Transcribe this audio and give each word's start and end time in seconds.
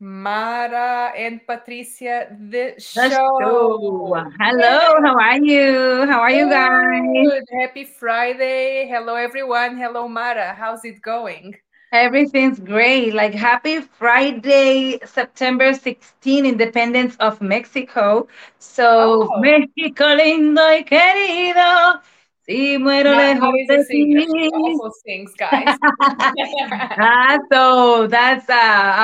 Mara 0.00 1.12
and 1.16 1.40
Patricia, 1.44 2.28
the 2.30 2.74
show. 2.78 3.08
show. 3.08 4.14
Hello, 4.38 4.78
how 5.02 5.18
are 5.18 5.38
you? 5.42 6.06
How 6.06 6.20
are 6.20 6.30
you 6.30 6.48
guys? 6.48 7.02
Good. 7.26 7.44
Happy 7.60 7.84
Friday. 7.84 8.86
Hello, 8.88 9.16
everyone. 9.16 9.76
Hello, 9.76 10.06
Mara. 10.06 10.54
How's 10.54 10.84
it 10.84 11.02
going? 11.02 11.56
Everything's 11.90 12.60
great. 12.60 13.12
Like 13.14 13.34
happy 13.34 13.80
Friday, 13.80 15.00
September 15.04 15.72
16, 15.74 16.46
Independence 16.46 17.16
of 17.18 17.40
Mexico. 17.40 18.28
So, 18.60 19.26
Oh. 19.26 19.40
México 19.40 20.04
lindo 20.14 20.62
y 20.78 20.84
querido, 20.84 22.00
si 22.46 22.78
muero 22.78 23.14
lejos 23.16 23.52
de. 23.66 23.84
Ti. 23.84 25.32
guys. 25.38 25.76
Ah, 26.98 27.38
so 27.50 28.06
that's 28.06 28.48
uh, 28.48 28.52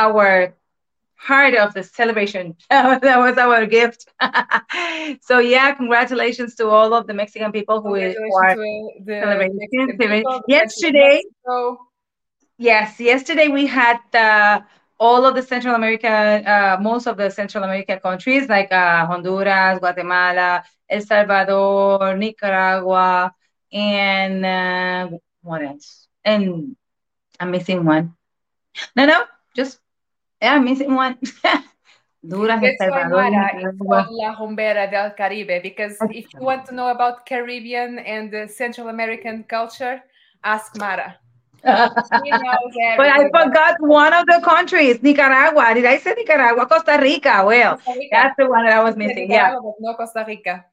our 0.05 0.55
heart 1.25 1.55
of 1.55 1.73
the 1.75 1.83
celebration. 1.83 2.57
that 2.71 3.19
was 3.19 3.39
our 3.39 3.67
gift. 3.67 4.07
so 5.23 5.39
yeah, 5.39 5.75
congratulations 5.75 6.55
to 6.57 6.69
all 6.69 6.93
of 6.93 7.07
the 7.07 7.15
Mexican 7.15 7.51
people 7.51 7.81
who, 7.81 7.95
are 7.95 8.57
celebrating. 9.07 9.59
People, 9.99 10.43
Yesterday, 10.49 11.23
yes, 12.59 13.01
yesterday 13.01 13.49
we 13.49 13.67
had 13.67 14.01
uh, 14.13 14.61
all 15.01 15.25
of 15.25 15.35
the 15.35 15.43
Central 15.43 15.75
America, 15.75 16.09
uh, 16.09 16.77
most 16.81 17.07
of 17.07 17.17
the 17.17 17.31
Central 17.31 17.65
America 17.65 17.99
countries 17.99 18.49
like 18.49 18.71
uh, 18.71 19.07
Honduras, 19.07 19.79
Guatemala, 19.79 20.63
El 20.89 21.01
Salvador, 21.01 22.17
Nicaragua, 22.17 23.35
and 23.73 24.45
uh, 24.45 25.09
what 25.43 25.63
else? 25.63 26.07
And 26.25 26.77
I'm 27.41 27.51
missing 27.51 27.85
one. 27.85 28.15
No, 28.97 29.07
no, 29.07 29.25
just 29.57 29.79
I'm 30.47 30.65
missing 30.65 30.95
one. 30.95 31.19
Honduras, 32.25 32.61
That's 32.63 32.79
Salvador, 32.79 33.31
Mara 33.31 33.47
is 33.57 33.65
Nicaragua. 33.65 34.05
called 34.05 34.17
La 34.17 34.35
Rumbera 34.37 34.91
del 34.91 35.11
Caribe 35.13 35.63
because 35.63 35.97
if 36.11 36.27
you 36.33 36.41
want 36.41 36.65
to 36.67 36.75
know 36.75 36.89
about 36.89 37.27
Caribbean 37.27 37.99
and 37.99 38.31
the 38.33 38.49
Central 38.49 38.89
American 38.89 39.45
culture, 39.45 40.03
ask 40.43 40.77
Mara. 40.79 41.17
But 41.65 43.09
I 43.09 43.25
forgot 43.33 43.77
one 43.81 44.13
of 44.13 44.27
the 44.27 44.41
countries, 44.45 45.03
Nicaragua. 45.03 45.73
Did 45.75 45.87
I 45.87 45.97
say 45.99 46.13
Nicaragua? 46.17 46.67
Costa 46.67 46.99
Rica. 47.01 47.43
Well, 47.45 47.77
Costa 47.77 47.93
Rica. 47.99 48.09
that's 48.13 48.35
the 48.39 48.47
one 48.49 48.65
that 48.67 48.75
I 48.75 48.83
was 48.83 48.97
missing. 48.97 49.31
Yeah. 49.31 49.49
Nicaragua, 49.49 49.73
no 49.81 49.95
Costa 49.95 50.25
Rica. 50.27 50.65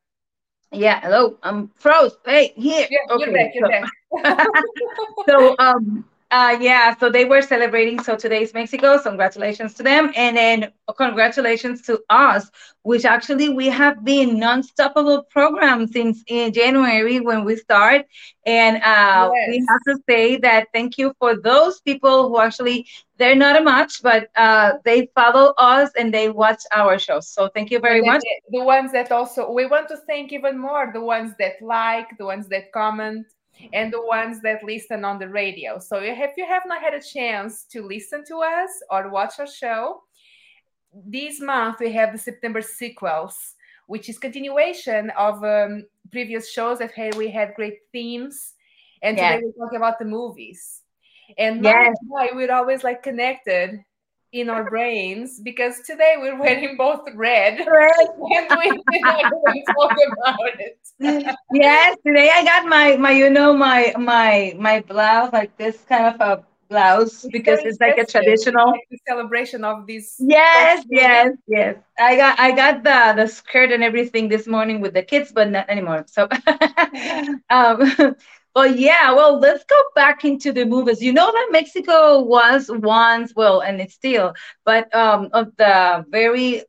Yeah. 0.72 1.00
Hello. 1.02 1.38
I'm 1.44 1.70
froze. 1.76 2.18
Hey, 2.26 2.54
here. 2.56 2.88
Yeah, 2.90 2.98
you're 3.10 3.22
Okay. 3.22 3.34
back, 3.34 3.52
you're 3.56 3.68
so- 3.68 4.22
back. 4.24 4.48
so 5.30 5.56
um 5.60 6.06
uh 6.32 6.58
yeah 6.62 6.96
so 6.98 7.10
they 7.10 7.26
were 7.26 7.42
celebrating 7.42 8.02
so 8.02 8.16
today's 8.16 8.54
mexico 8.54 8.98
so 8.98 9.04
congratulations 9.04 9.74
to 9.76 9.84
them. 9.84 10.12
And 10.16 10.38
then 10.38 10.72
congratulations 10.98 11.82
to 11.84 12.00
us 12.10 12.50
which 12.84 13.06
actually 13.06 13.50
we 13.50 13.68
have 13.68 14.04
been 14.04 14.40
non-stoppable 14.40 15.30
program 15.30 15.88
since 15.88 16.24
in 16.28 16.54
january 16.54 17.20
when 17.20 17.44
we 17.46 17.56
start. 17.58 18.06
And 18.46 18.82
uh 18.84 19.30
we 19.48 19.66
have 19.70 19.82
to 19.88 20.02
say 20.10 20.38
that 20.38 20.68
thank 20.74 20.98
you 20.98 21.14
for 21.20 21.36
those 21.36 21.82
people 21.82 22.30
who 22.30 22.40
actually 22.40 22.88
they're 23.18 23.36
not 23.36 23.60
a 23.60 23.64
much 23.64 24.02
but 24.02 24.30
uh 24.36 24.74
they 24.86 25.10
follow 25.16 25.54
us 25.58 25.92
and 25.98 26.14
they 26.14 26.30
watch 26.30 26.62
our 26.74 26.98
shows. 26.98 27.28
So 27.28 27.50
thank 27.50 27.72
you 27.72 27.80
very 27.80 28.02
And 28.02 28.06
much. 28.06 28.24
the 28.50 28.64
ones 28.64 28.92
that 28.94 29.12
also, 29.12 29.52
we 29.52 29.66
want 29.66 29.88
to 29.90 29.98
thank 29.98 30.32
even 30.34 30.58
more 30.60 30.90
the 30.94 31.02
ones 31.02 31.34
that 31.40 31.62
like, 31.62 32.18
the 32.18 32.26
ones 32.26 32.48
that 32.50 32.72
comment, 32.72 33.28
and 33.74 33.92
the 33.92 34.02
ones 34.02 34.42
that 34.42 34.64
listen 34.64 35.06
on 35.06 35.20
the 35.20 35.28
radio. 35.28 35.80
So 35.80 35.98
if 35.98 36.32
you 36.38 36.46
have 36.46 36.64
not 36.66 36.82
had 36.82 36.94
a 36.94 37.02
chance 37.02 37.64
to 37.66 37.82
listen 37.86 38.24
to 38.28 38.38
us 38.38 38.70
or 38.90 39.10
watch 39.10 39.40
our 39.40 39.48
show, 39.48 40.04
this 40.94 41.40
month 41.40 41.78
we 41.80 41.92
have 41.94 42.12
the 42.12 42.18
September 42.18 42.62
sequels, 42.62 43.56
which 43.88 44.10
is 44.10 44.18
continuation 44.18 45.10
of 45.12 45.44
um, 45.44 45.86
previous 46.12 46.52
shows 46.52 46.80
that 46.80 46.92
had, 46.92 47.16
we 47.16 47.30
had 47.30 47.54
great 47.56 47.80
themes. 47.92 48.54
And 49.02 49.18
today 49.18 49.42
we're 49.44 49.66
talking 49.66 49.78
about 49.78 50.00
the 50.00 50.06
movies. 50.06 50.82
And 51.38 51.64
Yes. 51.64 51.96
we're 52.34 52.52
always 52.52 52.84
like 52.84 53.04
connected 53.04 53.84
in 54.32 54.50
our 54.50 54.64
brains 54.70 55.40
because 55.40 55.82
today 55.82 56.16
we're 56.18 56.40
wearing 56.40 56.78
both 56.78 57.02
red. 57.16 57.60
And 58.38 58.48
we 58.58 58.84
did 58.90 59.06
not 59.06 59.26
talk 59.78 59.96
about 60.12 60.60
it. 60.60 60.78
yes 61.52 61.98
today 62.06 62.30
i 62.34 62.44
got 62.44 62.68
my 62.68 62.96
my 62.98 63.12
you 63.12 63.30
know 63.30 63.54
my 63.54 63.94
my 63.98 64.54
my 64.58 64.80
blouse 64.82 65.32
like 65.34 65.56
this 65.58 65.84
kind 65.90 66.06
of 66.14 66.22
a 66.22 66.44
blouse 66.70 67.26
because 67.32 67.60
it's 67.66 67.80
like 67.80 67.98
a 67.98 68.06
traditional 68.06 68.68
like 68.68 69.02
celebration 69.08 69.64
of 69.64 69.88
this. 69.88 70.16
yes 70.20 70.86
yes 70.90 71.32
yes. 71.48 71.76
I 72.00 72.16
got 72.16 72.40
i 72.40 72.52
got 72.52 72.84
the 72.84 73.14
the 73.22 73.28
skirt 73.28 73.72
and 73.72 73.84
everything 73.84 74.30
this 74.30 74.48
morning 74.48 74.80
with 74.82 74.94
the 74.94 75.04
kids 75.04 75.32
but 75.32 75.50
not 75.50 75.70
anymore 75.70 76.06
so. 76.08 76.28
Um 77.50 78.16
but 78.54 78.78
yeah 78.78 79.14
well 79.14 79.40
let's 79.40 79.64
go 79.66 79.80
back 79.96 80.24
into 80.26 80.52
the 80.52 80.66
movies. 80.66 81.02
You 81.02 81.14
know 81.14 81.32
that 81.32 81.50
mexico 81.52 82.22
was 82.22 82.70
once 82.74 83.34
well 83.36 83.62
and 83.62 83.82
it's 83.82 83.94
still 83.94 84.34
but 84.66 84.94
um 84.96 85.30
of 85.34 85.56
the 85.58 86.06
very 86.10 86.64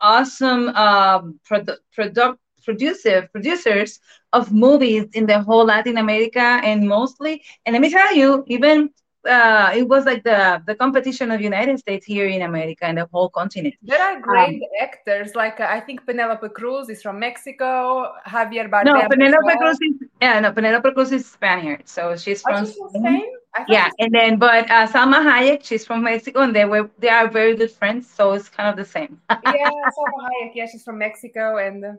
awesome 0.00 0.68
um 0.68 1.38
produ- 1.48 2.36
producer 2.64 3.28
producers 3.32 4.00
of 4.32 4.52
movies 4.52 5.06
in 5.14 5.26
the 5.26 5.40
whole 5.42 5.64
Latin 5.64 5.98
America 5.98 6.40
and 6.40 6.86
mostly 6.88 7.42
and 7.66 7.72
let 7.74 7.82
me 7.82 7.90
tell 7.90 8.14
you 8.14 8.44
even 8.46 8.90
uh, 9.28 9.70
it 9.74 9.86
was 9.88 10.04
like 10.04 10.24
the 10.24 10.62
the 10.66 10.74
competition 10.74 11.30
of 11.30 11.40
United 11.40 11.78
States 11.78 12.04
here 12.04 12.26
in 12.26 12.42
America 12.42 12.84
and 12.84 12.98
the 12.98 13.06
whole 13.12 13.28
continent. 13.28 13.74
There 13.82 14.00
are 14.00 14.20
great 14.20 14.62
actors, 14.80 15.34
like 15.34 15.60
uh, 15.60 15.66
I 15.70 15.80
think 15.80 16.04
Penelope 16.06 16.48
Cruz 16.50 16.88
is 16.88 17.02
from 17.02 17.18
Mexico, 17.18 18.12
Javier 18.26 18.68
Bardem. 18.68 18.86
No, 18.86 19.08
Penelope. 19.08 19.56
Cruz 19.58 19.78
is 19.80 20.08
yeah, 20.20 20.40
no, 20.40 20.52
Penelope 20.52 20.90
Cruz 20.92 21.12
is 21.12 21.26
Spaniard, 21.26 21.88
so 21.88 22.16
she's 22.16 22.42
Oh, 22.48 22.56
from 22.56 22.66
Spain. 22.66 22.88
Spain? 22.90 23.26
Yeah, 23.68 23.90
and 23.98 24.12
then 24.12 24.38
but 24.38 24.70
uh, 24.70 24.86
Salma 24.86 25.22
Hayek, 25.22 25.62
she's 25.62 25.84
from 25.84 26.02
Mexico, 26.02 26.40
and 26.40 26.56
they 26.56 26.64
were 26.64 26.90
they 26.98 27.08
are 27.08 27.28
very 27.28 27.54
good 27.54 27.70
friends, 27.70 28.08
so 28.08 28.32
it's 28.32 28.48
kind 28.48 28.68
of 28.68 28.76
the 28.76 28.84
same. 28.84 29.20
yeah, 29.30 29.70
Salma 29.96 30.20
Hayek. 30.30 30.52
Yeah, 30.54 30.66
she's 30.66 30.82
from 30.82 30.98
Mexico, 30.98 31.58
and 31.58 31.84
uh, 31.84 31.92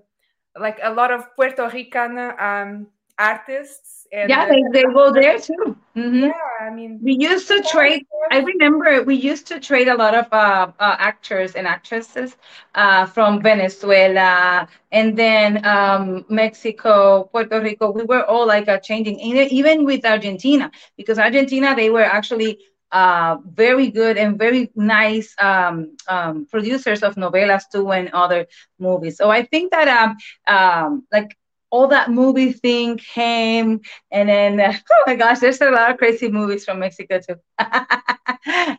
like 0.60 0.80
a 0.84 0.92
lot 0.92 1.12
of 1.12 1.34
Puerto 1.36 1.70
Rican 1.70 2.18
um, 2.40 2.88
artists. 3.18 4.08
And 4.12 4.42
yeah, 4.42 4.46
they, 4.50 4.62
they 4.74 4.84
go 4.94 5.12
there 5.14 5.38
too. 5.40 5.78
hmm 5.96 6.30
yeah, 6.30 6.68
I 6.68 6.70
mean, 6.74 7.02
We 7.02 7.18
used 7.20 7.48
to 7.50 7.62
trade. 7.62 8.04
I 8.32 8.40
remember 8.40 9.04
we 9.04 9.16
used 9.16 9.48
to 9.48 9.60
trade 9.60 9.88
a 9.88 9.96
lot 9.96 10.14
of 10.16 10.28
uh, 10.32 10.68
uh, 10.80 10.96
actors 11.00 11.56
and 11.56 11.68
actresses 11.68 12.36
uh, 12.76 13.06
from 13.06 13.42
Venezuela 13.42 14.68
and 14.92 15.18
then 15.18 15.66
um, 15.66 16.26
Mexico, 16.30 17.30
Puerto 17.32 17.60
Rico. 17.62 17.92
We 17.92 18.04
were 18.04 18.24
all 18.26 18.48
like 18.48 18.68
uh, 18.68 18.80
changing, 18.80 19.20
even 19.20 19.48
even 19.50 19.86
with 19.86 20.06
Argentina, 20.06 20.72
because 20.98 21.20
Argentina 21.20 21.76
they 21.76 21.90
were 21.90 22.04
actually 22.18 22.60
uh, 22.92 23.38
very 23.46 23.90
good 23.90 24.18
and 24.18 24.38
very 24.38 24.72
nice 24.76 25.36
um, 25.40 25.96
um, 26.08 26.46
producers 26.50 27.04
of 27.04 27.16
novelas 27.16 27.64
too 27.72 27.92
and 27.92 28.10
other 28.14 28.46
movies. 28.80 29.18
So 29.18 29.30
I 29.30 29.44
think 29.44 29.72
that 29.72 29.88
um, 29.88 30.16
um, 30.48 31.04
like 31.12 31.38
all 31.74 31.88
that 31.88 32.12
movie 32.12 32.54
thing 32.54 32.98
came 32.98 33.82
and 34.12 34.30
then 34.30 34.60
oh 34.92 35.04
my 35.08 35.16
gosh 35.16 35.40
there's 35.40 35.62
a 35.62 35.72
lot 35.72 35.90
of 35.92 35.98
crazy 35.98 36.30
movies 36.30 36.66
from 36.66 36.80
mexico 36.80 37.20
too. 37.20 37.36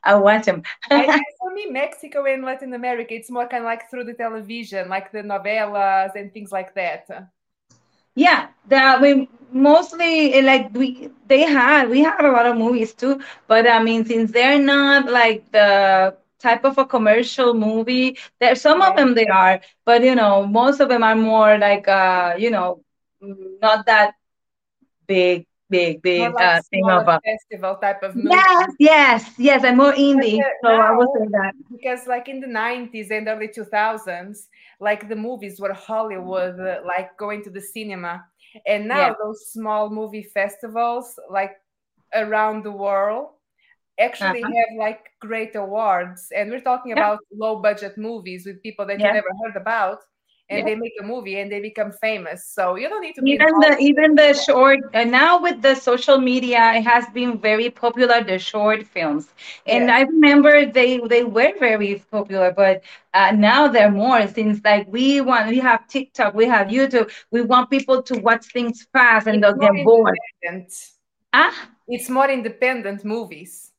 I 0.06 0.14
watch 0.14 0.46
them 0.46 0.62
I, 0.90 1.20
for 1.38 1.50
me, 1.52 1.66
Mexico 1.66 2.24
and 2.26 2.44
Latin 2.44 2.74
America, 2.74 3.14
it's 3.14 3.30
more 3.30 3.48
kind 3.48 3.64
of 3.64 3.66
like 3.66 3.90
through 3.90 4.04
the 4.04 4.14
television, 4.14 4.88
like 4.88 5.12
the 5.12 5.22
novelas 5.22 6.14
and 6.16 6.32
things 6.32 6.52
like 6.52 6.74
that. 6.74 7.06
yeah 8.14 8.48
that 8.68 9.00
we 9.00 9.28
mostly 9.52 10.34
eh, 10.34 10.40
like 10.42 10.70
we 10.74 11.10
they 11.26 11.42
had 11.42 11.88
we 11.88 12.00
had 12.00 12.24
a 12.24 12.30
lot 12.30 12.46
of 12.46 12.56
movies 12.56 12.94
too. 12.94 13.20
But 13.46 13.68
i 13.68 13.82
mean 13.82 14.04
since 14.04 14.30
they're 14.32 14.58
not 14.58 15.06
like 15.10 15.50
the 15.52 16.16
type 16.44 16.64
of 16.64 16.78
a 16.78 16.86
commercial 16.86 17.54
movie. 17.54 18.18
There 18.40 18.54
some 18.56 18.82
of 18.82 18.96
them 18.96 19.14
they 19.14 19.26
are 19.26 19.60
but 19.86 20.02
you 20.04 20.14
know 20.14 20.46
most 20.46 20.80
of 20.80 20.88
them 20.88 21.02
are 21.02 21.16
more 21.16 21.58
like 21.58 21.88
uh 21.88 22.34
you 22.38 22.50
know 22.50 22.82
not 23.62 23.86
that 23.86 24.14
big 25.06 25.46
big 25.70 26.02
big 26.02 26.20
More 26.20 26.32
like 26.32 26.50
uh 26.50 26.60
thing 26.70 26.88
of 26.90 27.08
a 27.08 27.20
festival 27.24 27.76
type 27.76 28.02
of 28.02 28.16
movie. 28.16 28.40
yes 28.40 28.66
yes 28.78 29.30
yes 29.38 29.64
and 29.64 29.76
more 29.76 29.92
indie. 29.92 30.44
uh, 30.44 30.48
so 30.62 30.68
i 30.80 30.90
would 30.92 31.08
say 31.14 31.26
that. 31.30 31.54
because 31.70 32.06
like 32.06 32.28
in 32.28 32.40
the 32.40 32.46
90s 32.46 33.10
and 33.10 33.28
early 33.28 33.48
2000s 33.48 34.48
like 34.80 35.08
the 35.08 35.16
movies 35.16 35.60
were 35.60 35.72
hollywood 35.72 36.58
uh, 36.60 36.78
like 36.86 37.16
going 37.18 37.42
to 37.42 37.50
the 37.50 37.60
cinema. 37.60 38.24
And 38.66 38.88
now 38.88 39.08
Yeah. 39.08 39.14
those 39.22 39.46
small 39.52 39.90
movie 39.90 40.22
festivals 40.22 41.18
like 41.30 41.52
around 42.14 42.64
the 42.64 42.72
world 42.72 43.28
actually 43.98 44.42
Uh-huh. 44.42 44.52
have 44.54 44.78
like 44.78 45.10
great 45.20 45.54
awards 45.56 46.30
and 46.34 46.50
we're 46.50 46.60
talking 46.60 46.92
Yeah. 46.94 46.98
about 46.98 47.18
low 47.32 47.56
budget 47.60 47.96
movies 47.98 48.46
with 48.46 48.62
people 48.62 48.86
that 48.86 49.00
Yeah. 49.00 49.06
you 49.08 49.12
never 49.12 49.28
heard 49.44 49.56
about 49.56 50.00
and 50.50 50.66
yeah. 50.66 50.66
they 50.66 50.74
make 50.76 50.92
a 51.00 51.04
movie 51.04 51.38
and 51.38 51.50
they 51.50 51.60
become 51.60 51.92
famous. 51.92 52.46
So 52.48 52.76
you 52.76 52.88
don't 52.88 53.02
need 53.02 53.14
to 53.16 53.22
even 53.24 53.46
the 53.60 53.76
even 53.80 54.14
the 54.14 54.34
short. 54.34 54.80
And 54.92 55.10
now 55.10 55.40
with 55.40 55.62
the 55.62 55.74
social 55.74 56.18
media, 56.18 56.72
it 56.74 56.82
has 56.82 57.04
been 57.14 57.38
very 57.38 57.70
popular. 57.70 58.22
The 58.22 58.38
short 58.38 58.84
films, 58.86 59.28
and. 59.66 59.90
I 59.90 60.02
remember 60.02 60.66
they 60.66 60.98
they 60.98 61.24
were 61.24 61.52
very 61.58 62.02
popular, 62.10 62.52
but 62.52 62.82
uh, 63.14 63.32
now 63.32 63.68
they're 63.68 63.90
more 63.90 64.26
since 64.28 64.60
like 64.64 64.86
we 64.88 65.20
want 65.20 65.48
we 65.48 65.58
have 65.60 65.86
TikTok, 65.88 66.34
we 66.34 66.46
have 66.46 66.68
YouTube. 66.68 67.10
We 67.30 67.42
want 67.42 67.70
people 67.70 68.02
to 68.02 68.18
watch 68.20 68.46
things 68.52 68.86
fast 68.92 69.26
and 69.26 69.42
they'll 69.42 69.54
get 69.56 69.82
bored. 69.82 70.16
Ah, 71.32 71.70
it's 71.88 72.08
more 72.10 72.30
independent 72.30 73.04
movies. 73.04 73.72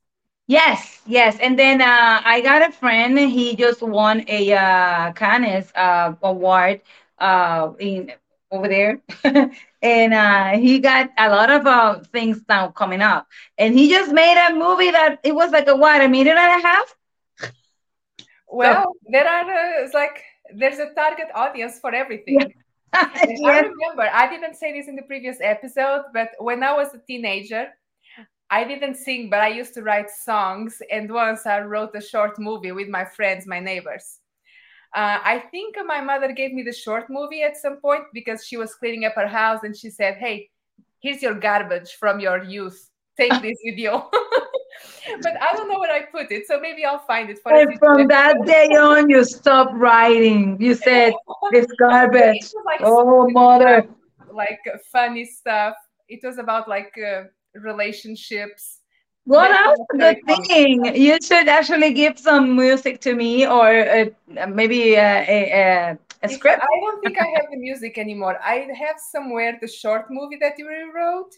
Yes, 0.47 1.01
yes. 1.06 1.38
And 1.39 1.57
then 1.57 1.81
uh, 1.81 2.21
I 2.24 2.42
got 2.42 2.68
a 2.68 2.71
friend. 2.71 3.18
He 3.18 3.56
just 3.56 3.81
won 3.81 4.24
a 4.27 4.53
uh, 4.53 5.12
Cannes 5.13 5.71
uh, 5.75 6.13
award 6.21 6.81
uh, 7.19 7.71
in 7.80 8.12
over 8.51 8.68
there, 8.68 9.00
and 9.81 10.13
uh, 10.13 10.50
he 10.57 10.80
got 10.80 11.09
a 11.18 11.30
lot 11.30 11.50
of 11.50 11.65
uh, 11.65 12.00
things 12.12 12.42
now 12.47 12.69
coming 12.69 13.01
up. 13.01 13.27
And 13.57 13.74
he 13.74 13.89
just 13.89 14.12
made 14.12 14.38
a 14.50 14.53
movie 14.53 14.92
that 14.92 15.19
it 15.24 15.33
was 15.33 15.51
like 15.51 15.68
a 15.68 15.75
what 15.75 16.01
a 16.01 16.07
minute 16.07 16.36
and 16.38 16.62
a 16.63 16.68
half. 16.68 16.95
Well, 18.48 18.83
so, 18.83 18.94
there 19.09 19.27
are 19.27 19.44
uh, 19.44 19.83
it's 19.83 19.94
like 19.94 20.24
there's 20.53 20.80
a 20.80 20.94
target 20.94 21.27
audience 21.33 21.80
for 21.80 21.94
everything. 21.94 22.39
Yeah. 22.39 22.48
yes. 22.94 23.39
I 23.45 23.59
remember 23.62 24.03
I 24.12 24.30
didn't 24.30 24.56
say 24.56 24.74
this 24.74 24.88
in 24.88 24.95
the 24.95 25.03
previous 25.03 25.38
episode, 25.41 26.03
but 26.13 26.30
when 26.39 26.63
I 26.63 26.74
was 26.74 26.94
a 26.94 27.00
teenager, 27.00 27.69
I 28.55 28.63
didn't 28.63 28.95
sing, 28.95 29.29
but 29.29 29.41
I 29.41 29.49
used 29.49 29.73
to 29.73 29.81
write 29.81 30.09
songs. 30.09 30.81
And 30.89 31.11
once 31.11 31.45
I 31.45 31.59
wrote 31.59 31.93
a 31.93 31.99
short 31.99 32.39
movie 32.39 32.71
with 32.71 32.87
my 32.87 33.03
friends, 33.03 33.45
my 33.45 33.59
neighbors. 33.59 34.19
Uh, 34.95 35.19
I 35.33 35.43
think 35.51 35.75
my 35.85 35.99
mother 35.99 36.31
gave 36.31 36.53
me 36.53 36.63
the 36.63 36.71
short 36.71 37.09
movie 37.09 37.43
at 37.43 37.57
some 37.57 37.77
point 37.81 38.03
because 38.13 38.45
she 38.47 38.55
was 38.55 38.73
cleaning 38.73 39.03
up 39.03 39.15
her 39.15 39.27
house 39.27 39.63
and 39.63 39.75
she 39.75 39.89
said, 39.89 40.15
Hey, 40.15 40.49
here's 41.01 41.21
your 41.21 41.33
garbage 41.33 41.95
from 41.95 42.21
your 42.21 42.45
youth. 42.45 42.79
Take 43.19 43.41
this 43.41 43.59
with 43.65 43.77
you. 43.77 43.91
but 45.25 45.33
I 45.41 45.49
don't 45.57 45.67
know 45.67 45.79
where 45.81 45.91
I 45.91 46.03
put 46.03 46.31
it, 46.31 46.47
so 46.47 46.57
maybe 46.61 46.85
I'll 46.85 47.05
find 47.13 47.29
it 47.29 47.39
for 47.43 47.53
And 47.53 47.77
from 47.77 48.07
that 48.07 48.37
day 48.45 48.67
on, 48.67 49.09
you 49.09 49.25
stopped 49.25 49.75
writing. 49.75 50.55
You 50.61 50.75
said, 50.75 51.11
This 51.51 51.67
garbage. 51.79 52.53
Like 52.65 52.79
oh, 52.83 53.29
mother. 53.31 53.85
Like 54.31 54.61
funny 54.93 55.25
stuff. 55.25 55.75
It 56.07 56.21
was 56.23 56.37
about 56.37 56.69
like 56.69 56.93
uh, 56.97 57.23
relationships. 57.61 58.81
What 59.25 59.49
else 59.49 59.79
good 59.91 60.17
thing. 60.47 60.95
You 60.95 61.17
should 61.19 61.47
actually 61.47 61.93
give 61.93 62.19
some 62.19 62.55
music 62.55 63.01
to 63.01 63.15
me 63.15 63.47
or 63.47 63.67
uh, 63.67 64.47
maybe 64.47 64.93
a, 64.93 65.25
a, 65.27 65.97
a 66.21 66.29
script. 66.29 66.61
I 66.61 66.79
don't 66.81 67.03
think 67.03 67.19
I 67.19 67.25
have 67.35 67.49
the 67.49 67.57
music 67.57 67.97
anymore. 67.97 68.37
I 68.43 68.67
have 68.77 68.97
somewhere 68.99 69.57
the 69.59 69.67
short 69.67 70.11
movie 70.11 70.37
that 70.41 70.53
you 70.59 70.67
wrote, 70.93 71.33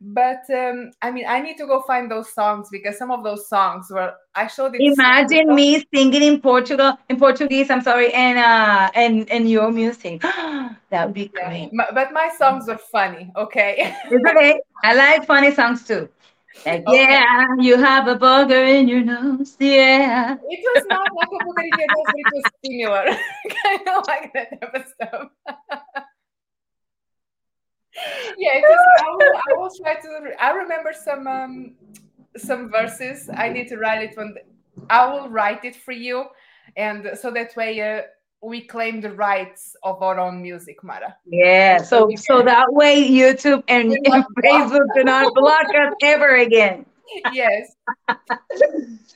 but 0.00 0.42
um, 0.50 0.92
I 1.02 1.10
mean, 1.10 1.24
I 1.26 1.40
need 1.40 1.56
to 1.58 1.66
go 1.66 1.82
find 1.82 2.10
those 2.10 2.32
songs 2.32 2.68
because 2.70 2.96
some 2.96 3.10
of 3.10 3.24
those 3.24 3.48
songs 3.48 3.88
were 3.90 4.14
I 4.34 4.46
showed 4.46 4.74
it. 4.74 4.80
Imagine 4.80 5.54
me 5.54 5.84
singing 5.92 6.22
in 6.22 6.40
Portugal, 6.40 6.96
in 7.08 7.18
Portuguese. 7.18 7.70
I'm 7.70 7.82
sorry, 7.82 8.12
and 8.12 8.38
uh, 8.38 8.90
and 8.94 9.28
and 9.30 9.50
your 9.50 9.72
music. 9.72 10.22
that 10.90 11.06
would 11.06 11.14
be 11.14 11.28
great. 11.28 11.70
Yeah. 11.72 11.86
But 11.92 12.12
my 12.12 12.30
songs 12.38 12.68
were 12.68 12.78
funny. 12.78 13.32
Okay. 13.36 13.96
it's 14.10 14.30
okay. 14.30 14.60
I 14.84 14.94
like 14.94 15.26
funny 15.26 15.52
songs 15.52 15.84
too. 15.84 16.08
Like, 16.64 16.86
okay. 16.86 17.02
yeah, 17.02 17.46
you 17.58 17.76
have 17.76 18.08
a 18.08 18.16
booger 18.16 18.68
in 18.68 18.88
your 18.88 19.02
nose. 19.02 19.56
Yeah. 19.58 20.36
It 20.48 20.60
was 20.74 20.84
not 20.88 21.08
like 21.14 21.28
a 21.28 21.44
booger 21.44 21.64
in 21.64 21.78
your 21.78 21.88
nose, 21.88 22.04
but 22.06 22.14
it 22.16 22.26
was 22.32 22.44
similar. 22.64 23.04
I 23.08 23.80
kind 23.86 23.88
of 23.88 24.06
like 24.06 24.32
that 24.34 24.60
type 24.60 24.74
of 24.74 24.86
stuff. 24.86 26.04
yeah, 28.38 28.60
I, 28.60 29.10
will, 29.10 29.32
I 29.50 29.58
will 29.58 29.70
try 29.82 29.94
to. 29.94 30.30
I 30.40 30.50
remember 30.52 30.92
some 30.92 31.26
um, 31.26 31.74
some 32.36 32.70
verses. 32.70 33.28
I 33.34 33.48
need 33.48 33.68
to 33.68 33.76
write 33.76 34.10
it 34.10 34.16
when 34.16 34.34
I 34.90 35.12
will 35.12 35.28
write 35.28 35.64
it 35.64 35.76
for 35.76 35.92
you, 35.92 36.26
and 36.76 37.10
so 37.20 37.30
that 37.32 37.56
way 37.56 37.80
uh, 37.80 38.02
we 38.42 38.60
claim 38.60 39.00
the 39.00 39.12
rights 39.12 39.76
of 39.82 40.02
our 40.02 40.18
own 40.18 40.40
music, 40.42 40.82
Mara. 40.84 41.16
Yeah, 41.26 41.78
so 41.78 42.10
so 42.16 42.42
that 42.42 42.72
way 42.72 43.08
YouTube 43.08 43.62
and, 43.68 43.92
and 44.04 44.24
Facebook 44.44 44.86
do 44.94 45.04
not 45.04 45.34
block 45.34 45.66
us 45.66 45.94
ever 46.02 46.36
again. 46.36 46.86
Yes. 47.32 47.74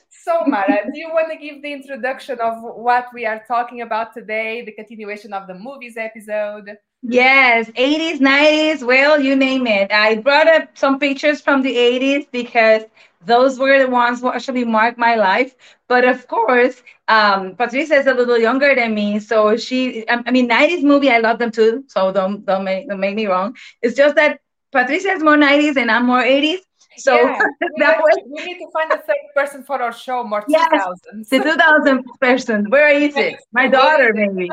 so, 0.09 0.43
Mara, 0.47 0.85
do 0.91 0.99
you 0.99 1.09
want 1.09 1.31
to 1.31 1.37
give 1.37 1.61
the 1.61 1.71
introduction 1.71 2.39
of 2.39 2.55
what 2.61 3.05
we 3.13 3.25
are 3.25 3.43
talking 3.47 3.81
about 3.81 4.13
today, 4.13 4.63
the 4.65 4.71
continuation 4.71 5.31
of 5.31 5.47
the 5.47 5.53
movies 5.53 5.95
episode? 5.95 6.75
Yes, 7.03 7.69
80s, 7.75 8.21
90s, 8.21 8.83
well, 8.83 9.19
you 9.19 9.35
name 9.35 9.67
it. 9.67 9.91
I 9.91 10.15
brought 10.15 10.47
up 10.47 10.77
some 10.77 10.99
pictures 10.99 11.41
from 11.41 11.61
the 11.61 11.75
80s 11.75 12.25
because 12.31 12.83
those 13.25 13.59
were 13.59 13.77
the 13.77 13.89
ones 13.89 14.21
who 14.21 14.31
actually 14.31 14.63
marked 14.63 14.97
my 14.97 15.15
life. 15.15 15.53
But 15.89 16.05
of 16.05 16.25
course, 16.27 16.81
um, 17.09 17.55
Patricia 17.55 17.95
is 17.95 18.07
a 18.07 18.13
little 18.13 18.37
younger 18.37 18.73
than 18.73 18.95
me, 18.95 19.19
so 19.19 19.57
she. 19.57 20.07
I, 20.09 20.31
mean, 20.31 20.47
'90s 20.47 20.83
movie, 20.83 21.09
I 21.09 21.19
love 21.19 21.39
them 21.39 21.51
too. 21.51 21.83
So 21.87 22.11
don't 22.13 22.45
don't 22.45 22.63
make 22.63 22.87
don't 22.87 23.01
make 23.01 23.15
me 23.15 23.27
wrong. 23.27 23.55
It's 23.81 23.95
just 23.95 24.15
that 24.15 24.39
Patricia 24.71 25.09
is 25.09 25.21
more 25.21 25.37
'90s 25.37 25.75
and 25.75 25.91
I'm 25.91 26.05
more 26.05 26.23
'80s. 26.23 26.59
So 26.97 27.15
yeah, 27.15 27.39
that 27.79 28.01
we, 28.03 28.23
we 28.31 28.45
need 28.45 28.59
to 28.59 28.71
find 28.71 28.89
the 28.91 28.97
third 28.97 29.25
person 29.35 29.63
for 29.63 29.81
our 29.81 29.91
show, 29.91 30.23
more 30.23 30.45
yes, 30.47 30.69
2000s. 30.71 31.29
The 31.29 31.39
2000 31.39 32.05
person. 32.21 32.69
Where 32.69 32.89
is 32.89 33.17
it? 33.17 33.35
My 33.51 33.67
daughter, 33.77 34.13
maybe. 34.13 34.49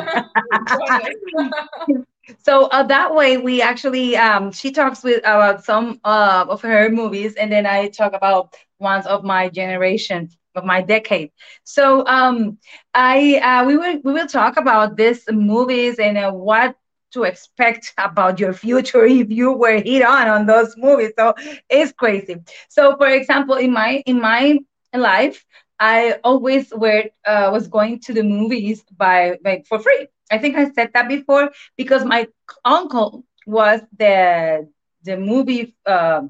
so 2.39 2.67
uh, 2.67 2.83
that 2.85 3.15
way 3.15 3.37
we 3.37 3.61
actually 3.63 4.17
um, 4.17 4.53
she 4.53 4.71
talks 4.71 5.03
with 5.03 5.19
about 5.19 5.65
some 5.65 6.01
uh, 6.05 6.45
of 6.49 6.61
her 6.63 6.89
movies 6.91 7.35
and 7.35 7.51
then 7.53 7.67
i 7.67 7.89
talk 7.89 8.13
about 8.13 8.55
ones 8.79 9.07
of 9.07 9.25
my 9.25 9.49
generation 9.49 10.29
of 10.55 10.65
my 10.65 10.81
decade. 10.81 11.31
So 11.65 12.07
um, 12.07 12.59
i 12.95 13.39
uh, 13.43 13.65
we 13.67 13.77
will 13.77 14.01
we 14.05 14.13
will 14.13 14.27
talk 14.27 14.57
about 14.57 14.97
these 14.97 15.25
movies 15.31 15.99
and 15.99 16.17
uh, 16.19 16.33
what 16.33 16.77
to 17.13 17.25
expect 17.25 17.93
about 17.99 18.39
your 18.39 18.53
future 18.53 19.05
if 19.23 19.31
you 19.31 19.53
were 19.53 19.79
hit 19.81 20.03
on 20.03 20.29
on 20.29 20.47
those 20.47 20.75
movies. 20.77 21.13
So 21.19 21.35
it's 21.69 21.93
crazy. 21.93 22.37
So 22.69 22.97
for 22.97 23.09
example 23.09 23.55
in 23.57 23.73
my 23.73 24.03
in 24.07 24.21
my 24.21 24.59
life 24.95 25.45
i 25.79 26.17
always 26.25 26.73
were 26.75 27.05
uh, 27.27 27.49
was 27.53 27.67
going 27.69 27.99
to 28.01 28.13
the 28.13 28.23
movies 28.23 28.85
by 28.97 29.39
like 29.45 29.67
for 29.67 29.79
free 29.79 30.07
I 30.31 30.39
think 30.39 30.57
I 30.57 30.71
said 30.71 30.91
that 30.95 31.09
before 31.09 31.51
because 31.77 32.05
my 32.05 32.29
uncle 32.65 33.25
was 33.47 33.81
the 33.99 34.69
the 35.05 35.17
movie 35.17 35.75
uh, 35.87 36.23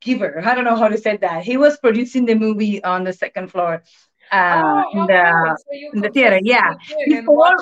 giver. 0.00 0.42
I 0.44 0.54
don't 0.54 0.64
know 0.64 0.76
how 0.76 0.88
to 0.88 0.98
say 0.98 1.16
that. 1.18 1.44
He 1.44 1.56
was 1.56 1.78
producing 1.78 2.26
the 2.26 2.34
movie 2.34 2.82
on 2.82 3.04
the 3.04 3.12
second 3.12 3.48
floor 3.50 3.82
uh, 4.30 4.82
oh, 4.86 4.92
in 4.92 5.06
the 5.06 5.56
so 5.56 5.64
in 5.92 6.00
the 6.00 6.10
theater. 6.10 6.38
Yeah, 6.42 6.74
before. 7.06 7.56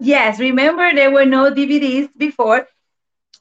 Yes, 0.00 0.38
remember 0.40 0.94
there 0.94 1.10
were 1.10 1.24
no 1.24 1.50
DVDs 1.52 2.08
before, 2.16 2.66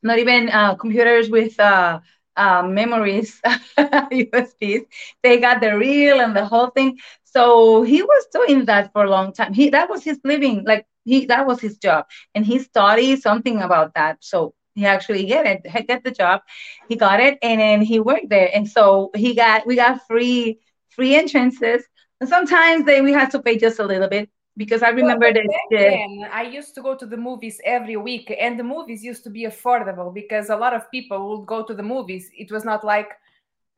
not 0.04 0.20
even 0.20 0.50
uh, 0.50 0.76
computers 0.76 1.30
with 1.30 1.60
uh, 1.60 2.00
uh, 2.36 2.64
memories 2.64 3.42
USBs. 3.78 4.82
They 5.24 5.40
got 5.40 5.62
the 5.62 5.78
reel 5.78 6.20
and 6.20 6.36
the 6.36 6.46
whole 6.46 6.68
thing. 6.68 6.98
So 7.24 7.84
he 7.84 8.02
was 8.02 8.28
doing 8.34 8.66
that 8.66 8.92
for 8.94 9.04
a 9.06 9.10
long 9.10 9.34
time. 9.34 9.54
He 9.54 9.70
that 9.70 9.90
was 9.90 10.04
his 10.04 10.20
living. 10.24 10.64
Like 10.66 10.86
he 11.04 11.26
that 11.26 11.46
was 11.46 11.60
his 11.60 11.78
job. 11.78 12.06
And 12.36 12.46
he 12.46 12.60
studied 12.60 13.22
something 13.22 13.62
about 13.62 13.94
that. 13.96 14.18
So 14.22 14.54
he 14.76 14.86
actually 14.86 15.26
get 15.26 15.46
it 15.46 15.88
get 15.88 16.04
the 16.04 16.12
job. 16.12 16.42
He 16.90 16.96
got 16.96 17.20
it 17.20 17.38
and 17.42 17.60
then 17.60 17.82
he 17.82 18.00
worked 18.00 18.30
there. 18.30 18.50
And 18.54 18.68
so 18.68 19.12
he 19.16 19.36
got 19.36 19.66
we 19.66 19.76
got 19.76 20.06
free 20.08 20.60
free 20.90 21.16
entrances. 21.16 21.84
And 22.20 22.30
sometimes 22.30 22.86
they 22.86 23.02
we 23.02 23.14
had 23.14 23.32
to 23.32 23.42
pay 23.42 23.58
just 23.58 23.80
a 23.80 23.86
little 23.86 24.08
bit 24.08 24.30
because 24.58 24.84
I 24.84 24.90
remember 24.90 25.26
well, 25.26 25.34
that 25.34 25.48
then, 25.72 26.30
I 26.32 26.44
used 26.44 26.76
to 26.76 26.82
go 26.82 26.96
to 26.96 27.06
the 27.06 27.18
movies 27.18 27.60
every 27.64 27.98
week, 27.98 28.36
and 28.38 28.60
the 28.60 28.64
movies 28.64 29.04
used 29.04 29.24
to 29.24 29.30
be 29.30 29.46
affordable 29.46 30.14
because 30.14 30.50
a 30.50 30.56
lot 30.56 30.74
of 30.74 30.92
people 30.92 31.20
would 31.30 31.48
go 31.48 31.64
to 31.64 31.74
the 31.74 31.84
movies. 31.84 32.30
It 32.38 32.52
was 32.52 32.66
not 32.66 32.84
like 32.84 33.12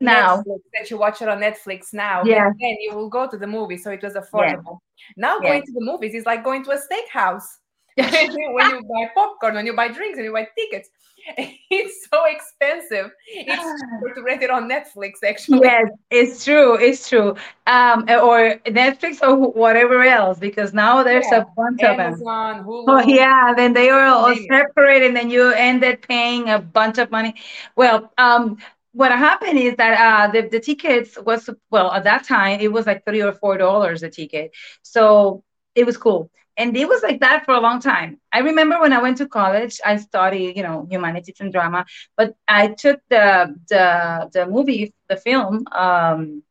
now 0.00 0.38
Netflix, 0.38 0.60
that 0.78 0.90
you 0.90 0.98
watch 0.98 1.22
it 1.22 1.28
on 1.28 1.40
Netflix 1.40 1.92
now. 1.92 2.22
Yeah. 2.24 2.50
then 2.60 2.76
you 2.80 2.94
will 2.94 3.08
go 3.08 3.28
to 3.28 3.36
the 3.36 3.46
movie, 3.46 3.76
so 3.76 3.90
it 3.90 4.02
was 4.02 4.14
affordable. 4.14 4.78
Yeah. 4.96 5.14
Now 5.16 5.38
yeah. 5.40 5.48
going 5.48 5.62
to 5.62 5.72
the 5.72 5.84
movies 5.84 6.14
is 6.14 6.26
like 6.26 6.44
going 6.44 6.64
to 6.64 6.72
a 6.72 6.78
steakhouse. 6.78 7.44
when 7.96 8.70
you 8.70 8.82
buy 8.82 9.08
popcorn, 9.14 9.54
when 9.54 9.66
you 9.66 9.76
buy 9.76 9.86
drinks, 9.88 10.18
and 10.18 10.24
you 10.24 10.32
buy 10.32 10.48
tickets, 10.58 10.88
it's 11.70 12.08
so 12.12 12.24
expensive. 12.26 13.10
It's 13.28 13.62
cheaper 14.02 14.14
to 14.14 14.22
rent 14.22 14.42
it 14.42 14.50
on 14.50 14.68
Netflix, 14.68 15.12
actually. 15.26 15.60
Yes, 15.62 15.88
it's 16.10 16.44
true. 16.44 16.76
It's 16.76 17.08
true. 17.08 17.36
Um, 17.66 18.02
or 18.08 18.56
Netflix 18.66 19.22
or 19.22 19.36
whatever 19.36 20.02
else, 20.02 20.38
because 20.38 20.74
now 20.74 21.02
there's 21.02 21.26
yeah. 21.30 21.42
a 21.42 21.46
bunch 21.56 21.82
Amazon, 21.82 22.50
of 22.50 22.56
them. 22.58 22.66
Hulu. 22.66 22.84
Oh 22.88 23.02
yeah, 23.06 23.54
then 23.56 23.72
they 23.72 23.88
are 23.88 24.06
all 24.06 24.34
separate, 24.50 25.02
and 25.02 25.16
then 25.16 25.30
you 25.30 25.50
ended 25.52 26.02
paying 26.02 26.50
a 26.50 26.58
bunch 26.58 26.98
of 26.98 27.10
money. 27.10 27.34
Well, 27.76 28.12
um, 28.18 28.58
what 28.94 29.12
happened 29.12 29.58
is 29.58 29.76
that 29.76 29.94
uh, 30.00 30.32
the, 30.32 30.48
the 30.48 30.60
tickets 30.60 31.18
was 31.26 31.50
well 31.70 31.92
at 31.92 32.04
that 32.04 32.24
time 32.24 32.60
it 32.60 32.72
was 32.72 32.86
like 32.86 33.04
three 33.04 33.22
or 33.22 33.32
four 33.32 33.58
dollars 33.58 34.02
a 34.02 34.10
ticket 34.10 34.52
so 34.82 35.44
it 35.74 35.86
was 35.86 35.98
cool 35.98 36.30
and 36.58 36.76
it 36.76 36.88
was 36.88 37.02
like 37.02 37.20
that 37.20 37.44
for 37.46 37.54
a 37.54 37.60
long 37.60 37.80
time. 37.80 38.20
I 38.32 38.40
remember 38.40 38.80
when 38.80 38.92
I 38.92 39.02
went 39.02 39.18
to 39.18 39.28
college, 39.28 39.80
I 39.84 39.96
studied, 39.96 40.56
you 40.56 40.62
know, 40.62 40.86
humanities 40.90 41.36
and 41.40 41.52
drama, 41.52 41.86
but 42.16 42.34
I 42.48 42.68
took 42.68 43.00
the 43.10 43.54
the 43.68 44.30
the 44.32 44.46
movie, 44.46 44.94
the 45.08 45.16
film, 45.16 45.66
um, 45.72 46.42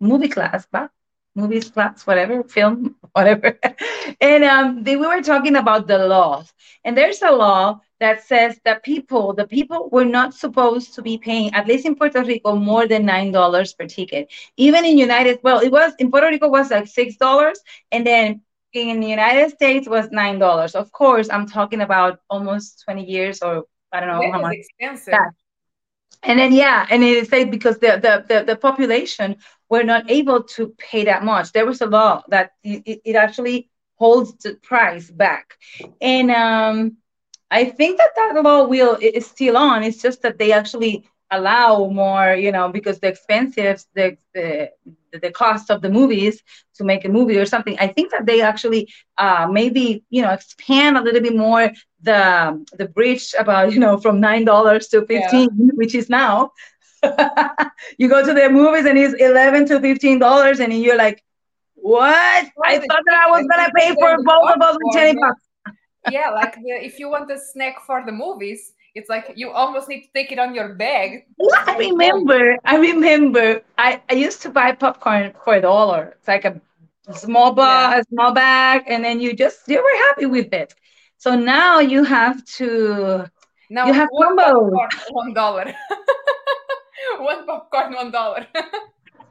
movie 0.00 0.28
class, 0.28 0.66
but 0.70 0.90
movies 1.38 1.70
class, 1.70 2.06
whatever, 2.06 2.42
film, 2.44 2.96
whatever. 3.12 3.58
and 4.20 4.44
um, 4.44 4.84
they, 4.84 4.96
we 4.96 5.06
were 5.06 5.22
talking 5.22 5.56
about 5.56 5.86
the 5.88 5.98
laws. 5.98 6.52
And 6.84 6.96
there's 6.96 7.22
a 7.22 7.30
law 7.32 7.80
that 8.00 8.22
says 8.24 8.60
that 8.64 8.84
people, 8.84 9.34
the 9.34 9.46
people 9.46 9.88
were 9.92 10.04
not 10.04 10.34
supposed 10.34 10.94
to 10.94 11.02
be 11.02 11.18
paying, 11.18 11.54
at 11.54 11.66
least 11.66 11.86
in 11.86 11.96
Puerto 11.96 12.22
Rico, 12.22 12.54
more 12.56 12.86
than 12.86 13.06
nine 13.06 13.32
dollars 13.32 13.74
per 13.74 13.86
ticket. 13.86 14.30
Even 14.56 14.84
in 14.84 14.98
United, 14.98 15.40
well, 15.42 15.60
it 15.60 15.72
was 15.72 15.92
in 15.98 16.10
Puerto 16.10 16.28
Rico 16.28 16.48
was 16.48 16.70
like 16.70 16.86
six 16.88 17.16
dollars, 17.16 17.60
and 17.92 18.06
then 18.06 18.42
in 18.72 19.00
the 19.00 19.08
United 19.08 19.50
States 19.50 19.88
was 19.88 20.10
nine 20.10 20.38
dollars. 20.38 20.74
Of 20.74 20.92
course, 20.92 21.28
I'm 21.30 21.46
talking 21.46 21.80
about 21.82 22.20
almost 22.30 22.82
20 22.84 23.04
years 23.04 23.42
or 23.42 23.64
I 23.92 24.00
don't 24.00 24.08
know 24.08 24.20
That 24.22 24.32
how 24.32 24.40
much. 24.40 24.56
expensive. 24.56 25.12
that. 25.12 25.32
And 26.22 26.38
then 26.38 26.52
yeah, 26.52 26.86
and 26.90 27.02
it 27.04 27.28
said 27.28 27.50
because 27.50 27.78
the, 27.78 27.98
the 28.02 28.24
the 28.28 28.44
the 28.44 28.56
population 28.56 29.36
were 29.68 29.84
not 29.84 30.10
able 30.10 30.42
to 30.56 30.74
pay 30.78 31.04
that 31.04 31.24
much. 31.24 31.52
There 31.52 31.66
was 31.66 31.80
a 31.80 31.86
law 31.86 32.22
that 32.28 32.52
it, 32.64 33.00
it 33.04 33.16
actually 33.16 33.70
holds 33.96 34.34
the 34.38 34.54
price 34.54 35.10
back, 35.10 35.54
and 36.00 36.30
um, 36.30 36.96
I 37.50 37.66
think 37.66 37.98
that 37.98 38.14
that 38.16 38.42
law 38.42 38.66
will 38.66 38.96
is 39.00 39.26
still 39.26 39.56
on. 39.56 39.84
It's 39.84 40.02
just 40.02 40.22
that 40.22 40.38
they 40.38 40.52
actually 40.52 41.08
allow 41.30 41.88
more, 41.88 42.34
you 42.34 42.52
know, 42.52 42.68
because 42.68 43.00
the 43.00 43.08
expensive 43.08 43.84
the 43.94 44.16
the 44.34 44.70
the 45.12 45.30
cost 45.30 45.70
of 45.70 45.82
the 45.82 45.90
movies 45.90 46.42
to 46.74 46.84
make 46.84 47.04
a 47.04 47.08
movie 47.08 47.38
or 47.38 47.46
something. 47.46 47.76
I 47.78 47.88
think 47.88 48.10
that 48.10 48.26
they 48.26 48.40
actually 48.40 48.92
uh, 49.16 49.48
maybe 49.50 50.04
you 50.10 50.22
know 50.22 50.30
expand 50.30 50.96
a 50.96 51.02
little 51.02 51.20
bit 51.20 51.36
more 51.36 51.70
the 52.02 52.64
the 52.76 52.86
bridge 52.86 53.34
about 53.38 53.72
you 53.72 53.80
know 53.80 53.98
from 53.98 54.20
nine 54.20 54.44
dollars 54.44 54.88
to 54.88 55.04
fifteen, 55.06 55.50
which 55.74 55.94
is 55.94 56.08
now. 56.08 56.52
you 57.98 58.08
go 58.08 58.24
to 58.24 58.34
the 58.34 58.48
movies 58.50 58.84
and 58.84 58.98
it's 58.98 59.14
eleven 59.14 59.66
to 59.66 59.80
fifteen 59.80 60.18
dollars, 60.18 60.60
and 60.60 60.72
you're 60.72 60.96
like, 60.96 61.22
"What? 61.74 62.46
I 62.64 62.78
thought 62.78 63.04
that 63.06 63.24
I 63.26 63.30
was 63.30 63.46
gonna 63.50 63.70
pay 63.76 63.94
for 63.94 64.16
both 64.24 64.50
of 64.50 64.60
us 64.62 64.76
with 64.82 64.94
ten 64.94 65.16
bucks." 65.16 65.42
yeah, 66.10 66.30
like 66.30 66.54
the, 66.54 66.72
if 66.84 66.98
you 66.98 67.08
want 67.08 67.30
a 67.30 67.38
snack 67.38 67.80
for 67.86 68.04
the 68.04 68.12
movies, 68.12 68.72
it's 68.98 69.08
like 69.08 69.32
you 69.36 69.50
almost 69.50 69.88
need 69.88 70.02
to 70.04 70.10
take 70.14 70.32
it 70.32 70.38
on 70.38 70.54
your 70.54 70.74
bag. 70.74 71.26
Yeah, 71.38 71.64
I 71.66 71.76
remember. 71.78 72.56
I 72.64 72.76
remember. 72.76 73.62
I, 73.78 74.02
I 74.10 74.14
used 74.14 74.42
to 74.42 74.50
buy 74.50 74.72
popcorn 74.72 75.32
for 75.44 75.54
a 75.54 75.60
dollar. 75.62 76.14
It's 76.18 76.28
like 76.28 76.44
a 76.44 76.60
small 77.12 77.52
bar, 77.52 77.96
Yeah. 77.96 78.00
a 78.00 78.04
small 78.04 78.32
bag, 78.32 78.84
and 78.88 79.04
then 79.04 79.20
you 79.20 79.34
just 79.34 79.68
you 79.68 79.78
were 79.78 79.98
happy 80.08 80.26
with 80.26 80.52
it. 80.52 80.74
So 81.18 81.34
now 81.36 81.80
you 81.80 82.04
have 82.04 82.44
to. 82.58 83.26
Now 83.70 83.86
You 83.86 83.92
have 83.94 84.08
one 84.10 84.36
combos. 84.36 84.70
popcorn, 84.70 84.90
one 85.10 85.34
dollar. 85.34 85.74
one 87.18 87.46
popcorn, 87.46 87.94
one 87.94 88.10
dollar. 88.10 88.46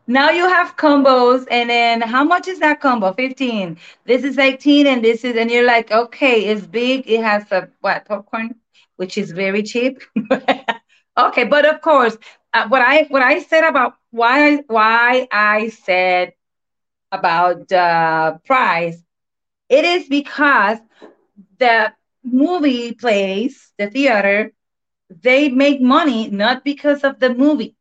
Now 0.08 0.30
you 0.32 0.48
have 0.48 0.76
combos, 0.78 1.46
and 1.52 1.70
then 1.70 2.02
how 2.02 2.24
much 2.24 2.48
is 2.48 2.60
that 2.60 2.80
combo? 2.82 3.14
Fifteen. 3.14 3.78
This 4.06 4.24
is 4.24 4.38
eighteen, 4.38 4.88
and 4.88 5.04
this 5.04 5.24
is, 5.24 5.36
and 5.38 5.50
you're 5.52 5.66
like, 5.66 5.92
okay, 5.92 6.46
it's 6.46 6.66
big. 6.66 7.10
It 7.10 7.22
has 7.24 7.52
a 7.52 7.70
what 7.82 8.06
popcorn, 8.06 8.56
which 8.98 9.18
is 9.18 9.32
very 9.32 9.64
cheap. 9.64 10.02
okay, 11.18 11.46
but 11.46 11.66
of 11.66 11.82
course, 11.82 12.18
uh, 12.54 12.68
what 12.70 12.82
I 12.82 13.04
what 13.10 13.24
I 13.24 13.40
said 13.40 13.64
about 13.64 13.94
why 14.12 14.58
why 14.68 15.28
I 15.32 15.70
said 15.70 16.34
about 17.12 17.68
the 17.70 18.40
price, 18.46 19.04
it 19.70 19.86
is 19.86 20.08
because 20.08 20.80
the 21.60 21.94
movie 22.24 22.94
place, 22.94 23.72
the 23.78 23.90
theater, 23.90 24.52
they 25.10 25.50
make 25.50 25.82
money 25.82 26.30
not 26.30 26.64
because 26.64 27.04
of 27.04 27.20
the 27.20 27.34
movie. 27.34 27.76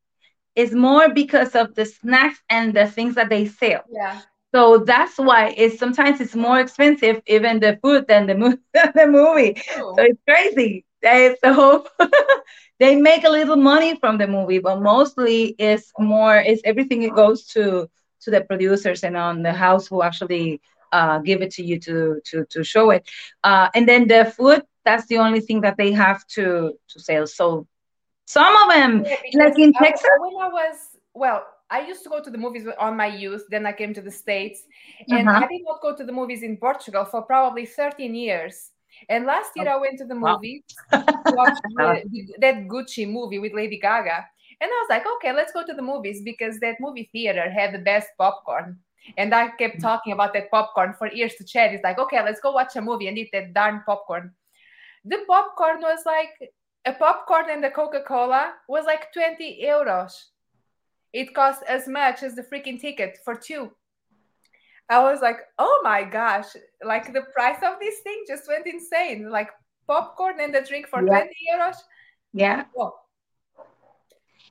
It's 0.54 0.72
more 0.72 1.08
because 1.08 1.54
of 1.54 1.74
the 1.74 1.84
snacks 1.86 2.40
and 2.48 2.74
the 2.74 2.86
things 2.86 3.14
that 3.16 3.28
they 3.30 3.46
sell. 3.46 3.82
yeah. 3.90 4.20
So 4.54 4.78
that's 4.78 5.18
why 5.18 5.54
it's 5.56 5.78
sometimes 5.78 6.20
it's 6.20 6.34
more 6.36 6.60
expensive 6.60 7.20
even 7.26 7.60
the 7.60 7.78
food 7.82 8.06
than 8.08 8.26
the 8.26 8.34
movie. 8.34 8.58
the 8.74 9.06
movie. 9.08 9.56
So 9.94 10.02
it's 10.04 10.20
crazy. 10.28 10.84
They 11.06 11.36
so 11.44 11.86
they 12.80 12.96
make 12.96 13.24
a 13.24 13.30
little 13.30 13.56
money 13.56 13.96
from 14.00 14.18
the 14.18 14.28
movie, 14.28 14.58
but 14.58 14.80
mostly 14.82 15.54
it's 15.58 15.92
more 15.98 16.36
it's 16.36 16.62
everything 16.64 17.02
it 17.02 17.14
goes 17.14 17.46
to 17.54 17.88
to 18.22 18.30
the 18.30 18.42
producers 18.42 19.04
and 19.04 19.16
on 19.16 19.42
the 19.42 19.52
house 19.52 19.88
who 19.88 20.02
actually 20.02 20.60
uh, 20.92 21.18
give 21.20 21.42
it 21.42 21.52
to 21.52 21.62
you 21.64 21.78
to 21.80 22.20
to 22.26 22.44
to 22.50 22.64
show 22.64 22.90
it. 22.90 23.08
Uh, 23.44 23.68
and 23.74 23.88
then 23.88 24.08
the 24.08 24.24
food 24.36 24.62
that's 24.84 25.06
the 25.06 25.18
only 25.18 25.40
thing 25.40 25.62
that 25.62 25.76
they 25.78 25.92
have 25.92 26.26
to 26.36 26.72
to 26.90 27.00
sell. 27.00 27.26
So 27.26 27.66
some 28.26 28.54
of 28.64 28.74
them 28.74 29.04
Yeah, 29.04 29.16
like 29.34 29.54
in 29.58 29.72
I- 29.76 29.82
Texas. 29.82 30.08
when 30.16 30.34
I 30.42 30.48
was 30.48 30.96
well, 31.14 31.46
I 31.70 31.80
used 31.86 32.02
to 32.04 32.10
go 32.10 32.22
to 32.22 32.30
the 32.30 32.38
movies 32.38 32.66
on 32.78 32.96
my 32.96 33.06
youth. 33.06 33.46
Then 33.50 33.66
I 33.66 33.72
came 33.72 33.94
to 33.94 34.02
the 34.02 34.10
states, 34.12 34.62
and 35.10 35.28
Uh-huh. 35.28 35.40
I 35.40 35.46
did 35.48 35.62
not 35.66 35.80
go 35.82 35.94
to 35.96 36.04
the 36.04 36.12
movies 36.12 36.42
in 36.42 36.56
Portugal 36.56 37.04
for 37.04 37.22
probably 37.22 37.66
13 37.66 38.14
years. 38.14 38.72
And 39.08 39.26
last 39.26 39.50
year 39.56 39.68
I 39.68 39.76
went 39.76 39.98
to 39.98 40.04
the 40.04 40.18
Wow. 40.18 40.34
movies 40.34 40.62
to 40.92 41.32
watch 41.36 41.58
the, 41.76 42.02
the- 42.10 42.34
that 42.40 42.68
Gucci 42.68 43.10
movie 43.10 43.38
with 43.38 43.52
Lady 43.52 43.78
Gaga, 43.78 44.26
and 44.60 44.70
I 44.70 44.74
was 44.74 44.86
like, 44.88 45.04
okay, 45.16 45.32
let's 45.32 45.52
go 45.52 45.64
to 45.66 45.74
the 45.74 45.82
movies 45.82 46.22
because 46.22 46.58
that 46.60 46.76
movie 46.80 47.10
theater 47.12 47.50
had 47.50 47.74
the 47.74 47.78
best 47.78 48.08
popcorn. 48.16 48.78
And 49.16 49.34
I 49.34 49.48
kept 49.48 49.74
mm-hmm. 49.74 49.82
talking 49.82 50.12
about 50.12 50.32
that 50.34 50.50
popcorn 50.50 50.94
for 50.98 51.12
years 51.12 51.34
to 51.36 51.44
Chad. 51.44 51.74
It's 51.74 51.84
like, 51.84 51.98
okay, 51.98 52.22
let's 52.22 52.40
go 52.40 52.52
watch 52.52 52.74
a 52.76 52.80
movie 52.80 53.08
and 53.08 53.18
eat 53.18 53.30
that 53.32 53.52
darn 53.52 53.82
popcorn. 53.86 54.32
The 55.04 55.18
popcorn 55.28 55.80
was 55.80 56.00
like 56.06 56.30
a 56.86 56.92
popcorn 56.92 57.46
and 57.50 57.62
the 57.62 57.70
Coca 57.70 58.02
Cola 58.06 58.54
was 58.68 58.84
like 58.86 59.12
20 59.12 59.60
euros. 59.64 60.12
It 61.12 61.34
cost 61.34 61.62
as 61.68 61.86
much 61.86 62.22
as 62.22 62.34
the 62.34 62.42
freaking 62.42 62.80
ticket 62.80 63.18
for 63.24 63.34
two. 63.34 63.70
I 64.88 65.02
was 65.02 65.20
like, 65.20 65.38
oh 65.58 65.80
my 65.82 66.04
gosh, 66.04 66.46
like 66.84 67.12
the 67.12 67.22
price 67.34 67.62
of 67.62 67.78
this 67.80 68.00
thing 68.00 68.24
just 68.28 68.46
went 68.48 68.66
insane. 68.66 69.30
Like 69.30 69.50
popcorn 69.86 70.40
and 70.40 70.54
the 70.54 70.62
drink 70.62 70.88
for 70.88 71.02
Yeah. 71.02 71.08
20 71.08 71.30
euros. 71.52 71.76
Yeah. 72.32 72.64
Oh. 72.76 72.94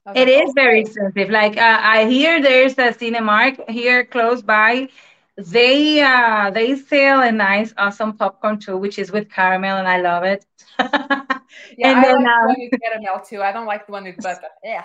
Was 0.06 0.16
It 0.16 0.28
is 0.28 0.52
very 0.56 0.82
expensive. 0.82 1.30
Like 1.30 1.58
uh, 1.58 1.80
I 1.82 2.06
hear 2.06 2.42
there's 2.42 2.74
a 2.78 2.92
Cinemark 2.94 3.70
here 3.70 4.06
close 4.06 4.42
by. 4.42 4.90
They 5.38 6.02
uh 6.02 6.52
they 6.52 6.76
sell 6.76 7.22
a 7.22 7.32
nice 7.32 7.74
awesome 7.78 8.14
popcorn 8.18 8.60
too, 8.60 8.78
which 8.78 9.00
is 9.00 9.12
with 9.12 9.30
caramel, 9.30 9.78
and 9.78 9.88
I 9.88 10.00
love 10.02 10.24
it. 10.24 10.46
Yeah, 11.78 11.92
and 11.92 12.00
I 12.00 12.02
then 12.02 12.16
like 12.16 12.26
the 12.26 12.32
uh, 12.32 12.48
one 12.48 12.56
with 12.60 12.82
caramel 12.82 13.22
too. 13.26 13.42
I 13.42 13.52
don't 13.52 13.66
like 13.66 13.86
the 13.86 13.92
one 13.94 14.04
with 14.04 14.18
butter. 14.22 14.48
Yeah. 14.64 14.84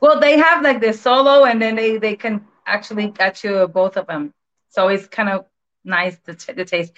well, 0.00 0.20
they 0.20 0.38
have 0.38 0.62
like 0.62 0.80
the 0.80 0.92
solo, 0.92 1.44
and 1.44 1.60
then 1.60 1.74
they 1.76 1.98
they 1.98 2.16
can 2.16 2.46
actually 2.70 3.08
get 3.10 3.44
you 3.44 3.68
both 3.68 3.96
of 3.96 4.06
them. 4.06 4.32
So 4.70 4.88
it's 4.88 5.06
kind 5.06 5.28
of 5.28 5.46
nice 5.84 6.18
to, 6.26 6.34
t- 6.34 6.52
the 6.52 6.64
taste. 6.64 6.92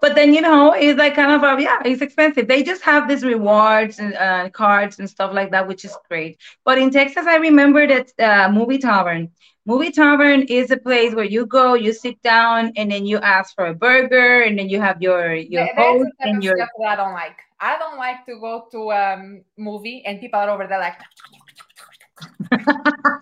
But 0.00 0.14
then 0.14 0.32
you 0.34 0.40
know 0.40 0.72
it's 0.72 0.98
like 0.98 1.14
kind 1.14 1.32
of 1.32 1.42
a, 1.42 1.60
yeah, 1.62 1.80
it's 1.84 2.02
expensive. 2.02 2.46
They 2.48 2.62
just 2.62 2.82
have 2.82 3.08
these 3.08 3.24
rewards 3.24 3.98
and 3.98 4.14
uh, 4.14 4.48
cards 4.50 4.98
and 4.98 5.08
stuff 5.08 5.32
like 5.32 5.50
that, 5.52 5.66
which 5.66 5.84
is 5.84 5.96
great. 6.08 6.38
But 6.64 6.78
in 6.78 6.90
Texas, 6.90 7.26
I 7.26 7.36
remember 7.36 7.86
that 7.86 8.12
uh, 8.18 8.50
movie 8.52 8.78
tavern. 8.78 9.30
Movie 9.66 9.90
tavern 9.90 10.42
is 10.42 10.70
a 10.70 10.76
place 10.76 11.14
where 11.14 11.24
you 11.24 11.46
go, 11.46 11.74
you 11.74 11.92
sit 11.92 12.20
down, 12.22 12.72
and 12.76 12.90
then 12.90 13.06
you 13.06 13.18
ask 13.18 13.54
for 13.54 13.66
a 13.66 13.74
burger, 13.74 14.42
and 14.42 14.58
then 14.58 14.68
you 14.68 14.80
have 14.80 15.02
your 15.02 15.34
your 15.34 15.66
host 15.76 16.10
and 16.20 16.42
your 16.42 16.56
stuff 16.56 16.68
that 16.78 16.88
I 16.88 16.96
don't 16.96 17.12
like. 17.14 17.38
I 17.60 17.78
don't 17.78 17.98
like 17.98 18.24
to 18.26 18.38
go 18.40 18.66
to 18.72 18.90
a 18.90 19.14
um, 19.14 19.44
movie 19.56 20.02
and 20.06 20.20
people 20.20 20.38
are 20.40 20.50
over 20.50 20.66
there 20.66 20.78
like. 20.80 20.98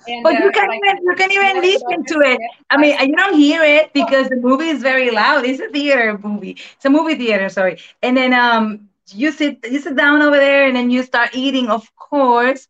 And, 0.06 0.22
but 0.22 0.38
you 0.38 0.48
uh, 0.48 0.52
can 0.52 0.68
like, 0.68 0.80
even 0.82 1.04
you 1.04 1.14
can 1.16 1.30
even 1.32 1.60
listen 1.60 2.04
to 2.04 2.20
it. 2.20 2.40
I 2.70 2.76
mean, 2.76 2.98
you 3.08 3.16
don't 3.16 3.36
hear 3.36 3.62
it 3.62 3.92
because 3.92 4.28
the 4.28 4.36
movie 4.36 4.68
is 4.68 4.82
very 4.82 5.10
loud. 5.10 5.44
It's 5.44 5.60
a 5.60 5.68
theater 5.68 6.18
movie. 6.22 6.58
It's 6.76 6.84
a 6.84 6.90
movie 6.90 7.14
theater, 7.14 7.48
sorry. 7.48 7.78
And 8.02 8.16
then 8.16 8.32
um, 8.32 8.88
you 9.08 9.32
sit 9.32 9.58
you 9.70 9.80
sit 9.80 9.96
down 9.96 10.22
over 10.22 10.36
there, 10.36 10.66
and 10.66 10.76
then 10.76 10.90
you 10.90 11.02
start 11.02 11.30
eating. 11.34 11.70
Of 11.70 11.94
course, 11.96 12.68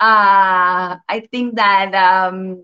uh, 0.00 0.96
I 1.08 1.28
think 1.30 1.56
that 1.56 1.94
um, 1.94 2.62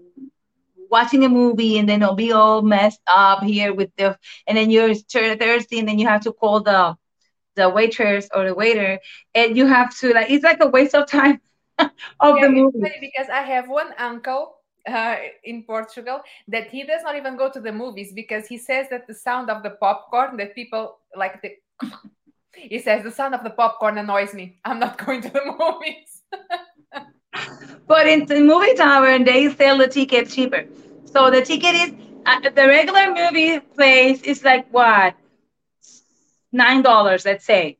watching 0.90 1.24
a 1.24 1.28
movie 1.28 1.78
and 1.78 1.88
then 1.88 2.02
it'll 2.02 2.14
be 2.14 2.32
all 2.32 2.62
messed 2.62 3.00
up 3.06 3.42
here 3.42 3.72
with 3.74 3.90
the, 3.96 4.16
and 4.46 4.56
then 4.56 4.70
you're 4.70 4.94
thirsty, 4.94 5.78
and 5.78 5.88
then 5.88 5.98
you 5.98 6.06
have 6.06 6.22
to 6.22 6.32
call 6.32 6.60
the 6.62 6.96
the 7.56 7.68
waitress 7.68 8.28
or 8.34 8.46
the 8.46 8.54
waiter, 8.54 8.98
and 9.34 9.56
you 9.56 9.66
have 9.66 9.96
to 9.98 10.12
like 10.12 10.30
it's 10.30 10.44
like 10.44 10.58
a 10.60 10.68
waste 10.68 10.94
of 10.94 11.06
time 11.08 11.40
of 12.20 12.40
Yeah, 12.40 12.40
the 12.40 12.48
movie. 12.50 12.92
because 13.00 13.28
I 13.28 13.42
have 13.42 13.68
one 13.68 13.92
uncle 13.98 14.56
uh, 14.88 15.16
in 15.44 15.64
Portugal 15.64 16.20
that 16.48 16.68
he 16.68 16.84
does 16.84 17.02
not 17.02 17.16
even 17.16 17.36
go 17.36 17.50
to 17.50 17.60
the 17.60 17.72
movies 17.72 18.12
because 18.14 18.46
he 18.46 18.58
says 18.58 18.88
that 18.90 19.06
the 19.06 19.14
sound 19.14 19.50
of 19.50 19.62
the 19.62 19.70
popcorn 19.70 20.36
that 20.38 20.54
people 20.54 20.98
like 21.16 21.42
the 21.42 21.52
he 22.54 22.78
says 22.78 23.02
the 23.04 23.10
sound 23.10 23.34
of 23.34 23.42
the 23.44 23.50
popcorn 23.50 23.98
annoys 23.98 24.34
me. 24.34 24.58
I'm 24.64 24.78
not 24.78 24.98
going 25.04 25.22
to 25.22 25.28
the 25.30 25.44
movies. 25.58 26.22
But 27.86 28.06
in 28.06 28.26
the 28.26 28.40
movie 28.40 28.74
tavern, 28.74 29.24
they 29.24 29.48
sell 29.50 29.78
the 29.78 29.88
ticket 29.88 30.28
cheaper. 30.30 30.64
So 31.04 31.30
the 31.30 31.42
ticket 31.42 31.74
is 31.74 31.92
uh, 32.26 32.40
the 32.50 32.66
regular 32.68 33.14
movie 33.14 33.60
place 33.60 34.22
is 34.22 34.44
like 34.44 34.66
what 34.72 35.14
nine 36.52 36.82
dollars, 36.82 37.24
let's 37.24 37.44
say, 37.44 37.78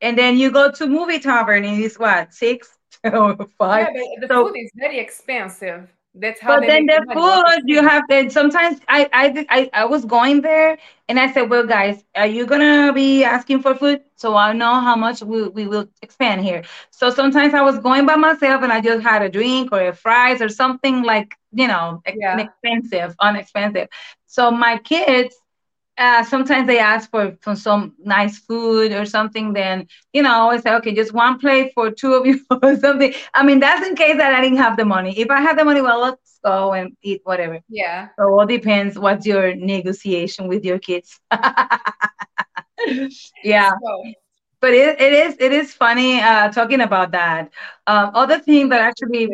and 0.00 0.18
then 0.18 0.38
you 0.38 0.50
go 0.50 0.70
to 0.72 0.86
movie 0.86 1.18
tavern 1.20 1.64
and 1.64 1.82
it's 1.82 1.98
what 1.98 2.32
six 2.34 2.76
or 3.04 3.36
five. 3.58 3.88
Yeah, 3.94 4.20
the 4.20 4.28
So- 4.28 4.44
food 4.48 4.56
is 4.56 4.70
very 4.74 4.98
expensive. 4.98 5.88
That's 6.14 6.40
how 6.40 6.58
But 6.58 6.66
then 6.66 6.86
the 6.86 7.06
food 7.12 7.62
you 7.66 7.86
have 7.86 8.06
to 8.08 8.30
sometimes 8.30 8.80
I, 8.88 9.08
I 9.12 9.46
I 9.48 9.70
I 9.82 9.84
was 9.84 10.04
going 10.04 10.40
there 10.42 10.76
and 11.08 11.18
I 11.18 11.30
said, 11.32 11.48
Well 11.50 11.66
guys, 11.66 12.04
are 12.16 12.26
you 12.26 12.46
gonna 12.46 12.92
be 12.92 13.24
asking 13.24 13.62
for 13.62 13.74
food? 13.74 14.00
So 14.16 14.36
I 14.36 14.52
know 14.52 14.80
how 14.80 14.96
much 14.96 15.22
we, 15.22 15.48
we 15.48 15.66
will 15.66 15.86
expand 16.02 16.40
here. 16.42 16.62
So 16.90 17.10
sometimes 17.10 17.54
I 17.54 17.62
was 17.62 17.78
going 17.78 18.06
by 18.06 18.16
myself 18.16 18.62
and 18.62 18.72
I 18.72 18.80
just 18.80 19.02
had 19.02 19.22
a 19.22 19.28
drink 19.28 19.70
or 19.72 19.80
a 19.88 19.92
fries 19.94 20.40
or 20.42 20.48
something 20.48 21.02
like, 21.02 21.36
you 21.52 21.66
know, 21.68 22.02
Yeah. 22.14 22.36
expensive, 22.36 23.14
unexpensive. 23.20 23.88
So 24.26 24.50
my 24.50 24.78
kids 24.78 25.36
uh, 26.00 26.24
sometimes 26.24 26.66
they 26.66 26.78
ask 26.78 27.10
for, 27.10 27.36
for 27.42 27.54
some 27.54 27.94
nice 28.02 28.38
food 28.38 28.92
or 28.92 29.04
something, 29.04 29.52
then 29.52 29.86
you 30.12 30.22
know, 30.22 30.30
I 30.30 30.36
always 30.36 30.62
say, 30.62 30.74
okay, 30.76 30.94
just 30.94 31.12
one 31.12 31.38
plate 31.38 31.72
for 31.74 31.90
two 31.90 32.14
of 32.14 32.26
you 32.26 32.40
or 32.62 32.76
something. 32.76 33.12
I 33.34 33.44
mean, 33.44 33.60
that's 33.60 33.86
in 33.86 33.94
case 33.94 34.16
that 34.16 34.34
I 34.34 34.40
didn't 34.40 34.58
have 34.58 34.76
the 34.76 34.84
money. 34.86 35.18
If 35.18 35.30
I 35.30 35.40
had 35.40 35.58
the 35.58 35.64
money, 35.64 35.82
well, 35.82 36.00
let's 36.00 36.40
go 36.44 36.72
and 36.72 36.96
eat 37.02 37.20
whatever. 37.24 37.60
Yeah. 37.68 38.08
So 38.18 38.28
it 38.28 38.32
all 38.32 38.46
depends 38.46 38.98
what's 38.98 39.26
your 39.26 39.54
negotiation 39.54 40.48
with 40.48 40.64
your 40.64 40.78
kids. 40.78 41.20
yeah, 43.44 43.70
So, 43.70 44.04
but 44.60 44.72
it, 44.72 45.00
it 45.00 45.12
is 45.12 45.36
it 45.38 45.52
is 45.52 45.72
funny 45.74 46.20
uh, 46.20 46.50
talking 46.50 46.80
about 46.80 47.12
that. 47.12 47.50
Um, 47.86 48.10
other 48.14 48.38
thing 48.38 48.70
that 48.70 48.80
actually. 48.80 49.28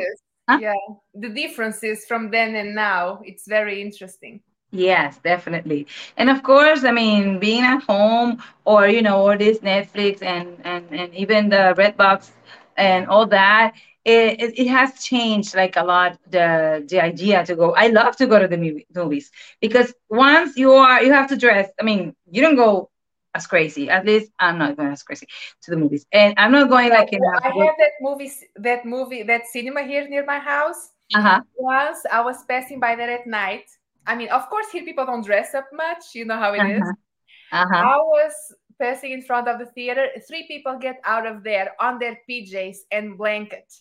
Huh? 0.49 0.59
Yeah. 0.61 0.75
The 1.15 1.29
differences 1.31 2.05
from 2.07 2.31
then 2.31 2.55
and 2.57 2.75
now, 2.75 3.21
it's 3.25 3.47
very 3.49 3.83
interesting. 3.83 4.43
Yes, 4.73 5.19
definitely. 5.19 5.87
And 6.17 6.29
of 6.29 6.43
course, 6.43 6.85
I 6.85 6.91
mean, 6.91 7.39
being 7.39 7.63
at 7.63 7.83
home 7.83 8.43
or 8.65 8.89
you 8.89 9.03
know, 9.03 9.23
or 9.23 9.37
this 9.39 9.59
Netflix 9.61 10.23
and 10.23 10.61
and 10.65 10.85
and 10.93 11.15
even 11.15 11.49
the 11.49 11.75
Redbox 11.77 12.31
and 12.77 13.07
all 13.09 13.27
that, 13.27 13.75
it, 14.05 14.41
it 14.41 14.59
it 14.59 14.69
has 14.69 15.03
changed 15.03 15.55
like 15.55 15.77
a 15.77 15.85
lot 15.85 16.19
the 16.31 16.85
the 16.89 17.01
idea 17.01 17.45
to 17.47 17.55
go. 17.55 17.75
I 17.75 17.89
love 17.89 18.17
to 18.17 18.27
go 18.27 18.39
to 18.39 18.49
the 18.49 18.57
movie, 18.59 18.87
movies 18.95 19.31
because 19.61 19.95
once 20.11 20.57
you 20.57 20.73
are 20.73 21.03
you 21.03 21.13
have 21.13 21.29
to 21.29 21.37
dress. 21.37 21.71
I 21.81 21.85
mean, 21.85 22.15
you 22.31 22.43
don't 22.43 22.57
go 22.57 22.91
as 23.35 23.47
crazy. 23.47 23.89
At 23.89 24.05
least 24.05 24.33
I'm 24.39 24.59
not 24.59 24.77
going 24.77 24.93
as 24.93 25.03
crazy 25.03 25.27
to 25.63 25.71
the 25.71 25.77
movies, 25.77 26.07
and 26.13 26.35
I'm 26.37 26.53
not 26.53 26.69
going 26.69 26.91
like 26.91 27.13
in 27.13 27.21
I 27.43 27.49
have 27.49 27.75
that 27.79 27.93
movie, 28.01 28.33
that 28.57 28.85
movie, 28.85 29.23
that 29.23 29.47
cinema 29.47 29.83
here 29.85 30.09
near 30.09 30.25
my 30.25 30.39
house. 30.39 30.91
uh-huh. 31.15 31.41
Once 31.57 31.99
I 32.11 32.21
was 32.23 32.45
passing 32.45 32.81
by 32.81 32.97
there 32.97 33.11
at 33.11 33.27
night. 33.27 33.65
I 34.07 34.15
mean, 34.15 34.29
of 34.29 34.49
course, 34.49 34.67
here 34.73 34.85
people 34.85 35.07
don't 35.07 35.25
dress 35.25 35.55
up 35.55 35.67
much. 35.73 36.15
You 36.15 36.25
know 36.25 36.37
how 36.37 36.53
it 36.55 36.65
is. 36.65 36.83
Uh-huh. 36.83 37.63
Uh-huh. 37.63 37.77
I 37.77 37.97
was 37.97 38.33
passing 38.81 39.13
in 39.13 39.23
front 39.23 39.49
of 39.49 39.59
the 39.59 39.67
theater. 39.67 40.09
Three 40.29 40.47
people 40.47 40.79
get 40.79 41.01
out 41.05 41.27
of 41.27 41.43
there 41.43 41.73
on 41.81 41.99
their 41.99 42.19
PJs 42.29 42.79
and 42.93 43.17
blanket. 43.17 43.73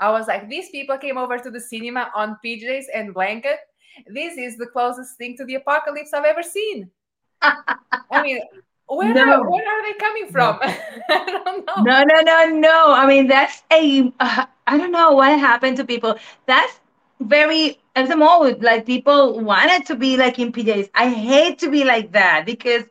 I 0.00 0.10
was 0.10 0.26
like, 0.28 0.48
these 0.48 0.70
people 0.70 0.96
came 0.98 1.18
over 1.18 1.38
to 1.38 1.50
the 1.50 1.60
cinema 1.60 2.10
on 2.14 2.38
PJs 2.44 2.84
and 2.94 3.12
blanket. 3.12 3.58
This 4.06 4.36
is 4.38 4.56
the 4.56 4.66
closest 4.66 5.16
thing 5.18 5.36
to 5.36 5.44
the 5.44 5.56
apocalypse 5.56 6.12
I've 6.14 6.24
ever 6.24 6.42
seen. 6.42 6.90
I 7.42 8.22
mean, 8.22 8.40
where, 8.86 9.12
No. 9.12 9.22
are, 9.22 9.50
where 9.50 9.66
are 9.66 9.82
they 9.82 9.98
coming 9.98 10.28
from? 10.30 10.58
I 10.62 11.42
don't 11.44 11.66
know. 11.66 11.82
No, 11.82 12.02
no, 12.02 12.20
no, 12.22 12.46
no. 12.46 12.92
I 12.92 13.06
mean, 13.06 13.26
that's 13.26 13.62
a. 13.72 14.12
Uh, 14.20 14.46
I 14.66 14.78
don't 14.78 14.92
know 14.92 15.12
what 15.12 15.38
happened 15.38 15.76
to 15.78 15.84
people. 15.84 16.16
That's 16.46 16.80
very 17.20 17.79
at 17.94 18.08
the 18.08 18.16
moment. 18.16 18.62
Like 18.62 18.86
people 18.86 19.40
wanted 19.40 19.86
to 19.86 19.96
be 19.96 20.16
like 20.16 20.38
in 20.38 20.52
PJs. 20.52 20.90
I 20.94 21.08
hate 21.10 21.58
to 21.60 21.70
be 21.70 21.84
like 21.84 22.12
that 22.12 22.46
because 22.46 22.84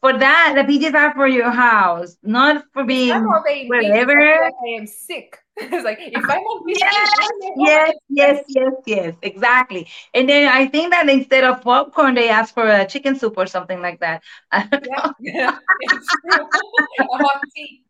for 0.00 0.16
that 0.18 0.54
the 0.56 0.64
PJs 0.64 0.94
are 0.94 1.14
for 1.14 1.26
your 1.26 1.50
house, 1.50 2.16
not 2.22 2.64
for 2.72 2.84
being 2.84 3.14
I'm 3.14 3.26
all 3.26 3.42
day 3.46 3.62
in 3.66 3.74
PJs, 3.78 4.08
I 4.18 4.24
wherever. 4.24 4.38
feel 4.38 4.52
I 4.62 4.80
am 4.80 4.86
sick. 4.86 5.38
it's 5.56 5.84
like 5.84 5.98
if 6.00 6.28
I'm 6.28 6.40
on 6.40 6.64
PJs, 6.66 6.80
Yes, 6.80 7.10
I'm 7.18 7.42
at 7.52 7.58
home. 7.58 7.80
yes, 7.80 7.92
yes, 8.08 8.44
yes, 8.48 8.72
yes, 8.86 9.14
exactly. 9.22 9.88
And 10.14 10.28
then 10.28 10.48
I 10.48 10.66
think 10.66 10.92
that 10.92 11.08
instead 11.08 11.44
of 11.44 11.62
popcorn, 11.62 12.14
they 12.14 12.28
ask 12.28 12.54
for 12.54 12.66
a 12.66 12.86
chicken 12.86 13.16
soup 13.16 13.34
or 13.36 13.46
something 13.46 13.80
like 13.80 14.00
that. 14.00 14.22
I 14.52 14.66
don't 14.66 14.86
Yeah, 14.86 15.02
know. 15.04 15.12
yeah, 15.20 15.58
it's 15.80 16.16
true. 16.20 16.46
a 17.10 17.18
hot 17.18 17.42
tea. 17.54 17.84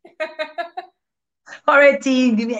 Or 1.67 1.81
a 1.81 1.99
tea. 1.99 2.57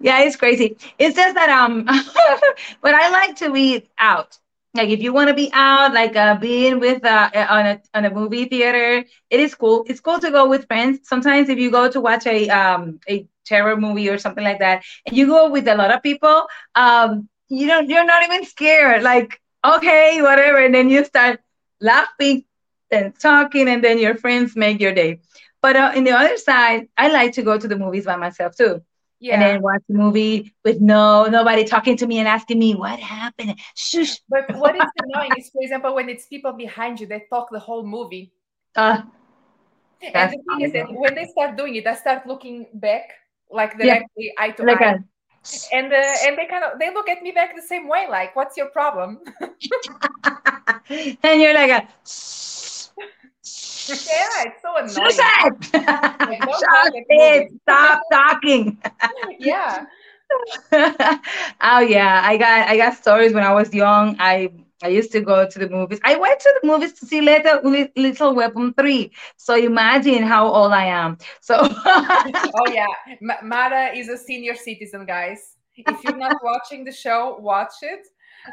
Yeah, 0.00 0.20
it's 0.22 0.36
crazy. 0.36 0.76
It's 0.98 1.16
just 1.16 1.34
that 1.34 1.48
um, 1.48 1.84
but 2.82 2.94
I 2.94 3.10
like 3.10 3.36
to 3.36 3.50
be 3.52 3.88
out. 3.98 4.38
Like 4.74 4.90
if 4.90 5.00
you 5.00 5.12
want 5.12 5.28
to 5.28 5.34
be 5.34 5.50
out, 5.52 5.92
like 5.94 6.16
uh, 6.16 6.36
being 6.36 6.78
with 6.80 7.04
uh 7.04 7.30
on 7.34 7.66
a 7.66 7.80
on 7.94 8.04
a 8.04 8.10
movie 8.10 8.44
theater, 8.44 9.04
it 9.30 9.40
is 9.40 9.54
cool. 9.54 9.84
It's 9.88 10.00
cool 10.00 10.18
to 10.20 10.30
go 10.30 10.48
with 10.48 10.66
friends. 10.66 11.00
Sometimes 11.08 11.48
if 11.48 11.58
you 11.58 11.70
go 11.70 11.90
to 11.90 12.00
watch 12.00 12.26
a 12.26 12.48
um 12.48 13.00
a 13.08 13.26
terror 13.44 13.76
movie 13.76 14.08
or 14.08 14.18
something 14.18 14.44
like 14.44 14.58
that, 14.60 14.82
and 15.06 15.16
you 15.16 15.26
go 15.26 15.50
with 15.50 15.66
a 15.68 15.74
lot 15.74 15.90
of 15.92 16.02
people, 16.02 16.46
um, 16.74 17.28
you 17.48 17.66
don't 17.66 17.88
you're 17.88 18.04
not 18.04 18.22
even 18.24 18.44
scared. 18.44 19.02
Like 19.02 19.40
okay, 19.64 20.20
whatever, 20.22 20.58
and 20.58 20.74
then 20.74 20.88
you 20.90 21.04
start 21.04 21.40
laughing 21.80 22.44
and 22.90 23.18
talking, 23.18 23.68
and 23.68 23.82
then 23.82 23.98
your 23.98 24.14
friends 24.14 24.56
make 24.56 24.80
your 24.80 24.92
day. 24.92 25.20
But 25.62 25.76
uh, 25.76 25.92
in 25.94 26.04
the 26.04 26.12
other 26.12 26.36
side, 26.36 26.88
I 26.96 27.08
like 27.10 27.32
to 27.34 27.42
go 27.42 27.58
to 27.58 27.68
the 27.68 27.76
movies 27.76 28.06
by 28.06 28.16
myself 28.16 28.56
too 28.56 28.82
yeah. 29.20 29.34
and 29.34 29.42
then 29.42 29.62
watch 29.62 29.82
the 29.88 29.94
movie 29.94 30.52
with 30.64 30.80
no 30.80 31.26
nobody 31.26 31.64
talking 31.64 31.96
to 31.96 32.06
me 32.06 32.18
and 32.18 32.28
asking 32.28 32.58
me 32.58 32.74
what 32.74 32.98
happened. 32.98 33.58
Shush. 33.76 34.18
But 34.28 34.58
what 34.58 34.74
is 34.76 34.90
annoying 34.96 35.36
is, 35.38 35.50
for 35.50 35.62
example, 35.62 35.94
when 35.94 36.08
it's 36.08 36.26
people 36.26 36.52
behind 36.52 37.00
you, 37.00 37.06
they 37.06 37.24
talk 37.30 37.48
the 37.50 37.58
whole 37.58 37.86
movie. 37.86 38.32
Uh, 38.76 39.02
And 40.02 40.32
the 40.32 40.36
thing 40.36 40.60
is 40.62 40.72
that 40.72 40.86
when 40.92 41.14
they 41.14 41.26
start 41.26 41.56
doing 41.56 41.76
it, 41.76 41.86
I 41.86 41.94
start 41.94 42.26
looking 42.26 42.66
back, 42.74 43.10
like 43.50 43.78
Yeah. 43.78 44.00
directly 44.00 44.32
eye 44.38 44.50
to 44.52 44.64
like 44.64 44.80
eye, 44.80 44.94
a, 44.94 45.04
and 45.72 45.92
uh, 45.92 46.14
and 46.26 46.38
they 46.38 46.46
kind 46.46 46.64
of 46.64 46.78
they 46.78 46.92
look 46.92 47.08
at 47.08 47.22
me 47.22 47.32
back 47.32 47.54
the 47.54 47.62
same 47.62 47.88
way, 47.88 48.06
like, 48.08 48.34
"What's 48.34 48.56
your 48.56 48.68
problem?" 48.68 49.20
and 51.22 51.40
you're 51.40 51.54
like 51.54 51.70
a 51.70 51.88
yeah, 53.90 54.44
it's 54.46 54.62
so 54.62 54.76
annoying. 54.76 54.94
it! 54.94 55.72
don't 55.72 56.60
Shut 56.60 56.92
it! 56.94 57.52
Stop 57.62 58.02
talking. 58.12 58.78
yeah, 59.38 59.84
oh 60.72 61.80
yeah, 61.80 62.22
I 62.24 62.36
got 62.36 62.68
I 62.68 62.76
got 62.76 62.94
stories 62.94 63.32
when 63.32 63.44
I 63.44 63.52
was 63.52 63.74
young. 63.74 64.16
I 64.18 64.50
I 64.82 64.88
used 64.88 65.12
to 65.12 65.20
go 65.20 65.48
to 65.48 65.58
the 65.58 65.68
movies. 65.68 66.00
I 66.04 66.16
went 66.16 66.40
to 66.40 66.60
the 66.60 66.66
movies 66.66 66.92
to 66.94 67.06
see 67.06 67.20
Little 67.20 67.88
Lethal 67.96 68.34
Weapon 68.34 68.72
three. 68.74 69.12
So 69.36 69.54
imagine 69.54 70.22
how 70.22 70.48
old 70.48 70.72
I 70.72 70.86
am. 70.86 71.18
So 71.40 71.56
oh 71.60 72.72
yeah. 72.72 72.86
Ma- 73.20 73.42
Mara 73.42 73.92
is 73.94 74.08
a 74.08 74.16
senior 74.16 74.54
citizen, 74.54 75.04
guys. 75.04 75.56
If 75.76 76.04
you're 76.04 76.16
not 76.16 76.36
watching 76.42 76.84
the 76.84 76.92
show, 76.92 77.36
watch 77.40 77.74
it. 77.82 78.06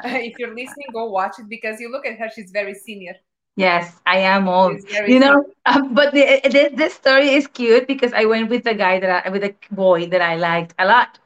if 0.04 0.38
you're 0.38 0.54
listening, 0.54 0.88
go 0.92 1.10
watch 1.10 1.38
it 1.38 1.48
because 1.48 1.80
you 1.80 1.90
look 1.90 2.06
at 2.06 2.18
her; 2.18 2.28
she's 2.34 2.50
very 2.50 2.74
senior. 2.74 3.14
Yes, 3.58 4.00
I 4.06 4.18
am 4.20 4.48
old. 4.48 4.80
You 5.06 5.20
know, 5.20 5.44
um, 5.66 5.94
but 5.94 6.14
the, 6.14 6.40
this, 6.50 6.72
this 6.74 6.94
story 6.94 7.30
is 7.30 7.46
cute 7.48 7.86
because 7.88 8.14
I 8.14 8.26
went 8.26 8.50
with 8.50 8.66
a 8.66 8.74
guy 8.74 9.00
that 9.00 9.26
I, 9.26 9.30
with 9.30 9.44
a 9.44 9.54
boy 9.70 10.08
that 10.08 10.22
I 10.22 10.36
liked 10.36 10.74
a 10.78 10.86
lot. 10.86 11.18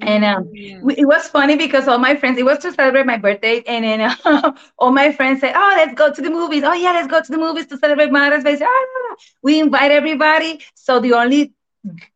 And 0.00 0.24
um, 0.24 0.50
Mm. 0.52 0.82
we- 0.82 0.96
it 0.96 1.06
was 1.06 1.28
funny 1.28 1.56
because 1.56 1.88
all 1.88 1.98
my 1.98 2.16
friends, 2.16 2.38
it 2.38 2.44
was 2.44 2.58
to 2.60 2.72
celebrate 2.72 3.06
my 3.06 3.18
birthday, 3.18 3.62
and 3.66 3.84
then 3.84 4.00
uh, 4.24 4.52
all 4.78 4.92
my 4.92 5.12
friends 5.12 5.40
said, 5.40 5.54
"Oh, 5.56 5.74
let's 5.76 5.94
go 5.94 6.12
to 6.12 6.22
the 6.22 6.30
movies. 6.30 6.64
Oh 6.64 6.72
yeah, 6.74 6.92
let's 6.92 7.08
go 7.08 7.22
to 7.22 7.32
the 7.32 7.38
movies 7.38 7.66
to 7.68 7.78
celebrate 7.78 8.12
Mara's 8.12 8.44
birthday." 8.44 8.66
Ah, 8.68 9.16
we 9.42 9.60
invite 9.60 9.92
everybody, 9.92 10.60
so 10.74 11.00
the 11.00 11.14
only 11.14 11.54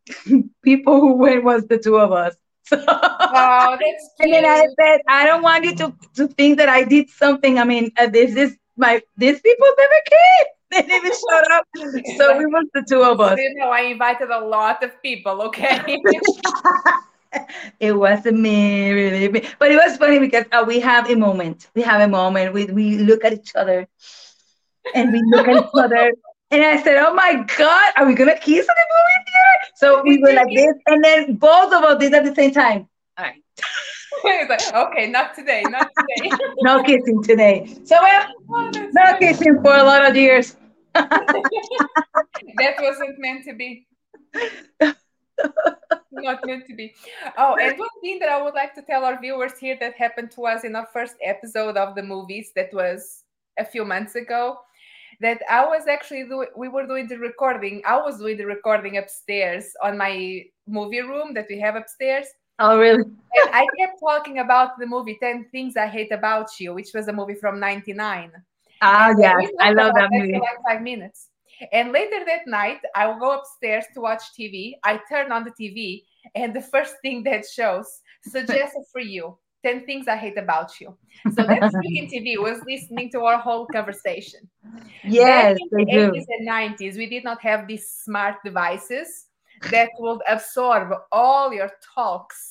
people 0.62 1.00
who 1.00 1.14
went 1.16 1.44
was 1.44 1.66
the 1.66 1.78
two 1.78 1.98
of 1.98 2.12
us. 2.12 2.36
So, 2.68 2.76
that's 3.80 4.10
and 4.20 4.32
then 4.32 4.44
I 4.44 4.66
said, 4.80 5.00
"I 5.08 5.26
don't 5.26 5.42
want 5.42 5.64
you 5.64 5.74
to 5.76 5.94
to 6.16 6.28
think 6.28 6.58
that 6.58 6.68
I 6.68 6.84
did 6.84 7.10
something. 7.10 7.58
I 7.58 7.64
mean, 7.64 7.90
uh, 7.98 8.06
this 8.06 8.36
is 8.36 8.56
my 8.80 9.02
these 9.16 9.40
people 9.40 9.68
never 9.78 10.00
came. 10.14 10.48
They 10.72 10.82
didn't 10.82 10.98
even 10.98 11.12
showed 11.12 11.52
up. 11.52 11.64
So 12.16 12.38
we 12.38 12.46
was 12.46 12.66
the 12.74 12.84
two 12.88 13.02
of 13.02 13.20
us." 13.20 13.38
You 13.38 13.54
know, 13.56 13.70
I 13.70 13.80
invited 13.80 14.30
a 14.30 14.40
lot 14.40 14.82
of 14.84 15.02
people. 15.02 15.42
Okay. 15.42 15.98
it 17.80 17.92
wasn't 17.92 18.38
me 18.38 18.90
really 18.92 19.28
but 19.58 19.70
it 19.70 19.76
was 19.76 19.96
funny 19.96 20.18
because 20.18 20.44
uh, 20.52 20.64
we 20.66 20.80
have 20.80 21.08
a 21.10 21.16
moment 21.16 21.68
we 21.74 21.82
have 21.82 22.00
a 22.00 22.08
moment 22.08 22.52
we, 22.52 22.66
we 22.66 22.98
look 22.98 23.24
at 23.24 23.32
each 23.32 23.54
other 23.54 23.86
and 24.94 25.12
we 25.12 25.22
look 25.32 25.48
at 25.48 25.56
each 25.56 25.70
other 25.82 26.12
and 26.50 26.62
i 26.62 26.80
said 26.82 26.96
oh 26.98 27.14
my 27.14 27.34
god 27.56 27.92
are 27.96 28.06
we 28.06 28.14
gonna 28.14 28.38
kiss 28.38 28.66
in 28.72 28.76
the 28.80 28.86
movie 28.94 29.24
theater 29.26 29.58
so 29.76 30.02
we 30.02 30.18
were 30.18 30.32
like 30.34 30.54
this 30.54 30.74
and 30.86 31.04
then 31.04 31.34
both 31.36 31.72
of 31.72 31.82
us 31.84 31.98
did 31.98 32.14
at 32.14 32.24
the 32.24 32.34
same 32.34 32.52
time 32.52 32.54
all 32.54 32.66
right 32.66 32.82
it's 32.82 32.89
like, 34.48 34.74
okay, 34.74 35.08
not 35.08 35.34
today, 35.34 35.62
not 35.68 35.90
today. 35.96 36.30
no 36.62 36.82
kissing 36.82 37.22
today 37.22 37.66
so 37.84 37.96
well 38.00 38.26
Oh, 38.52 38.70
no 38.74 39.04
funny. 39.04 39.18
kissing 39.18 39.60
for 39.62 39.74
a 39.74 39.82
lot 39.84 40.08
of 40.08 40.16
years 40.16 40.56
that 40.94 42.74
wasn't 42.80 43.18
meant 43.18 43.44
to 43.44 43.54
be. 43.54 43.86
not 46.12 46.44
meant 46.44 46.66
to 46.66 46.74
be. 46.74 46.92
Oh, 47.38 47.54
and 47.56 47.78
one 47.78 47.88
thing 48.02 48.18
that 48.18 48.28
I 48.28 48.42
would 48.42 48.54
like 48.54 48.74
to 48.74 48.82
tell 48.82 49.04
our 49.04 49.20
viewers 49.20 49.56
here 49.58 49.76
that 49.80 49.94
happened 49.94 50.32
to 50.32 50.46
us 50.46 50.64
in 50.64 50.74
our 50.74 50.86
first 50.92 51.14
episode 51.24 51.76
of 51.76 51.94
the 51.94 52.02
movies 52.02 52.50
that 52.56 52.74
was 52.74 53.22
a 53.58 53.64
few 53.64 53.84
months 53.84 54.16
ago 54.16 54.58
that 55.20 55.42
I 55.48 55.64
was 55.66 55.86
actually 55.86 56.24
doing, 56.24 56.48
we 56.56 56.68
were 56.68 56.86
doing 56.86 57.06
the 57.06 57.18
recording. 57.18 57.82
I 57.86 57.96
was 58.00 58.18
doing 58.18 58.36
the 58.38 58.46
recording 58.46 58.96
upstairs 58.96 59.72
on 59.82 59.98
my 59.98 60.44
movie 60.66 61.02
room 61.02 61.34
that 61.34 61.46
we 61.48 61.60
have 61.60 61.76
upstairs. 61.76 62.26
Oh, 62.60 62.78
really? 62.78 63.04
I 63.52 63.66
kept 63.78 63.98
talking 64.00 64.38
about 64.38 64.78
the 64.78 64.86
movie 64.86 65.16
10 65.20 65.46
Things 65.50 65.76
I 65.76 65.86
Hate 65.86 66.12
About 66.12 66.48
You, 66.60 66.74
which 66.74 66.90
was 66.94 67.08
a 67.08 67.12
movie 67.12 67.34
from 67.34 67.58
99. 67.58 68.32
Ah, 68.82 69.14
yeah, 69.18 69.34
I 69.60 69.72
love 69.72 69.94
that 69.94 70.08
movie. 70.12 70.32
like 70.32 70.58
five 70.68 70.82
minutes. 70.82 71.28
And 71.72 71.92
later 71.92 72.24
that 72.26 72.46
night, 72.46 72.78
I 72.94 73.06
will 73.06 73.18
go 73.18 73.32
upstairs 73.32 73.84
to 73.94 74.00
watch 74.00 74.22
TV. 74.38 74.76
I 74.84 75.00
turn 75.08 75.32
on 75.32 75.44
the 75.44 75.52
TV, 75.58 76.04
and 76.34 76.54
the 76.54 76.60
first 76.60 76.96
thing 77.02 77.22
that 77.24 77.44
shows 77.46 78.00
suggested 78.22 78.84
for 78.92 79.00
you 79.00 79.38
10 79.64 79.86
things 79.86 80.08
I 80.08 80.16
hate 80.16 80.38
about 80.38 80.80
you. 80.80 80.96
So 81.32 81.46
that 81.46 81.70
speaking 81.72 82.08
TV 82.10 82.40
was 82.40 82.60
listening 82.66 83.10
to 83.12 83.20
our 83.20 83.38
whole 83.38 83.66
conversation. 83.66 84.40
Yes, 85.04 85.58
Back 85.58 85.86
in 85.86 85.86
the 85.86 85.92
80s 85.92 86.26
and 86.28 86.48
90s, 86.48 86.96
we 86.96 87.06
did 87.06 87.24
not 87.24 87.40
have 87.42 87.66
these 87.66 87.88
smart 87.88 88.36
devices 88.44 89.26
that 89.70 89.90
would 89.98 90.20
absorb 90.28 90.92
all 91.12 91.52
your 91.52 91.70
talks. 91.94 92.49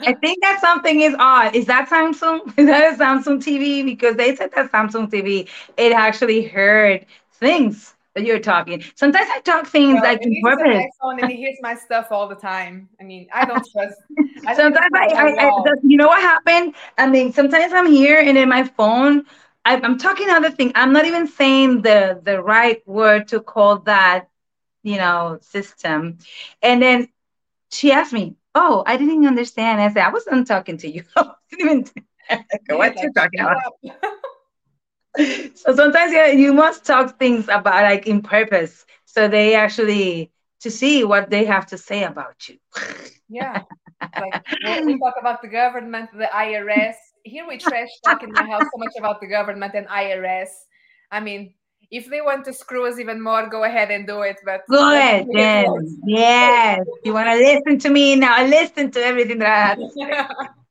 I 0.00 0.12
think 0.14 0.42
that 0.42 0.60
something 0.60 1.00
is 1.00 1.14
odd. 1.18 1.54
Is 1.54 1.66
that 1.66 1.88
Samsung? 1.88 2.46
Is 2.58 2.66
that 2.66 2.94
a 2.94 2.96
Samsung 2.96 3.38
TV? 3.38 3.84
Because 3.84 4.16
they 4.16 4.34
said 4.36 4.50
that 4.54 4.70
Samsung 4.70 5.10
TV, 5.10 5.48
it 5.76 5.92
actually 5.92 6.42
heard 6.42 7.06
things 7.32 7.94
that 8.14 8.24
you're 8.24 8.38
talking. 8.38 8.82
Sometimes 8.94 9.28
I 9.32 9.40
talk 9.40 9.66
things 9.66 9.94
well, 9.94 10.04
like 10.04 10.22
in 10.22 10.40
purpose. 10.42 10.84
iPhone 11.02 11.20
and 11.20 11.30
he 11.30 11.36
hears 11.36 11.56
my 11.62 11.74
stuff 11.74 12.08
all 12.10 12.28
the 12.28 12.34
time. 12.34 12.88
I 13.00 13.04
mean, 13.04 13.26
I 13.32 13.44
don't 13.44 13.66
trust. 13.72 13.96
I 14.46 14.54
sometimes 14.56 14.90
I, 14.94 15.06
I, 15.06 15.46
I, 15.46 15.72
you 15.82 15.96
know 15.96 16.08
what 16.08 16.20
happened? 16.20 16.74
I 16.98 17.08
mean, 17.08 17.32
sometimes 17.32 17.72
I'm 17.72 17.90
here 17.90 18.20
and 18.20 18.36
in 18.36 18.48
my 18.48 18.64
phone, 18.64 19.24
I, 19.64 19.76
am 19.76 19.96
talking 19.96 20.28
other 20.28 20.50
thing. 20.50 20.72
I'm 20.74 20.92
not 20.92 21.04
even 21.04 21.26
saying 21.26 21.82
the 21.82 22.20
the 22.22 22.42
right 22.42 22.86
word 22.86 23.28
to 23.28 23.40
call 23.40 23.78
that, 23.80 24.28
you 24.82 24.96
know, 24.96 25.38
system. 25.40 26.18
And 26.60 26.82
then 26.82 27.08
she 27.70 27.92
asked 27.92 28.12
me, 28.12 28.36
"Oh, 28.54 28.82
I 28.86 28.96
didn't 28.96 29.26
understand." 29.26 29.80
I 29.80 29.88
said, 29.88 30.04
"I 30.04 30.12
wasn't 30.12 30.46
talking 30.46 30.78
to 30.78 30.88
you. 30.88 31.04
I 31.16 31.32
didn't 31.50 31.92
even 32.28 32.78
what 32.78 33.00
you 33.02 33.12
talking 33.12 33.40
about." 33.40 33.72
so 35.54 35.74
sometimes 35.74 36.12
yeah, 36.12 36.28
you 36.28 36.52
must 36.54 36.84
talk 36.84 37.18
things 37.18 37.44
about 37.44 37.82
like 37.82 38.06
in 38.06 38.22
purpose 38.22 38.86
so 39.04 39.28
they 39.28 39.54
actually 39.54 40.30
to 40.60 40.70
see 40.70 41.04
what 41.04 41.28
they 41.28 41.44
have 41.44 41.66
to 41.66 41.76
say 41.76 42.04
about 42.04 42.48
you 42.48 42.56
yeah 43.28 43.62
like 44.18 44.34
we 44.86 44.98
talk 44.98 45.14
about 45.20 45.42
the 45.42 45.48
government 45.48 46.08
the 46.12 46.28
irs 46.32 46.94
here 47.24 47.46
we 47.46 47.58
trash 47.58 47.88
talk 48.04 48.22
in 48.22 48.32
my 48.32 48.46
house 48.48 48.64
so 48.72 48.78
much 48.78 48.92
about 48.98 49.20
the 49.20 49.26
government 49.26 49.74
and 49.74 49.86
irs 49.88 50.48
i 51.10 51.20
mean 51.20 51.52
if 51.92 52.08
they 52.08 52.22
want 52.22 52.44
to 52.44 52.52
screw 52.52 52.86
us 52.88 52.98
even 52.98 53.20
more 53.22 53.46
go 53.46 53.64
ahead 53.64 53.90
and 53.90 54.06
do 54.06 54.22
it 54.22 54.36
but 54.44 54.62
go 54.68 54.92
ahead 54.92 55.26
yes 55.30 55.68
yes 56.06 56.80
you 57.04 57.12
want 57.12 57.28
to 57.28 57.36
listen 57.36 57.78
to 57.78 57.90
me 57.90 58.16
now 58.16 58.44
listen 58.44 58.90
to 58.90 58.98
everything 59.00 59.38
that 59.38 59.48
i 59.48 59.66
have 59.68 59.78
to 59.78 60.48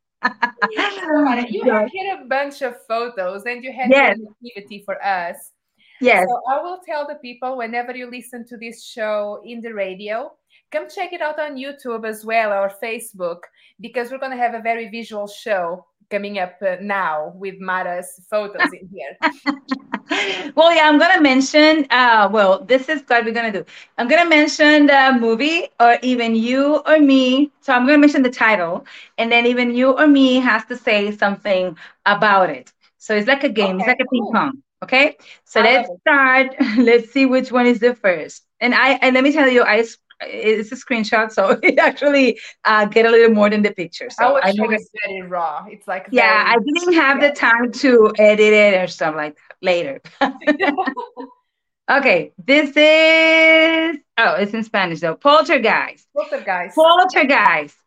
you 1.50 1.64
have 1.64 1.90
here 1.92 2.20
a 2.22 2.26
bunch 2.28 2.62
of 2.62 2.76
photos 2.88 3.46
and 3.46 3.64
you 3.64 3.72
had 3.72 3.90
yes. 3.90 4.18
activity 4.44 4.84
for 4.86 5.04
us. 5.04 5.52
Yes. 6.00 6.28
So 6.28 6.42
I 6.50 6.62
will 6.62 6.80
tell 6.86 7.08
the 7.08 7.16
people 7.16 7.58
whenever 7.58 7.96
you 7.96 8.10
listen 8.10 8.46
to 8.48 8.58
this 8.58 8.84
show 8.84 9.42
in 9.46 9.62
the 9.62 9.74
radio, 9.74 10.32
come 10.72 10.88
check 10.90 11.14
it 11.14 11.22
out 11.22 11.40
on 11.40 11.56
YouTube 11.56 12.08
as 12.08 12.26
well 12.26 12.52
or 12.54 12.72
Facebook 12.82 13.40
because 13.80 14.12
we're 14.12 14.20
going 14.20 14.32
to 14.32 14.38
have 14.38 14.54
a 14.54 14.62
very 14.62 14.90
visual 14.90 15.28
show 15.28 15.86
coming 16.12 16.39
up 16.39 16.56
uh, 16.62 16.78
now 16.82 17.34
with 17.36 17.56
Mara's 17.60 18.26
photos 18.30 18.74
in 18.74 18.89
here. 18.93 19.17
well, 20.56 20.74
yeah, 20.76 20.88
I'm 20.88 21.00
gonna 21.00 21.21
mention. 21.21 21.86
Uh, 21.89 22.30
well, 22.32 22.63
this 22.63 22.89
is 22.89 23.04
what 23.08 23.26
we're 23.26 23.34
gonna 23.34 23.52
do. 23.52 23.65
I'm 23.97 24.08
gonna 24.08 24.30
mention 24.30 24.88
the 24.88 25.17
movie, 25.19 25.67
or 25.80 25.97
even 26.02 26.36
you 26.36 26.82
or 26.86 27.00
me. 27.00 27.52
So 27.62 27.74
I'm 27.74 27.86
gonna 27.86 27.97
mention 28.00 28.24
the 28.24 28.30
title, 28.32 28.86
and 29.17 29.32
then 29.32 29.45
even 29.45 29.74
you 29.76 29.91
or 29.97 30.08
me 30.08 30.36
has 30.39 30.65
to 30.65 30.78
say 30.78 31.12
something 31.12 31.78
about 32.06 32.50
it. 32.50 32.71
So 32.97 33.15
it's 33.15 33.28
like 33.28 33.43
a 33.43 33.50
game. 33.50 33.78
Okay, 33.78 33.80
it's 33.80 33.88
like 33.88 34.00
a 34.02 34.06
ping 34.12 34.30
pong. 34.34 34.63
Okay. 34.84 35.17
So 35.45 35.62
let's 35.62 35.89
start. 36.02 36.56
let's 36.78 37.12
see 37.12 37.26
which 37.26 37.52
one 37.52 37.65
is 37.67 37.80
the 37.80 37.95
first. 37.95 38.45
And 38.60 38.74
I 38.76 38.93
and 39.02 39.13
let 39.15 39.24
me 39.24 39.32
tell 39.34 39.50
you, 39.50 39.63
I 39.63 39.84
it's 40.22 40.72
a 40.72 40.76
screenshot, 40.76 41.32
so 41.32 41.50
it 41.64 41.78
actually 41.80 42.40
uh, 42.64 42.86
get 42.86 43.06
a 43.06 43.10
little 43.10 43.34
more 43.34 43.50
than 43.50 43.62
the 43.62 43.72
picture. 43.72 44.10
So 44.10 44.40
I 44.42 44.52
never, 44.52 44.74
it's 44.74 44.90
very 45.06 45.22
raw. 45.22 45.66
It's 45.70 45.88
like 45.88 46.08
yeah, 46.12 46.44
I 46.48 46.58
didn't 46.58 46.94
have 46.94 47.22
yeah. 47.22 47.30
the 47.30 47.36
time 47.36 47.72
to 47.72 48.14
edit 48.18 48.54
it 48.54 48.82
or 48.82 48.88
stuff 48.88 49.16
like 49.16 49.36
that 49.36 49.58
later. 49.62 50.02
okay, 51.92 52.32
this 52.38 52.70
is 52.76 53.98
oh, 54.18 54.36
it's 54.36 54.54
in 54.54 54.64
Spanish 54.64 55.00
though. 55.00 55.16
Poltergeist. 55.16 56.08
Poltergeist. 56.16 56.76
Poltergeist. 56.76 57.78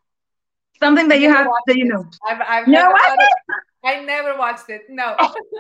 Something 0.81 1.09
that 1.09 1.21
you 1.21 1.31
have 1.31 1.47
that 1.67 1.77
you 1.77 1.85
know. 1.85 2.05
I've, 2.27 2.41
I've 2.41 2.69
no, 2.69 2.93
I, 2.95 3.17
I 3.85 4.01
never 4.01 4.37
watched 4.37 4.69
it. 4.69 4.83
No. 4.89 5.17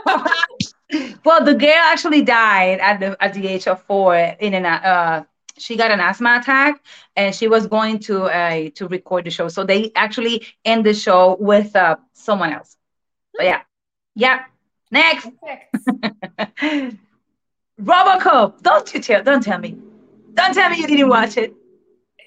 well, 1.24 1.44
the 1.44 1.54
girl 1.54 1.70
actually 1.70 2.22
died 2.22 2.80
at 2.80 3.00
the 3.00 3.16
at 3.22 3.34
the 3.34 3.46
age 3.46 3.68
of 3.68 3.82
four 3.82 4.16
in 4.16 4.54
an 4.54 4.66
uh 4.66 5.24
she 5.58 5.76
got 5.76 5.90
an 5.90 6.00
asthma 6.00 6.38
attack 6.40 6.82
and 7.16 7.34
she 7.34 7.48
was 7.48 7.66
going 7.66 7.98
to 8.00 8.24
uh, 8.24 8.70
to 8.74 8.88
record 8.88 9.24
the 9.24 9.30
show. 9.30 9.48
So 9.48 9.64
they 9.64 9.92
actually 9.94 10.46
end 10.64 10.84
the 10.84 10.94
show 10.94 11.36
with 11.38 11.74
uh, 11.76 11.96
someone 12.12 12.52
else. 12.52 12.76
But 13.36 13.46
yeah. 13.46 13.62
Yeah. 14.14 14.44
Next. 14.90 15.28
Robocop. 17.80 18.62
Don't 18.62 18.94
you 18.94 19.00
tell 19.00 19.22
don't 19.22 19.42
tell 19.42 19.58
me. 19.58 19.76
Don't 20.34 20.54
tell 20.54 20.70
me 20.70 20.78
you 20.78 20.86
didn't 20.86 21.08
watch 21.08 21.36
it. 21.36 21.54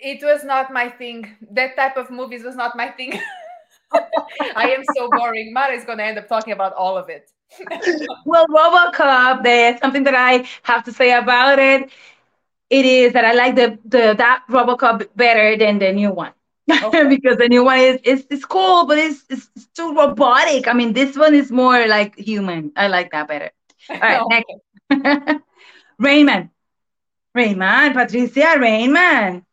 It 0.02 0.24
was 0.24 0.44
not 0.44 0.72
my 0.72 0.90
thing. 0.90 1.36
That 1.52 1.76
type 1.76 1.98
of 1.98 2.10
movies 2.12 2.44
was 2.44 2.56
not 2.56 2.76
my 2.76 2.90
thing. 2.90 3.20
I 4.56 4.70
am 4.70 4.84
so 4.96 5.10
boring. 5.10 5.54
Mara 5.54 5.74
is 5.74 5.84
going 5.86 5.98
to 5.98 6.04
end 6.04 6.18
up 6.18 6.28
talking 6.28 6.54
about 6.54 6.74
all 6.74 6.98
of 6.98 7.10
it. 7.10 7.32
Well 8.26 8.46
robocop 8.48 9.44
there's 9.44 9.80
something 9.80 10.04
that 10.04 10.14
i 10.16 10.46
have 10.64 10.84
to 10.84 10.92
say 10.92 11.14
about 11.14 11.60
it 11.60 11.90
it 12.70 12.86
is 12.86 13.14
that 13.14 13.26
I 13.26 13.34
like 13.34 13.56
the, 13.56 13.78
the 13.86 14.14
that 14.18 14.44
RoboCop 14.50 15.08
better 15.16 15.58
than 15.58 15.80
the 15.80 15.92
new 15.92 16.12
one. 16.12 16.34
Okay. 16.84 17.08
because 17.08 17.38
the 17.38 17.48
new 17.48 17.64
one 17.64 17.80
is 17.80 18.00
is, 18.04 18.28
is 18.30 18.46
cool, 18.46 18.86
but 18.86 18.98
it's, 18.98 19.24
it's, 19.30 19.50
it's 19.56 19.68
too 19.68 19.94
robotic. 19.96 20.68
I 20.68 20.74
mean, 20.74 20.94
this 20.94 21.16
one 21.18 21.34
is 21.34 21.52
more 21.52 21.88
like 21.88 22.18
human. 22.18 22.72
I 22.76 22.88
like 22.88 23.12
that 23.12 23.28
better. 23.28 23.52
All 23.90 24.00
right, 24.00 24.22
next. 24.30 25.42
Rainman. 26.02 26.50
Rainman, 27.36 27.94
Patricia, 27.94 28.58
Raymond. 28.60 29.44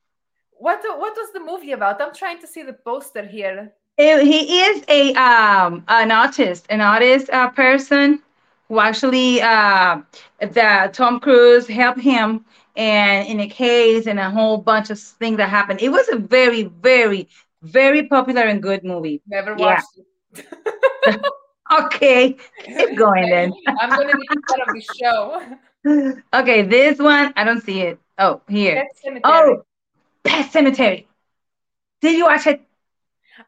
What 0.59 0.83
what 0.85 1.15
was 1.17 1.33
the 1.33 1.41
movie 1.41 1.73
about? 1.73 2.01
I'm 2.01 2.15
trying 2.15 2.39
to 2.41 2.47
see 2.47 2.63
the 2.63 2.73
poster 2.73 3.27
here. 3.27 3.73
It, 3.97 4.25
he 4.25 4.61
is 4.63 4.85
a 4.89 5.13
um 5.15 5.85
an 5.89 6.11
artist, 6.11 6.67
an 6.71 6.81
artist 6.81 7.31
uh, 7.31 7.51
person 7.51 8.23
who 8.69 8.81
actually 8.81 9.41
uh 9.43 10.01
the 10.41 10.91
Tom 10.93 11.21
Cruise 11.21 11.67
helped 11.67 12.01
him 12.01 12.45
and 12.77 13.29
in 13.29 13.41
a 13.41 13.49
case 13.49 14.07
and 14.07 14.19
a 14.19 14.31
whole 14.31 14.59
bunch 14.59 14.91
of 14.91 14.99
things 14.99 15.37
that 15.37 15.49
happened. 15.49 15.81
It 15.81 15.91
was 15.91 16.09
a 16.09 16.17
very, 16.17 16.65
very, 16.65 17.29
very 17.63 18.07
popular 18.07 18.43
and 18.43 18.63
good 18.63 18.85
movie. 18.85 19.23
Never 19.27 19.55
watched 19.55 19.87
yeah. 20.35 20.43
it. 21.07 21.21
okay, 21.81 22.37
keep 22.65 22.97
going 22.97 23.31
then. 23.31 23.53
I'm 23.81 23.91
going 23.91 24.09
to 24.09 24.17
be 24.17 24.27
part 24.49 24.69
of 24.69 24.75
the 24.75 24.85
show. 25.01 26.21
okay, 26.41 26.63
this 26.63 26.99
one 26.99 27.33
I 27.37 27.45
don't 27.45 27.63
see 27.63 27.83
it. 27.83 27.99
Oh, 28.19 28.41
here. 28.49 28.87
Oh, 29.25 29.63
Pet 30.23 30.51
Sematary. 30.53 31.07
Did 32.01 32.17
you 32.17 32.25
watch 32.25 32.47
it? 32.47 32.63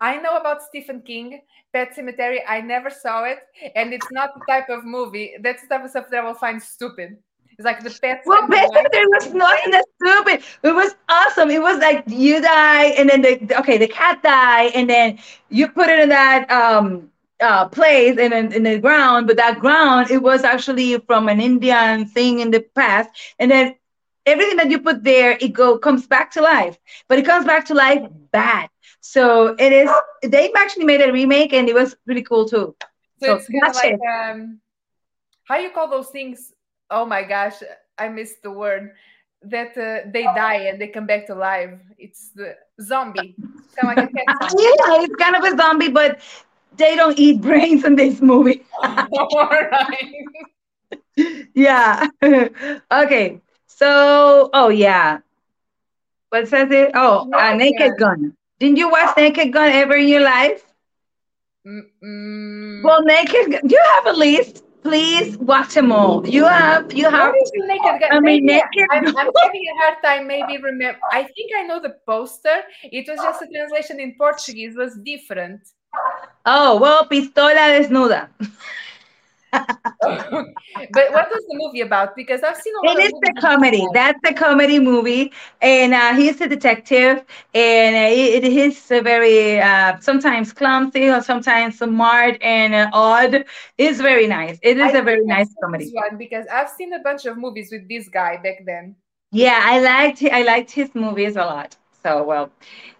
I 0.01 0.17
know 0.19 0.37
about 0.37 0.63
Stephen 0.63 1.03
King. 1.03 1.41
Pet 1.73 1.95
Sematary. 1.97 2.39
I 2.47 2.61
never 2.61 2.91
saw 2.91 3.25
it, 3.25 3.39
and 3.75 3.93
it's 3.93 4.11
not 4.11 4.31
the 4.35 4.45
type 4.49 4.69
of 4.69 4.85
movie. 4.85 5.35
That's 5.41 5.63
the 5.63 5.69
type 5.69 5.85
of 5.85 5.91
stuff 5.91 6.07
that 6.11 6.25
I 6.25 6.27
will 6.27 6.35
find 6.35 6.63
stupid. 6.63 7.19
It's 7.59 7.65
like 7.65 7.83
the 7.83 7.91
best. 7.91 8.27
Well, 8.27 8.47
basically, 8.49 8.99
it 9.01 9.09
was 9.11 9.35
nothing 9.35 9.71
that 9.73 9.85
stupid. 10.03 10.43
It 10.63 10.73
was 10.75 10.95
awesome. 11.09 11.51
It 11.51 11.61
was 11.63 11.79
like 11.79 12.05
you 12.07 12.41
die, 12.41 12.85
and 12.99 13.09
then 13.09 13.23
the 13.23 13.59
okay, 13.61 13.79
the 13.79 13.89
cat 13.89 14.23
die, 14.23 14.65
and 14.75 14.89
then 14.89 15.19
you 15.49 15.69
put 15.69 15.89
it 15.89 16.01
in 16.01 16.09
that 16.11 16.51
um 16.51 17.11
uh 17.41 17.67
place 17.69 18.19
and 18.19 18.33
in, 18.33 18.53
in 18.53 18.63
the 18.65 18.79
ground, 18.79 19.27
but 19.27 19.37
that 19.37 19.59
ground 19.61 20.11
it 20.11 20.23
was 20.23 20.45
actually 20.45 20.99
from 21.07 21.29
an 21.29 21.41
Indian 21.41 22.07
thing 22.07 22.41
in 22.41 22.51
the 22.51 22.61
past, 22.75 23.11
and 23.39 23.51
then 23.51 23.75
everything 24.27 24.57
that 24.57 24.71
you 24.71 24.81
put 24.81 25.03
there 25.05 25.39
it 25.41 25.53
go 25.53 25.79
comes 25.79 26.07
back 26.07 26.31
to 26.33 26.43
life, 26.43 26.79
but 27.09 27.19
it 27.19 27.25
comes 27.25 27.45
back 27.47 27.65
to 27.67 27.75
life 27.75 28.07
bad. 28.33 28.69
So 29.01 29.55
it 29.59 29.73
is. 29.73 29.91
They've 30.23 30.51
actually 30.57 30.85
made 30.85 31.01
a 31.01 31.13
remake, 31.13 31.53
and 31.55 31.69
it 31.69 31.75
was 31.75 31.97
really 32.07 32.23
cool 32.23 32.47
too. 32.47 32.75
So, 33.19 33.27
so 33.27 33.35
it's 33.37 33.49
kind 33.49 33.67
of 33.69 33.75
like 33.75 33.93
it. 33.95 34.01
um, 34.15 34.61
how 35.45 35.57
you 35.59 35.71
call 35.71 35.89
those 35.89 36.09
things 36.09 36.53
oh 36.91 37.05
my 37.07 37.23
gosh, 37.23 37.63
I 37.99 38.09
missed 38.09 38.43
the 38.43 38.51
word. 38.51 38.93
that 39.43 39.77
uh, 39.79 40.11
they 40.11 40.25
die 40.35 40.67
and 40.67 40.81
they 40.81 40.89
come 40.89 41.07
back 41.07 41.27
to 41.27 41.35
life. 41.35 41.71
It's 41.99 42.31
the 42.35 42.57
zombie. 42.81 43.37
kind 43.79 43.99
of 43.99 44.09
like 44.09 44.13
yeah, 44.59 45.03
it's 45.05 45.15
kind 45.17 45.37
of 45.37 45.45
a 45.45 45.57
zombie, 45.57 45.91
but 45.91 46.21
they 46.77 46.97
don't 46.97 47.19
eat 47.19 47.41
brains 47.41 47.85
in 47.85 47.95
this 47.97 48.21
movie. 48.21 48.65
All 48.83 49.49
right. 49.71 50.25
yeah. 51.55 52.09
okay. 52.91 53.41
So, 53.67 54.51
oh 54.53 54.69
yeah. 54.69 55.21
What 56.31 56.49
says 56.49 56.71
it? 56.71 56.91
Oh, 56.95 57.31
uh, 57.33 57.55
Naked 57.55 57.99
Gun. 57.99 58.35
Didn't 58.59 58.79
you 58.79 58.91
watch 58.91 59.17
Naked 59.17 59.53
Gun 59.53 59.71
ever 59.71 59.97
in 59.97 60.09
your 60.09 60.23
life? 60.23 60.65
Mm-mm. 61.67 62.83
Well, 62.83 63.03
Naked. 63.05 63.61
Do 63.67 63.75
you 63.75 63.85
have 63.95 64.07
a 64.07 64.13
list? 64.13 64.66
Please 64.87 65.37
watch 65.39 65.75
them 65.75 65.91
all. 65.91 66.25
You 66.25 66.45
have. 66.45 66.93
You 66.93 67.11
have. 67.11 67.35
Naked 67.55 68.09
I 68.13 68.21
mean, 68.21 68.47
naked. 68.47 68.87
I'm, 68.93 69.05
I'm 69.05 69.31
having 69.43 69.65
a 69.73 69.77
hard 69.83 69.97
time. 70.05 70.29
Maybe 70.29 70.63
remember. 70.63 71.01
I 71.11 71.25
think 71.25 71.51
I 71.59 71.65
know 71.65 71.81
the 71.83 71.97
poster. 72.07 72.63
It 72.85 73.09
was 73.09 73.19
just 73.19 73.43
a 73.43 73.49
translation 73.53 73.99
in 73.99 74.15
Portuguese. 74.17 74.77
It 74.77 74.79
was 74.79 74.97
different. 75.05 75.61
Oh 76.45 76.79
well, 76.79 77.05
pistola 77.09 77.67
desnuda. 77.75 78.29
but 80.01 81.13
what 81.13 81.29
was 81.31 81.45
the 81.49 81.57
movie 81.57 81.81
about? 81.81 82.15
Because 82.17 82.43
I've 82.43 82.57
seen 82.57 82.75
a 82.81 82.83
lot. 82.83 82.97
It 82.99 83.13
is 83.13 83.13
a 83.29 83.41
comedy. 83.41 83.87
That's 83.93 84.21
a 84.25 84.35
comedy 84.35 84.79
movie, 84.79 85.33
and 85.61 85.95
uh, 85.95 86.15
he's 86.15 86.41
a 86.41 86.49
detective, 86.49 87.25
and 87.55 87.97
uh, 87.97 88.15
it, 88.15 88.45
it 88.45 88.53
is 88.53 88.91
a 88.91 89.01
very 89.01 89.59
uh, 89.61 89.99
sometimes 90.01 90.53
clumsy 90.53 91.09
or 91.09 91.23
sometimes 91.23 91.79
smart 91.79 92.39
and 92.43 92.75
uh, 92.75 92.91
odd. 92.93 93.45
It's 93.79 94.01
very 94.01 94.27
nice. 94.27 94.59
It 94.63 94.77
is 94.79 94.95
I 94.95 94.99
a 94.99 95.03
very 95.03 95.25
nice 95.25 95.55
comedy. 95.63 95.91
One 95.93 96.17
because 96.19 96.47
I've 96.53 96.69
seen 96.71 96.93
a 96.93 97.01
bunch 97.01 97.25
of 97.27 97.37
movies 97.39 97.71
with 97.73 97.89
this 97.89 98.09
guy 98.09 98.37
back 98.37 98.65
then. 98.67 98.97
Yeah, 99.33 99.61
I 99.63 99.81
liked 99.81 100.23
I 100.23 100.43
liked 100.43 100.71
his 100.71 100.95
movies 100.95 101.37
a 101.37 101.45
lot. 101.45 101.77
So 102.03 102.23
well, 102.25 102.51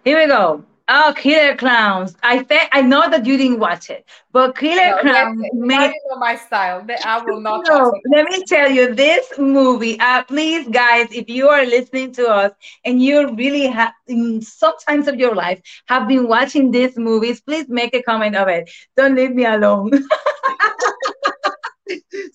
here 0.03 0.19
we 0.19 0.27
go. 0.27 0.63
Oh, 0.89 1.13
Killer 1.15 1.55
Clowns. 1.55 2.15
I 2.23 2.43
think 2.43 2.69
I 2.71 2.81
know 2.81 3.09
that 3.09 3.25
you 3.25 3.37
didn't 3.37 3.59
watch 3.59 3.89
it, 3.89 4.07
but 4.31 4.55
Killer 4.57 4.91
no, 4.91 4.97
Clowns 5.01 5.49
made 5.53 5.91
my 6.17 6.35
style. 6.35 6.85
I 7.03 7.19
will 7.19 7.41
not. 7.41 7.65
No, 7.67 7.93
let 8.13 8.25
me 8.25 8.43
tell 8.47 8.69
you, 8.69 8.93
this 8.93 9.37
movie. 9.37 9.99
Uh, 9.99 10.23
please, 10.23 10.67
guys, 10.69 11.07
if 11.11 11.29
you 11.29 11.49
are 11.49 11.65
listening 11.65 12.13
to 12.13 12.27
us 12.29 12.51
and 12.85 13.01
you 13.01 13.33
really 13.35 13.67
have, 13.67 13.93
in 14.07 14.41
some 14.41 14.73
times 14.87 15.07
of 15.07 15.15
your 15.15 15.35
life, 15.35 15.61
have 15.87 16.07
been 16.07 16.27
watching 16.27 16.71
these 16.71 16.97
movies, 16.97 17.41
please 17.41 17.67
make 17.67 17.93
a 17.93 18.01
comment 18.03 18.35
of 18.35 18.47
it. 18.47 18.69
Don't 18.95 19.15
leave 19.15 19.33
me 19.33 19.45
alone. 19.45 19.91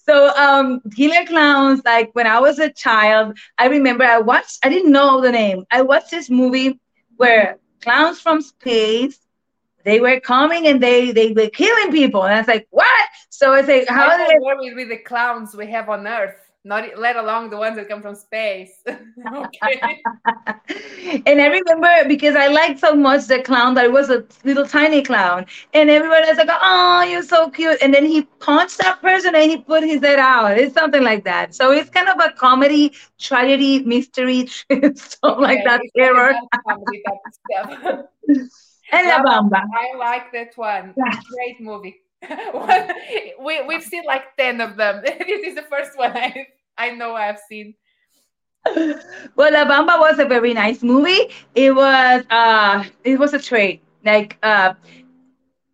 so 0.05 0.29
um 0.37 0.81
killer 0.97 1.25
clowns 1.27 1.81
like 1.85 2.11
when 2.15 2.27
i 2.27 2.39
was 2.39 2.59
a 2.59 2.73
child 2.73 3.37
i 3.59 3.67
remember 3.67 4.05
i 4.05 4.19
watched 4.19 4.59
i 4.65 4.69
didn't 4.69 4.93
know 4.93 5.21
the 5.21 5.31
name 5.31 5.65
i 5.71 5.83
watched 5.83 6.11
this 6.11 6.31
movie 6.31 6.79
where 7.17 7.59
clowns 7.83 8.21
from 8.21 8.41
space. 8.41 9.19
They 9.85 10.01
were 10.01 10.21
coming 10.21 10.69
and 10.69 10.81
they 10.81 11.11
they 11.11 11.33
were 11.33 11.49
killing 11.51 11.91
people, 11.91 12.23
and 12.23 12.33
I 12.35 12.39
was 12.39 12.47
like, 12.47 12.69
what? 12.71 13.09
So 13.31 13.53
I 13.53 13.63
say, 13.63 13.85
how 13.89 14.09
I 14.09 14.29
do 14.29 14.41
worry 14.41 14.75
with 14.75 14.89
the 14.89 14.99
clowns 14.99 15.57
we 15.57 15.67
have 15.67 15.89
on 15.89 16.07
Earth, 16.07 16.37
not 16.65 16.85
let 16.97 17.17
alone 17.17 17.51
the 17.51 17.57
ones 17.57 17.77
that 17.77 17.89
come 17.89 18.03
from 18.03 18.15
space. 18.15 18.83
okay. 18.89 20.03
and 21.27 21.41
I 21.41 21.47
remember 21.47 22.09
because 22.09 22.37
I 22.37 22.49
liked 22.49 22.81
so 22.81 22.95
much 22.95 23.27
the 23.27 23.43
clown 23.43 23.75
that 23.75 23.87
it 23.87 23.93
was 23.93 24.11
a 24.11 24.25
little 24.45 24.67
tiny 24.67 25.03
clown, 25.03 25.47
and 25.75 25.91
everybody 25.91 26.29
was 26.29 26.39
like, 26.39 26.49
"Oh, 26.51 27.03
you're 27.03 27.23
so 27.23 27.51
cute!" 27.51 27.79
And 27.83 27.93
then 27.93 28.05
he 28.05 28.23
punched 28.41 28.79
that 28.79 29.01
person 29.01 29.35
and 29.35 29.51
he 29.51 29.59
put 29.59 29.83
his 29.83 30.01
head 30.03 30.19
out. 30.19 30.59
It's 30.59 30.75
something 30.75 31.03
like 31.03 31.25
that. 31.25 31.55
So 31.55 31.73
it's 31.73 31.91
kind 31.91 32.09
of 32.09 32.19
a 32.21 32.33
comedy, 32.33 32.93
tragedy, 33.19 33.83
mystery, 33.85 34.47
stuff 34.95 35.39
okay, 35.39 35.41
like 35.41 35.65
that. 35.65 35.81
Terror. 35.97 36.33
and 38.93 39.09
La 39.09 39.23
Bamba. 39.23 39.63
I 39.75 39.97
like 39.97 40.33
that 40.33 40.57
one. 40.57 40.95
Great 41.35 41.61
movie. 41.61 42.03
we 43.45 43.63
we've 43.67 43.83
seen 43.83 44.05
like 44.05 44.37
ten 44.37 44.61
of 44.61 44.77
them. 44.77 45.03
this 45.05 45.47
is 45.47 45.55
the 45.55 45.63
first 45.63 45.97
one 45.97 46.17
I 46.17 46.47
I 46.77 46.91
know 46.91 47.15
I've 47.15 47.41
seen. 47.49 47.75
Well, 49.35 49.53
La 49.53 49.65
Bamba 49.65 49.99
was 49.99 50.19
a 50.21 50.25
very 50.25 50.55
nice 50.55 50.83
movie. 50.83 51.31
It 51.55 51.75
was 51.75 52.25
uh 52.31 52.85
it 53.05 53.19
was 53.19 53.35
a 53.35 53.39
trade 53.39 53.81
like 54.05 54.39
uh 54.43 54.75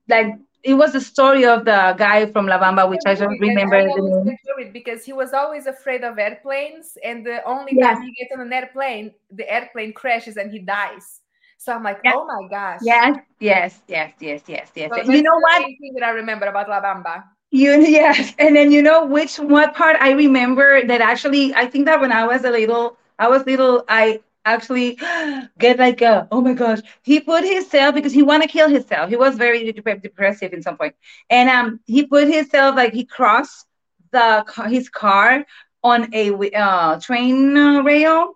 like 0.09 0.39
it 0.63 0.75
was 0.75 0.93
the 0.93 1.01
story 1.01 1.45
of 1.45 1.65
the 1.65 1.95
guy 1.97 2.27
from 2.27 2.47
La 2.47 2.59
Bamba, 2.59 2.89
which 2.89 3.01
I 3.07 3.15
don't 3.15 3.39
remember 3.39 3.77
I 3.77 3.85
the 3.85 4.25
name. 4.25 4.73
Because 4.73 5.05
he 5.05 5.13
was 5.13 5.33
always 5.33 5.67
afraid 5.67 6.03
of 6.03 6.19
airplanes, 6.19 6.99
and 7.05 7.25
the 7.25 7.45
only 7.45 7.73
yes. 7.75 7.95
time 7.95 8.03
he 8.03 8.13
gets 8.13 8.33
on 8.35 8.41
an 8.41 8.53
airplane, 8.53 9.13
the 9.31 9.51
airplane 9.51 9.93
crashes 9.93 10.37
and 10.37 10.51
he 10.51 10.59
dies. 10.59 11.21
So 11.59 11.73
I'm 11.75 11.83
like, 11.85 12.01
oh 12.07 12.25
my 12.27 12.49
gosh. 12.49 12.83
Yes, 12.83 13.19
yes, 13.41 13.81
yes, 13.89 14.13
yes, 14.21 14.43
yes, 14.49 14.71
yes. 14.75 14.95
So 14.95 15.13
you 15.13 15.23
know 15.23 15.39
what? 15.39 15.63
Thing 15.81 15.95
that 15.99 16.07
I 16.07 16.11
remember 16.11 16.47
about 16.47 16.69
La 16.69 16.81
Bamba. 16.81 17.25
You 17.51 17.81
yes, 17.81 18.35
and 18.39 18.57
then 18.57 18.71
you 18.73 18.83
know 18.83 19.07
which 19.07 19.37
what 19.37 19.75
part 19.75 19.97
I 20.01 20.13
remember 20.13 20.85
that 20.87 21.01
actually 21.01 21.55
I 21.55 21.67
think 21.67 21.87
that 21.87 22.01
when 22.01 22.13
I 22.13 22.27
was 22.27 22.45
a 22.45 22.51
little, 22.51 22.97
I 23.19 23.29
was 23.29 23.47
little, 23.47 23.85
I 23.89 24.21
actually 24.45 24.99
get 25.59 25.79
like 25.79 26.03
a, 26.03 26.29
oh 26.31 26.41
my 26.41 26.53
gosh, 26.53 26.81
he 27.03 27.21
put 27.21 27.45
himself 27.45 27.95
because 27.95 28.13
he 28.13 28.23
want 28.23 28.43
to 28.43 28.49
kill 28.49 28.69
himself. 28.69 29.09
He 29.11 29.17
was 29.17 29.37
very 29.37 29.71
depressive 29.73 30.53
in 30.53 30.63
some 30.63 30.77
point, 30.77 30.95
and 31.31 31.49
um, 31.49 31.81
he 31.87 32.05
put 32.07 32.29
himself 32.29 32.77
like 32.77 32.93
he 32.93 33.05
crossed 33.05 33.67
the 34.13 34.45
his 34.69 34.89
car 34.89 35.45
on 35.83 36.09
a 36.15 36.31
uh, 36.55 36.99
train 37.01 37.57
uh, 37.57 37.83
rail 37.83 38.35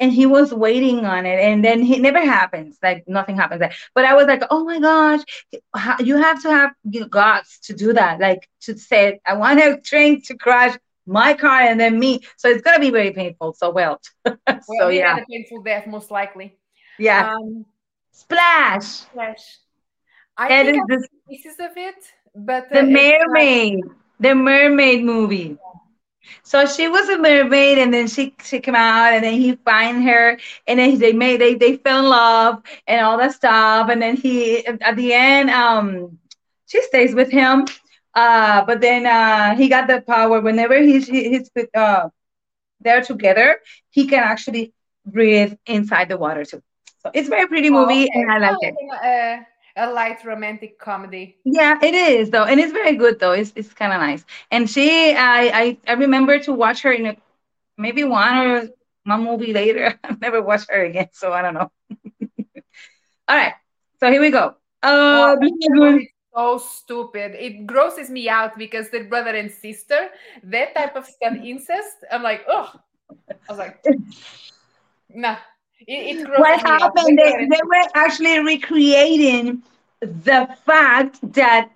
and 0.00 0.12
he 0.12 0.26
was 0.26 0.52
waiting 0.52 1.04
on 1.04 1.26
it 1.26 1.38
and 1.38 1.64
then 1.64 1.82
it 1.86 2.00
never 2.00 2.20
happens 2.20 2.78
like 2.82 3.04
nothing 3.06 3.36
happens 3.36 3.60
there. 3.60 3.72
But 3.94 4.04
i 4.04 4.14
was 4.14 4.26
like 4.26 4.42
oh 4.50 4.64
my 4.64 4.80
gosh 4.80 5.20
you 6.00 6.16
have 6.16 6.42
to 6.42 6.50
have 6.50 6.72
guts 7.10 7.60
to 7.60 7.74
do 7.74 7.92
that 7.92 8.20
like 8.20 8.48
to 8.62 8.76
say 8.76 9.20
i 9.26 9.34
want 9.34 9.60
a 9.60 9.80
train 9.80 10.22
to 10.22 10.36
crash 10.36 10.76
my 11.06 11.34
car 11.34 11.60
and 11.62 11.80
then 11.80 11.98
me. 11.98 12.20
So 12.36 12.48
it's 12.48 12.62
going 12.62 12.76
to 12.76 12.80
be 12.80 12.90
very 12.90 13.10
painful 13.10 13.54
so 13.54 13.70
well, 13.70 14.00
well 14.24 14.60
so 14.78 14.88
yeah. 14.88 15.18
a 15.18 15.26
painful 15.26 15.62
death 15.62 15.86
most 15.86 16.10
likely. 16.10 16.56
Yeah. 16.98 17.34
Um, 17.34 17.66
splash. 18.12 18.84
Splash. 18.84 19.58
I 20.36 20.48
that 20.48 20.66
think 20.66 20.90
is 20.90 21.00
the, 21.02 21.08
pieces 21.28 21.56
of 21.58 21.72
it 21.76 21.96
but 22.34 22.70
uh, 22.70 22.76
the 22.76 22.82
mermaid. 22.82 23.80
The 24.20 24.34
mermaid 24.34 25.02
movie. 25.02 25.58
Yeah 25.58 25.80
so 26.42 26.66
she 26.66 26.88
was 26.88 27.08
a 27.08 27.18
mermaid, 27.18 27.78
and 27.78 27.92
then 27.92 28.06
she 28.08 28.34
she 28.42 28.60
came 28.60 28.74
out, 28.74 29.12
and 29.12 29.24
then 29.24 29.34
he 29.34 29.56
find 29.56 30.02
her, 30.04 30.38
and 30.66 30.78
then 30.78 30.98
they 30.98 31.12
made 31.12 31.40
they 31.40 31.54
they 31.54 31.76
fell 31.76 32.00
in 32.04 32.10
love 32.10 32.62
and 32.86 33.00
all 33.04 33.18
that 33.18 33.32
stuff, 33.32 33.88
and 33.90 34.00
then 34.02 34.16
he 34.16 34.66
at 34.66 34.96
the 34.96 35.12
end 35.12 35.50
um 35.50 36.18
she 36.66 36.82
stays 36.82 37.14
with 37.14 37.30
him, 37.30 37.64
uh 38.14 38.64
but 38.64 38.80
then 38.80 39.06
uh 39.06 39.54
he 39.56 39.68
got 39.68 39.86
the 39.88 40.00
power 40.02 40.40
whenever 40.40 40.78
he's 40.80 41.06
he's 41.06 41.50
uh 41.74 42.08
they're 42.80 43.02
together, 43.02 43.58
he 43.90 44.06
can 44.06 44.22
actually 44.22 44.72
breathe 45.06 45.54
inside 45.66 46.08
the 46.08 46.16
water 46.16 46.44
too. 46.44 46.62
So 47.02 47.10
it's 47.14 47.28
a 47.28 47.30
very 47.30 47.46
pretty 47.46 47.70
movie, 47.70 48.04
oh, 48.04 48.04
okay. 48.04 48.10
and 48.14 48.30
I 48.30 48.38
like 48.38 48.56
it. 48.60 48.74
Uh, 48.92 49.44
a 49.80 49.90
light 49.90 50.24
romantic 50.24 50.78
comedy. 50.78 51.38
Yeah, 51.44 51.78
it 51.82 51.94
is 51.94 52.30
though, 52.30 52.44
and 52.44 52.60
it's 52.60 52.72
very 52.72 52.96
good 52.96 53.18
though. 53.18 53.32
It's 53.32 53.52
it's 53.56 53.72
kind 53.72 53.92
of 53.92 54.00
nice. 54.00 54.24
And 54.50 54.68
she, 54.68 55.14
I, 55.14 55.60
I, 55.60 55.78
I 55.88 55.92
remember 55.94 56.38
to 56.40 56.52
watch 56.52 56.82
her 56.82 56.92
in 56.92 57.06
a, 57.06 57.16
maybe 57.76 58.04
one 58.04 58.36
or 58.36 58.68
one 59.04 59.24
movie 59.24 59.52
later. 59.52 59.98
I've 60.04 60.20
never 60.20 60.42
watched 60.42 60.70
her 60.70 60.84
again, 60.84 61.08
so 61.12 61.32
I 61.32 61.42
don't 61.42 61.54
know. 61.54 61.70
All 63.28 63.36
right, 63.36 63.54
so 63.98 64.10
here 64.10 64.20
we 64.20 64.30
go. 64.30 64.54
Uh, 64.82 65.36
oh, 66.34 66.58
so 66.58 66.58
stupid. 66.58 67.34
It 67.34 67.66
grosses 67.66 68.10
me 68.10 68.28
out 68.28 68.56
because 68.56 68.90
they're 68.90 69.04
brother 69.04 69.34
and 69.34 69.50
sister. 69.50 70.08
That 70.44 70.74
type 70.74 70.96
of 70.96 71.06
stuff, 71.06 71.36
incest. 71.42 72.04
I'm 72.10 72.22
like, 72.22 72.44
oh. 72.48 72.72
I 73.28 73.34
was 73.48 73.58
like, 73.58 73.84
nah. 75.08 75.36
It, 75.86 76.18
it 76.18 76.28
what 76.38 76.60
happened? 76.60 77.18
They, 77.18 77.46
they 77.46 77.60
were 77.64 77.88
actually 77.94 78.38
recreating 78.40 79.62
the 80.00 80.56
fact 80.64 81.18
that 81.34 81.70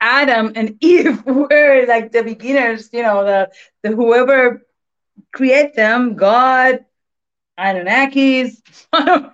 Adam 0.00 0.52
and 0.54 0.76
Eve 0.80 1.24
were 1.26 1.84
like 1.86 2.12
the 2.12 2.22
beginners, 2.22 2.90
you 2.92 3.02
know, 3.02 3.24
the, 3.24 3.50
the 3.82 3.94
whoever 3.94 4.66
create 5.32 5.74
them, 5.74 6.14
God, 6.14 6.84
Anunnakis. 7.58 8.62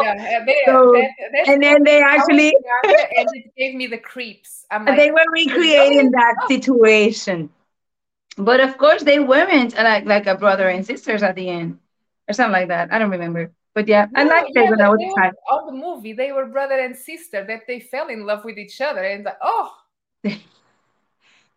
Yeah, 0.00 0.44
they, 0.46 0.56
so, 0.64 0.94
and 1.48 1.60
then 1.60 1.82
they 1.82 2.00
actually 2.00 2.54
and 2.84 3.26
it 3.34 3.52
gave 3.56 3.74
me 3.74 3.88
the 3.88 3.98
creeps. 3.98 4.64
Like, 4.70 4.96
they 4.96 5.10
were 5.10 5.24
recreating 5.32 6.12
that 6.12 6.36
situation, 6.46 7.50
but 8.36 8.60
of 8.60 8.78
course 8.78 9.02
they 9.02 9.18
weren't 9.18 9.74
like 9.74 10.04
like 10.04 10.28
a 10.28 10.36
brother 10.36 10.68
and 10.68 10.86
sisters 10.86 11.24
at 11.24 11.34
the 11.34 11.48
end 11.48 11.80
or 12.28 12.34
something 12.34 12.52
like 12.52 12.68
that. 12.68 12.92
I 12.92 12.98
don't 12.98 13.10
remember. 13.10 13.52
But 13.74 13.86
yeah, 13.86 14.06
no, 14.12 14.22
I 14.22 14.24
liked 14.24 14.50
yeah, 14.54 14.62
it 14.62 14.70
when 14.70 14.80
I 14.80 14.88
was 14.88 15.00
a 15.00 15.20
child. 15.20 15.34
On 15.50 15.66
the 15.66 15.72
movie, 15.72 16.12
they 16.12 16.32
were 16.32 16.46
brother 16.46 16.78
and 16.78 16.96
sister 16.96 17.44
that 17.44 17.62
they 17.66 17.80
fell 17.80 18.08
in 18.08 18.26
love 18.26 18.44
with 18.44 18.58
each 18.58 18.80
other, 18.80 19.04
and 19.04 19.24
like, 19.24 19.36
oh. 19.40 19.72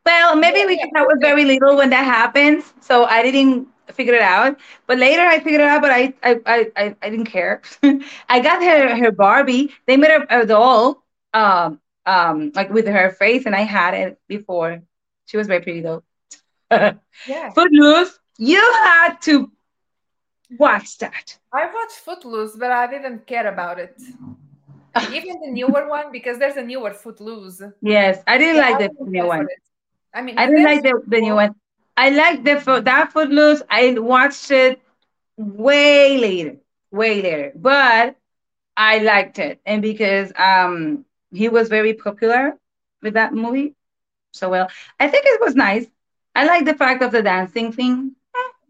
well, 0.06 0.36
maybe 0.36 0.60
yeah, 0.60 0.68
because 0.68 0.90
yeah. 0.94 1.02
I 1.02 1.04
was 1.04 1.18
very 1.20 1.46
little 1.46 1.78
when 1.78 1.90
that 1.90 2.06
happens, 2.06 2.74
so 2.80 3.06
I 3.06 3.24
didn't 3.24 3.68
figure 3.94 4.14
it 4.14 4.22
out. 4.22 4.60
But 4.88 5.00
later 5.00 5.22
I 5.22 5.40
figured 5.40 5.62
it 5.62 5.68
out, 5.68 5.82
but 5.82 5.92
I 5.92 6.14
I 6.22 6.72
I, 6.76 6.96
I 7.02 7.10
didn't 7.10 7.26
care. 7.26 7.62
I 8.30 8.40
got 8.40 8.62
her 8.62 8.96
her 8.96 9.12
Barbie. 9.12 9.72
They 9.88 9.98
made 9.98 10.12
a, 10.12 10.42
a 10.42 10.46
doll, 10.46 11.04
um, 11.34 11.80
um, 12.06 12.52
like 12.54 12.70
with 12.70 12.88
her 12.88 13.12
face, 13.12 13.46
and 13.46 13.56
I 13.56 13.62
had 13.62 13.94
it 13.94 14.20
before. 14.28 14.82
She 15.26 15.38
was 15.38 15.48
very 15.48 15.62
pretty 15.62 15.82
though. 15.82 16.04
yeah. 16.72 17.50
Footloose. 17.56 18.20
You 18.38 18.62
had 18.86 19.22
to 19.24 19.52
watch 20.58 20.98
that. 21.00 21.38
I 21.54 21.66
watched 21.66 21.98
Footloose, 22.06 22.56
but 22.58 22.72
I 22.72 22.88
didn't 22.88 23.26
care 23.28 23.48
about 23.48 23.80
it. 23.80 24.00
Even 25.14 25.40
the 25.42 25.52
newer 25.52 25.88
one, 25.88 26.12
because 26.12 26.38
there's 26.40 26.58
a 26.58 26.64
newer 26.64 26.94
Footloose. 26.94 27.62
Yes, 27.82 28.22
I 28.28 28.38
didn't 28.38 28.58
yeah, 28.58 28.70
like 28.70 28.80
the 28.80 28.90
new 29.06 29.26
one. 29.26 29.48
I 30.14 30.22
mean, 30.22 30.38
I 30.38 30.46
didn't 30.48 30.64
like 30.64 30.84
the, 30.84 31.02
the 31.08 31.22
new 31.22 31.36
one. 31.36 31.56
I 31.98 32.10
like 32.10 32.44
the 32.44 32.82
that 32.82 33.12
Footloose. 33.12 33.62
I 33.70 33.98
watched 34.00 34.52
it 34.52 34.82
way 35.38 36.18
later, 36.18 36.58
way 36.92 37.22
later, 37.22 37.52
but 37.56 38.16
I 38.78 39.00
liked 39.00 39.40
it, 39.40 39.60
and 39.66 39.82
because 39.82 40.32
um 40.38 41.06
he 41.32 41.50
was 41.50 41.70
very 41.70 41.94
popular 41.94 42.54
with 43.02 43.14
that 43.14 43.34
movie, 43.34 43.76
so 44.32 44.50
well, 44.50 44.70
I 45.00 45.08
think 45.08 45.26
it 45.26 45.42
was 45.42 45.56
nice. 45.56 45.88
I 46.36 46.46
like 46.46 46.66
the 46.66 46.76
fact 46.76 47.02
of 47.04 47.12
the 47.12 47.22
dancing 47.22 47.72
thing. 47.72 48.16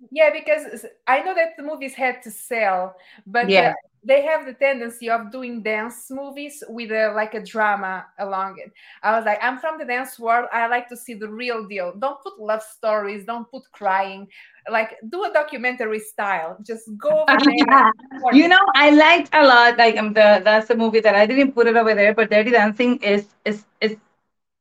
Yeah, 0.10 0.32
because 0.32 0.86
I 1.06 1.22
know 1.22 1.36
that 1.36 1.58
the 1.58 1.64
movies 1.64 1.94
had 1.94 2.24
to 2.24 2.32
sell, 2.32 2.96
but 3.26 3.50
yeah. 3.50 3.70
Uh, 3.70 3.74
they 4.04 4.24
have 4.24 4.46
the 4.46 4.54
tendency 4.54 5.10
of 5.10 5.32
doing 5.32 5.62
dance 5.62 6.10
movies 6.10 6.64
with 6.68 6.92
a, 6.92 7.14
like 7.16 7.36
a 7.36 7.44
drama 7.44 8.06
along 8.18 8.58
it. 8.58 8.72
I 9.04 9.16
was 9.16 9.26
like, 9.26 9.38
I'm 9.42 9.60
from 9.60 9.78
the 9.78 9.86
dance 9.86 10.18
world. 10.18 10.48
I 10.52 10.66
like 10.68 10.90
to 10.90 10.98
see 10.98 11.14
the 11.14 11.30
real 11.30 11.68
deal. 11.68 11.94
Don't 12.00 12.20
put 12.24 12.40
love 12.40 12.64
stories. 12.64 13.26
Don't 13.26 13.50
put 13.52 13.64
crying. 13.72 14.28
Like 14.70 14.98
do 15.08 15.24
a 15.26 15.32
documentary 15.32 16.00
style. 16.00 16.58
Just 16.66 16.90
go 16.98 17.10
over 17.30 17.38
there. 17.70 17.92
you 18.34 18.48
know, 18.48 18.66
I 18.76 18.90
liked 18.90 19.30
a 19.34 19.46
lot. 19.46 19.78
Like 19.78 19.98
um, 19.98 20.14
the 20.14 20.42
that's 20.44 20.70
a 20.72 20.76
movie 20.76 21.02
that 21.02 21.16
I 21.16 21.26
didn't 21.28 21.52
put 21.52 21.68
it 21.68 21.76
over 21.76 21.94
there, 21.94 22.14
but 22.14 22.32
Dirty 22.32 22.52
Dancing 22.52 22.98
is 23.04 23.28
is 23.46 23.66
is 23.82 23.98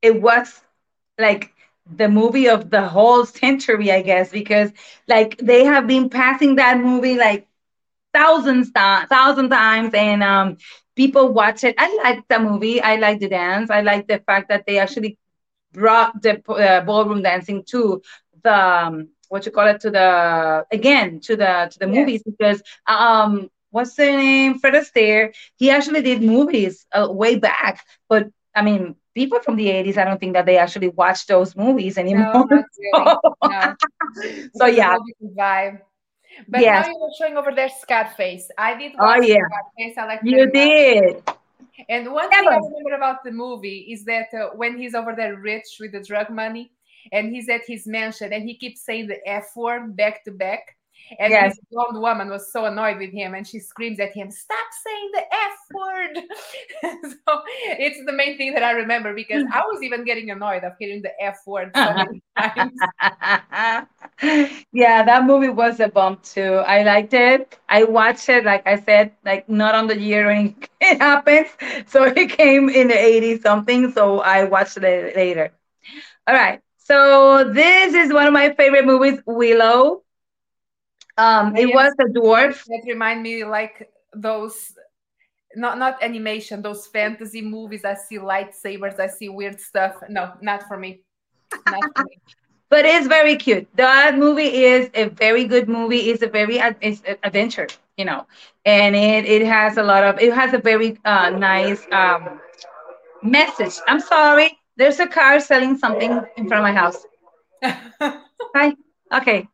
it 0.03 0.21
was 0.21 0.61
like 1.19 1.55
the 1.95 2.09
movie 2.09 2.49
of 2.49 2.71
the 2.71 2.83
whole 2.89 3.25
century, 3.27 3.91
I 3.93 4.03
guess, 4.03 4.31
because 4.31 4.73
like 5.09 5.37
they 5.39 5.65
have 5.65 5.87
been 5.87 6.09
passing 6.11 6.57
that 6.57 6.79
movie 6.79 7.17
like 7.17 7.47
thousands 8.13 8.73
times, 8.73 9.09
thousand 9.09 9.51
times 9.51 9.95
and 9.95 10.23
um 10.23 10.57
people 10.97 11.33
watch 11.33 11.65
it. 11.65 11.75
I 11.79 11.95
like 12.05 12.27
the 12.29 12.39
movie. 12.39 12.81
I 12.83 12.97
like 12.97 13.21
the 13.21 13.29
dance. 13.29 13.71
I 13.71 13.81
like 13.83 14.07
the 14.09 14.19
fact 14.21 14.49
that 14.49 14.65
they 14.67 14.79
actually 14.79 15.19
brought 15.73 16.23
the 16.23 16.43
uh, 16.51 16.81
ballroom 16.85 17.23
dancing 17.23 17.65
to 17.71 18.01
the 18.43 18.55
um, 18.55 19.09
what 19.29 19.47
you 19.47 19.53
call 19.53 19.67
it 19.69 19.81
to 19.81 19.91
the 19.91 20.65
again 20.73 21.21
to 21.21 21.37
the 21.37 21.69
to 21.71 21.79
the 21.79 21.87
yes. 21.89 21.89
movies 21.89 22.23
because 22.25 22.63
um 22.87 23.49
what's 23.71 23.95
the 23.95 24.05
name? 24.07 24.59
Fred 24.59 24.75
astaire. 24.75 25.33
He 25.57 25.71
actually 25.71 26.03
did 26.03 26.23
movies 26.23 26.87
uh, 26.93 27.09
way 27.11 27.37
back 27.39 27.85
but 28.09 28.29
i 28.55 28.63
mean 28.63 28.95
people 29.15 29.41
from 29.41 29.57
the 29.57 29.67
80s 29.67 29.97
i 29.97 30.05
don't 30.05 30.21
think 30.21 30.35
that 30.35 30.47
they 30.47 30.57
actually 30.57 30.89
watch 30.89 31.27
those 31.27 31.57
movies 31.57 31.99
anymore 31.99 32.33
no, 32.35 32.47
really. 32.51 32.65
no. 33.45 33.77
so 34.55 34.67
yeah 34.67 34.97
vibe 35.37 35.81
but 36.49 36.61
yes. 36.61 36.87
now 36.87 36.93
you're 36.93 37.11
showing 37.19 37.37
over 37.37 37.53
there 37.53 37.69
Scarface. 37.81 38.49
I 38.57 38.77
did 38.77 38.93
oh, 38.99 39.05
watch 39.05 39.19
oh, 39.23 39.27
yeah. 39.27 39.43
Scarface. 39.77 39.99
I 39.99 40.07
like 40.07 40.21
you 40.23 40.51
did. 40.51 41.23
And 41.89 42.13
one 42.13 42.29
thing 42.29 42.47
I 42.47 42.57
remember 42.57 42.95
about 42.95 43.25
the 43.25 43.33
movie 43.33 43.89
is 43.91 44.05
that 44.05 44.29
uh, 44.35 44.51
when 44.55 44.77
he's 44.77 44.95
over 44.95 45.15
there 45.17 45.37
rich 45.37 45.79
with 45.81 45.93
the 45.93 46.03
drug 46.03 46.31
money 46.31 46.73
and 47.13 47.33
he's 47.33 47.49
at 47.49 47.63
his 47.67 47.87
mansion 47.87 48.33
and 48.33 48.45
he 48.45 48.57
keeps 48.57 48.83
saying 48.83 49.07
the 49.07 49.19
F 49.27 49.57
word 49.57 49.97
back 49.97 50.25
to 50.25 50.31
back. 50.31 50.77
And 51.19 51.31
yes. 51.31 51.57
this 51.57 51.65
blonde 51.71 52.01
woman 52.01 52.29
was 52.29 52.53
so 52.53 52.67
annoyed 52.67 52.99
with 52.99 53.11
him 53.11 53.35
and 53.35 53.47
she 53.47 53.59
screams 53.59 53.99
at 54.01 54.13
him, 54.13 54.31
Stop 54.31 54.67
saying 54.85 55.11
the 55.13 55.23
F 55.33 55.59
word. 55.75 56.19
so 57.03 57.43
it's 57.79 58.05
the 58.07 58.13
main 58.13 58.37
thing 58.37 58.55
that 58.55 58.63
I 58.63 58.73
remember 58.73 59.15
because 59.15 59.45
I 59.53 59.61
was 59.61 59.83
even 59.83 60.05
getting 60.05 60.31
annoyed 60.31 60.65
of 60.65 60.73
hearing 60.79 61.03
the 61.03 61.13
F 61.21 61.39
word 61.47 61.73
so 61.75 61.95
many 61.95 62.23
times. 62.39 62.79
yeah, 64.73 65.03
that 65.05 65.25
movie 65.25 65.49
was 65.49 65.81
a 65.81 65.89
bomb 65.89 66.19
too. 66.23 66.63
I 66.67 66.83
liked 66.83 67.15
it. 67.15 67.59
I 67.69 67.85
watched 67.85 68.29
it, 68.29 68.45
like 68.45 68.67
I 68.67 68.79
said, 68.81 69.13
like 69.25 69.49
not 69.49 69.75
on 69.75 69.87
the 69.87 69.99
year 69.99 70.27
when 70.27 70.57
it 70.81 70.99
happens. 70.99 71.49
So 71.87 72.05
it 72.05 72.31
came 72.31 72.69
in 72.69 72.89
the 72.89 72.95
80s 72.95 73.43
something. 73.43 73.93
So 73.93 74.21
I 74.21 74.45
watched 74.45 74.77
it 74.77 75.17
later. 75.17 75.53
All 76.27 76.35
right. 76.35 76.61
So 76.79 77.45
this 77.53 77.95
is 77.95 78.13
one 78.13 78.27
of 78.27 78.33
my 78.33 78.53
favorite 78.55 78.85
movies, 78.85 79.21
Willow. 79.27 80.03
Um, 81.21 81.55
it 81.55 81.69
was 81.75 81.93
a 82.01 82.05
dwarf. 82.05 82.65
That 82.65 82.83
remind 82.87 83.23
me 83.23 83.45
like 83.45 83.91
those 84.15 84.73
not 85.55 85.79
not 85.79 86.03
animation, 86.03 86.63
those 86.63 86.87
fantasy 86.87 87.43
movies. 87.43 87.85
I 87.85 87.95
see 87.95 88.19
lightsabers, 88.19 88.99
I 88.99 89.09
see 89.09 89.29
weird 89.29 89.61
stuff. 89.61 89.97
No, 90.09 90.33
not 90.41 90.63
for 90.67 90.79
me. 90.79 91.03
Not 91.67 91.83
for 91.95 92.05
me. 92.05 92.17
but 92.71 92.87
it's 92.87 93.07
very 93.07 93.37
cute. 93.37 93.69
That 93.77 94.17
movie 94.17 94.65
is 94.65 94.89
a 94.95 95.09
very 95.09 95.45
good 95.45 95.69
movie. 95.69 96.11
It's 96.11 96.23
a 96.23 96.29
very 96.29 96.57
it's 96.81 97.03
an 97.07 97.19
adventure, 97.23 97.69
you 97.99 98.07
know, 98.07 98.27
and 98.65 98.97
it 98.97 99.27
it 99.27 99.45
has 99.47 99.77
a 99.77 99.83
lot 99.83 100.03
of 100.05 100.19
it 100.19 100.33
has 100.33 100.55
a 100.55 100.59
very 100.59 100.99
uh, 101.05 101.29
nice 101.31 101.83
um, 101.93 102.41
message. 103.23 103.77
I'm 103.87 104.01
sorry, 104.01 104.59
there's 104.77 105.01
a 105.01 105.07
car 105.07 105.39
selling 105.41 105.77
something 105.77 106.13
in 106.39 106.49
front 106.49 106.65
of 106.65 106.67
my 106.71 106.73
house. 106.73 107.05
Hi. 108.57 108.75
Okay. 109.13 109.49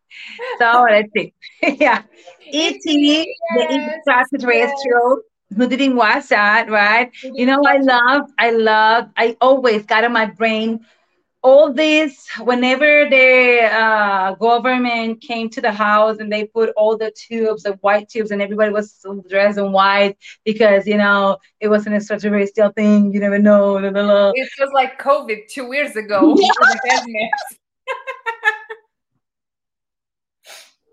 So 0.59 0.87
let's 0.91 1.09
see. 1.17 1.33
yeah. 1.81 2.03
E.T. 2.47 3.35
Yes, 3.57 4.01
the 4.05 4.13
extraterrestrial. 4.13 5.23
Yes. 5.51 5.57
Who 5.57 5.69
didn't 5.69 5.97
watch 5.97 6.29
that, 6.29 6.69
right? 6.69 7.11
You 7.23 7.47
know, 7.47 7.63
I 7.65 7.79
love, 7.79 8.31
I 8.37 8.51
love, 8.51 9.11
I 9.17 9.37
always 9.41 9.87
got 9.87 10.03
in 10.03 10.13
my 10.13 10.27
brain 10.27 10.85
all 11.47 11.73
this 11.73 12.27
whenever 12.41 13.09
the 13.09 13.61
uh, 13.73 14.35
government 14.35 15.21
came 15.21 15.49
to 15.49 15.61
the 15.61 15.71
house 15.71 16.19
and 16.19 16.33
they 16.33 16.45
put 16.45 16.71
all 16.77 16.97
the 16.97 17.13
tubes 17.13 17.63
the 17.63 17.75
white 17.83 18.09
tubes 18.09 18.33
and 18.33 18.43
everybody 18.43 18.73
was 18.73 19.05
dressed 19.29 19.57
in 19.57 19.71
white 19.71 20.17
because 20.45 20.89
you 20.89 20.97
know 20.97 21.37
it 21.61 21.69
was 21.69 21.87
an 21.87 21.93
extraterrestrial 21.93 22.71
thing 22.71 23.13
you 23.13 23.21
never 23.21 23.39
know 23.39 23.79
blah, 23.79 23.91
blah, 23.91 24.03
blah. 24.03 24.33
it 24.35 24.49
was 24.59 24.71
like 24.75 25.01
covid 25.01 25.47
two 25.49 25.73
years 25.73 25.95
ago 25.95 26.37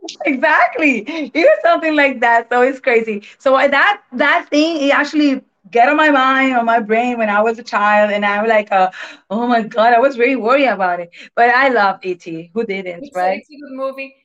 exactly. 0.26 1.00
It 1.08 1.34
was 1.34 1.60
something 1.62 1.96
like 1.96 2.20
that. 2.22 2.50
So 2.50 2.62
it's 2.62 2.80
crazy. 2.80 3.24
So 3.38 3.58
that 3.58 4.02
that 4.14 4.48
thing 4.50 4.82
it 4.82 4.94
actually 4.94 5.42
get 5.72 5.90
on 5.90 5.98
my 5.98 6.10
mind 6.12 6.56
on 6.56 6.66
my 6.66 6.80
brain 6.80 7.18
when 7.18 7.30
i 7.30 7.42
was 7.42 7.58
a 7.58 7.64
child 7.64 8.12
and 8.12 8.24
i'm 8.26 8.48
like 8.48 8.72
uh, 8.72 8.92
oh 9.32 9.48
my 9.48 9.62
god 9.64 9.94
i 9.94 10.00
was 10.00 10.20
really 10.20 10.36
worried 10.36 10.68
about 10.68 11.00
it. 11.00 11.10
But 11.36 11.50
i 11.50 11.70
love 11.70 12.00
et 12.04 12.24
who 12.24 12.66
didn't 12.66 13.06
it's 13.06 13.16
right? 13.16 13.40
It's 13.40 13.50
a 13.50 13.54
good 13.54 13.76
movie. 13.76 14.16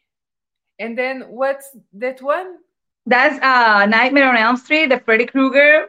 And 0.78 0.96
then 0.96 1.22
what's 1.28 1.76
that 1.94 2.20
one? 2.22 2.58
That's 3.06 3.38
uh 3.42 3.86
nightmare 3.86 4.28
on 4.28 4.36
elm 4.36 4.56
street 4.56 4.88
the 4.88 5.00
freddy 5.00 5.26
krueger. 5.26 5.88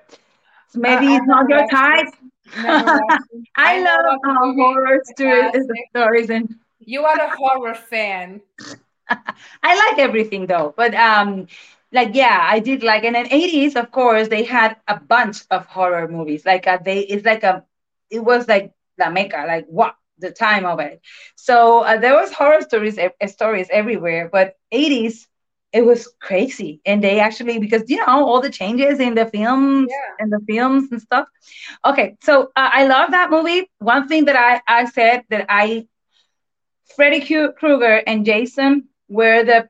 Maybe 0.76 1.14
uh, 1.14 1.18
it's 1.18 1.28
not 1.28 1.50
your 1.50 1.68
type. 1.68 2.08
I, 2.56 3.20
I, 3.56 3.80
love 3.82 4.20
uh, 4.24 4.54
horror 4.54 5.02
stories, 5.06 5.68
stories 5.90 6.30
and 6.30 6.56
you 6.80 7.04
are 7.06 7.20
a 7.20 7.36
horror 7.36 7.76
fan 7.76 8.42
I 9.64 9.76
like 9.90 10.00
everything 10.00 10.48
though, 10.48 10.74
but 10.76 10.94
um, 10.96 11.48
like 11.92 12.12
yeah, 12.14 12.40
I 12.50 12.60
did 12.60 12.84
like, 12.84 13.04
and 13.04 13.16
in 13.16 13.28
eighties, 13.32 13.76
of 13.76 13.92
course, 13.92 14.28
they 14.28 14.44
had 14.44 14.78
a 14.88 15.00
bunch 15.00 15.42
of 15.52 15.66
horror 15.66 16.08
movies. 16.08 16.46
Like 16.46 16.68
uh, 16.68 16.80
they, 16.84 17.00
it's 17.02 17.26
like 17.26 17.44
a, 17.44 17.64
it 18.10 18.20
was 18.20 18.48
like 18.48 18.74
La 19.00 19.10
Mecca, 19.10 19.46
like 19.48 19.66
what 19.68 19.96
the 20.20 20.32
time 20.32 20.66
of 20.66 20.80
it. 20.80 21.02
So 21.36 21.82
uh, 21.82 21.98
there 21.98 22.14
was 22.16 22.32
horror 22.32 22.62
stories, 22.62 22.98
uh, 22.98 23.10
stories 23.28 23.68
everywhere. 23.72 24.30
But 24.32 24.56
eighties, 24.72 25.28
it 25.74 25.86
was 25.86 26.12
crazy, 26.22 26.82
and 26.86 27.04
they 27.04 27.20
actually 27.20 27.60
because 27.60 27.84
you 27.88 27.98
know 27.98 28.26
all 28.28 28.42
the 28.42 28.50
changes 28.50 29.00
in 29.00 29.16
the 29.16 29.26
films 29.26 29.88
yeah. 29.90 30.16
and 30.20 30.32
the 30.32 30.40
films 30.48 30.92
and 30.92 31.02
stuff. 31.02 31.28
Okay, 31.86 32.18
so 32.22 32.44
uh, 32.56 32.70
I 32.74 32.86
love 32.86 33.12
that 33.12 33.32
movie. 33.32 33.70
One 33.80 34.08
thing 34.08 34.26
that 34.26 34.36
I 34.36 34.62
I 34.68 34.86
said 34.86 35.24
that 35.30 35.46
I 35.50 35.88
Freddy 36.96 37.22
Krueger 37.22 38.02
and 38.06 38.26
Jason 38.26 38.90
were 39.10 39.44
the 39.44 39.70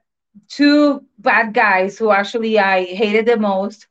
two 0.50 1.04
bad 1.20 1.54
guys 1.54 1.98
who 1.98 2.12
actually 2.12 2.60
I 2.60 2.86
hated 2.86 3.26
the 3.26 3.38
most. 3.38 3.88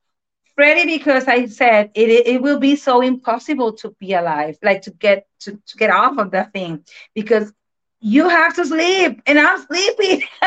Freddy, 0.54 0.86
because 0.86 1.26
I 1.28 1.46
said 1.46 1.90
it, 1.94 2.08
it 2.26 2.42
will 2.42 2.58
be 2.58 2.76
so 2.76 3.00
impossible 3.00 3.72
to 3.74 3.94
be 4.00 4.14
alive, 4.14 4.58
like 4.62 4.82
to 4.82 4.90
get 4.90 5.26
to, 5.40 5.52
to 5.52 5.76
get 5.76 5.90
off 5.90 6.18
of 6.18 6.32
that 6.32 6.52
thing, 6.52 6.84
because 7.14 7.52
you 8.00 8.28
have 8.28 8.54
to 8.56 8.64
sleep 8.64 9.22
and 9.26 9.38
I'm 9.38 9.60
sleepy. 9.60 10.24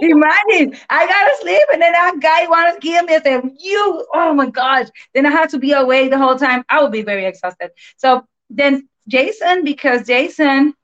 Imagine 0.00 0.76
I 0.90 1.06
gotta 1.06 1.36
sleep 1.40 1.62
and 1.72 1.82
then 1.82 1.92
that 1.92 2.18
guy 2.20 2.48
wanted 2.48 2.74
to 2.74 2.80
kill 2.80 3.02
me 3.04 3.14
and 3.14 3.22
say, 3.24 3.40
You, 3.58 4.06
oh 4.14 4.34
my 4.34 4.50
gosh. 4.50 4.88
Then 5.14 5.26
I 5.26 5.30
have 5.30 5.50
to 5.50 5.58
be 5.58 5.72
awake 5.72 6.10
the 6.10 6.18
whole 6.18 6.36
time. 6.36 6.64
I 6.68 6.82
would 6.82 6.92
be 6.92 7.02
very 7.02 7.26
exhausted. 7.26 7.70
So 7.96 8.24
then 8.50 8.88
Jason, 9.08 9.64
because 9.64 10.06
Jason 10.06 10.74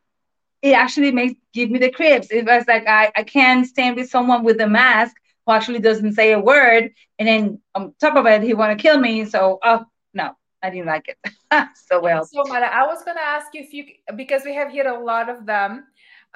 it 0.70 0.74
actually 0.74 1.12
makes 1.12 1.34
give 1.52 1.70
me 1.70 1.78
the 1.78 1.90
creeps. 1.90 2.28
It 2.30 2.46
was 2.46 2.64
like 2.66 2.86
I, 2.86 3.12
I 3.16 3.22
can't 3.22 3.66
stand 3.66 3.96
with 3.96 4.10
someone 4.10 4.44
with 4.44 4.60
a 4.60 4.68
mask 4.68 5.14
who 5.46 5.52
actually 5.52 5.78
doesn't 5.78 6.14
say 6.14 6.32
a 6.32 6.40
word, 6.40 6.90
and 7.18 7.28
then 7.28 7.60
on 7.74 7.94
top 8.00 8.16
of 8.16 8.26
it, 8.26 8.42
he 8.42 8.54
want 8.54 8.76
to 8.76 8.82
kill 8.82 8.98
me. 8.98 9.24
So, 9.24 9.58
oh 9.62 9.84
no, 10.14 10.32
I 10.62 10.70
didn't 10.70 10.86
like 10.86 11.08
it 11.08 11.18
so 11.88 12.00
well. 12.00 12.24
So, 12.24 12.44
Mara, 12.46 12.66
I 12.66 12.86
was 12.86 13.04
gonna 13.04 13.20
ask 13.20 13.48
you 13.54 13.62
if 13.62 13.72
you 13.72 13.84
because 14.16 14.42
we 14.44 14.54
have 14.54 14.70
here 14.70 14.88
a 14.88 15.02
lot 15.02 15.28
of 15.28 15.46
them. 15.46 15.84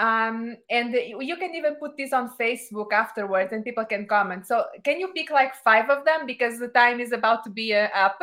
Um, 0.01 0.57
and 0.71 0.95
you 0.95 1.37
can 1.37 1.55
even 1.55 1.75
put 1.75 1.95
this 1.99 2.15
on 2.15 2.31
Facebook 2.41 2.91
afterwards 2.91 3.53
and 3.53 3.63
people 3.63 3.85
can 3.85 4.07
comment. 4.07 4.47
So, 4.47 4.65
can 4.83 4.99
you 4.99 5.09
pick 5.09 5.31
like 5.31 5.55
five 5.55 5.91
of 5.91 6.07
them 6.07 6.25
because 6.27 6.59
the 6.59 6.69
time 6.69 7.01
is 7.01 7.13
about 7.13 7.45
to 7.45 7.51
be 7.51 7.75
uh, 7.75 7.89
up? 7.95 8.19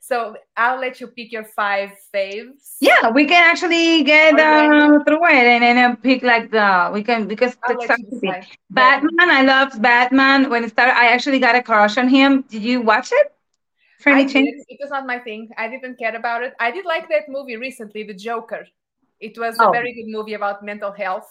So, 0.00 0.36
I'll 0.56 0.78
let 0.78 1.00
you 1.00 1.08
pick 1.08 1.32
your 1.32 1.42
five 1.42 1.90
faves. 2.14 2.76
Yeah, 2.80 3.10
we 3.10 3.26
can 3.26 3.42
actually 3.42 4.04
get 4.04 4.38
uh, 4.38 5.02
through 5.04 5.26
it 5.26 5.46
and 5.46 5.64
then 5.64 5.96
pick 5.96 6.22
like 6.22 6.52
the 6.52 6.90
we 6.94 7.02
can 7.02 7.26
because 7.26 7.56
Batman. 8.70 9.28
I 9.28 9.42
loved 9.42 9.82
Batman 9.82 10.48
when 10.48 10.62
it 10.62 10.70
started. 10.70 10.94
I 10.94 11.08
actually 11.08 11.40
got 11.40 11.56
a 11.56 11.62
crush 11.62 11.98
on 11.98 12.08
him. 12.08 12.42
Did 12.42 12.62
you 12.62 12.82
watch 12.82 13.10
it? 13.10 13.32
I 14.06 14.22
did. 14.22 14.46
It 14.68 14.78
was 14.80 14.90
not 14.90 15.06
my 15.08 15.18
thing. 15.18 15.48
I 15.58 15.66
didn't 15.66 15.98
care 15.98 16.14
about 16.14 16.44
it. 16.44 16.54
I 16.60 16.70
did 16.70 16.84
like 16.84 17.08
that 17.08 17.28
movie 17.28 17.56
recently, 17.56 18.04
The 18.04 18.14
Joker. 18.14 18.68
It 19.20 19.38
was 19.38 19.56
oh. 19.60 19.68
a 19.68 19.72
very 19.72 19.92
good 19.92 20.08
movie 20.08 20.34
about 20.34 20.64
mental 20.64 20.92
health. 20.92 21.30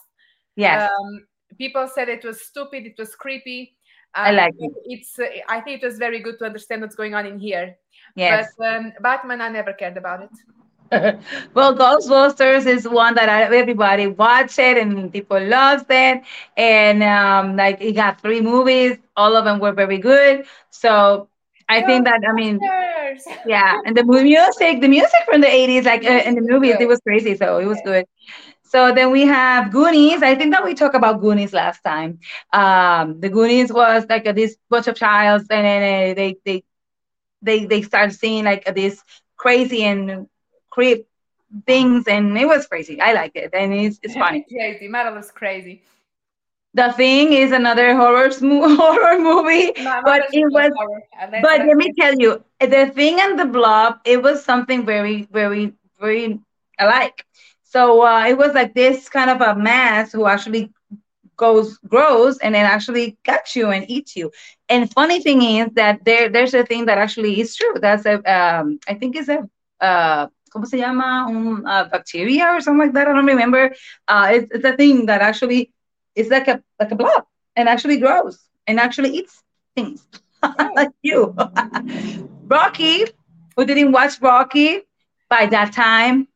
Yes. 0.56 0.90
Um, 0.90 1.26
people 1.58 1.88
said 1.88 2.10
it 2.10 2.24
was 2.24 2.42
stupid. 2.42 2.86
It 2.86 2.96
was 2.98 3.16
creepy. 3.16 3.76
Um, 4.16 4.26
I 4.26 4.32
like 4.32 4.54
it. 4.60 4.72
It's. 4.86 5.20
Uh, 5.20 5.26
I 5.50 5.62
think 5.62 5.84
it 5.84 5.86
was 5.86 5.98
very 5.98 6.20
good 6.20 6.40
to 6.40 6.46
understand 6.46 6.82
what's 6.82 6.96
going 6.96 7.14
on 7.16 7.26
in 7.26 7.40
here. 7.40 7.76
Yes. 8.16 8.54
But 8.58 8.68
um, 8.68 8.94
Batman, 9.02 9.42
I 9.42 9.50
never 9.50 9.74
cared 9.74 9.98
about 9.98 10.24
it. 10.24 10.30
well, 11.54 11.76
Ghostbusters 11.76 12.66
is 12.68 12.88
one 12.88 13.16
that 13.16 13.28
I, 13.28 13.44
everybody 13.44 14.08
watched 14.08 14.60
it 14.60 14.78
and 14.78 15.12
people 15.12 15.44
loves 15.44 15.86
it. 15.90 16.24
And 16.56 17.04
um, 17.04 17.56
like 17.58 17.82
it 17.82 17.94
got 17.94 18.22
three 18.22 18.42
movies, 18.42 18.98
all 19.18 19.36
of 19.36 19.46
them 19.46 19.60
were 19.60 19.74
very 19.74 19.98
good. 19.98 20.46
So 20.70 21.28
I 21.68 21.82
think 21.82 22.06
that 22.06 22.22
I 22.28 22.34
mean, 22.34 22.60
yeah, 23.46 23.80
and 23.86 23.96
the 23.96 24.04
music, 24.04 24.82
the 24.82 24.88
music 24.88 25.22
from 25.26 25.42
the 25.42 25.48
'80s, 25.48 25.86
like 25.86 26.06
uh, 26.06 26.22
in 26.26 26.36
the 26.36 26.42
movies, 26.42 26.76
it 26.80 26.88
was 26.88 27.00
crazy. 27.02 27.36
So 27.36 27.58
it 27.58 27.66
was 27.66 27.82
good. 27.82 28.06
So 28.64 28.94
then 28.94 29.12
we 29.12 29.26
have 29.26 29.72
Goonies. 29.72 30.22
I 30.24 30.36
think 30.36 30.54
that 30.54 30.64
we 30.64 30.74
talked 30.74 30.96
about 30.96 31.22
Goonies 31.22 31.54
last 31.54 31.82
time. 31.82 32.20
Um, 32.54 33.20
the 33.20 33.30
Goonies 33.30 33.72
was 33.72 34.06
like 34.10 34.26
a, 34.28 34.34
this 34.34 34.58
bunch 34.70 34.88
of 34.88 34.96
childs, 34.96 35.46
and 35.50 35.66
then 35.66 36.12
uh, 36.12 36.14
they 36.16 36.36
they 36.46 36.64
they 37.42 37.66
they 37.66 37.82
started 37.82 38.14
seeing 38.14 38.44
like 38.46 38.66
this 38.76 39.02
crazy 39.38 39.84
and 39.84 40.28
creep 40.70 41.08
things, 41.66 42.08
and 42.08 42.38
it 42.38 42.46
was 42.46 42.68
crazy. 42.68 43.00
I 43.02 43.14
like 43.14 43.36
it, 43.36 43.52
and 43.54 43.74
it's 43.74 44.00
it's 44.04 44.14
funny. 44.24 44.46
crazy, 44.52 44.88
Metal 44.88 45.18
is 45.18 45.32
crazy. 45.32 45.84
The 46.76 46.94
Thing 46.94 47.34
is 47.34 47.52
another 47.52 47.96
horror 47.96 48.30
horror 48.42 49.20
movie, 49.20 49.74
no, 49.78 50.02
but 50.04 50.28
it 50.32 50.46
was. 50.54 50.72
But 51.38 51.62
let 51.66 51.78
me 51.78 51.94
tell 52.00 52.14
you, 52.20 52.44
The 52.62 52.92
Thing 52.96 53.20
and 53.22 53.40
the 53.40 53.46
Blob, 53.46 54.00
it 54.06 54.22
was 54.24 54.44
something 54.44 54.86
very, 54.86 55.28
very, 55.32 55.74
very 56.00 56.40
alike. 56.80 57.26
So 57.64 58.06
uh, 58.06 58.26
it 58.28 58.38
was 58.38 58.54
like 58.54 58.76
this 58.76 59.10
kind 59.10 59.30
of 59.32 59.42
a 59.42 59.56
mass 59.56 60.14
who 60.14 60.28
actually 60.28 60.72
goes 61.38 61.78
grows 61.88 62.38
and 62.40 62.56
then 62.56 62.66
actually 62.66 63.18
cuts 63.26 63.56
you 63.56 63.70
and 63.72 63.90
eats 63.90 64.16
you. 64.16 64.32
And 64.70 64.92
funny 64.92 65.22
thing 65.22 65.42
is 65.44 65.70
that 65.76 66.06
there 66.06 66.30
there's 66.30 66.54
a 66.54 66.66
thing 66.66 66.86
that 66.86 66.98
actually 66.98 67.40
is 67.42 67.56
true. 67.56 67.76
That's 67.82 68.06
a 68.06 68.16
um, 68.32 68.80
I 68.88 68.96
think 68.96 69.16
it's 69.16 69.30
a 69.30 69.48
uh, 69.82 70.28
¿cómo 70.54 70.68
se 70.68 70.78
llama? 70.78 71.28
Un 71.28 71.66
uh, 71.68 71.86
bacteria 71.90 72.52
or 72.54 72.62
something 72.62 72.88
like 72.88 72.94
that. 72.94 73.08
I 73.08 73.14
don't 73.14 73.26
remember. 73.26 73.74
Uh, 74.08 74.30
it's, 74.34 74.48
it's 74.52 74.66
a 74.66 74.78
thing 74.78 75.08
that 75.08 75.22
actually 75.22 75.72
is 76.16 76.30
like 76.30 76.48
a 76.48 76.62
like 76.80 76.92
a 76.92 76.96
blob 76.96 77.26
and 77.56 77.68
actually 77.70 77.98
grows 77.98 78.50
and 78.68 78.80
actually 78.80 79.10
eats 79.10 79.44
things 79.76 80.08
like 80.76 80.90
you. 81.02 81.36
Rocky, 82.48 83.06
who 83.56 83.66
didn't 83.66 83.92
watch 83.92 84.22
Rocky 84.22 84.82
by 85.30 85.46
that 85.48 85.74
time, 85.74 86.28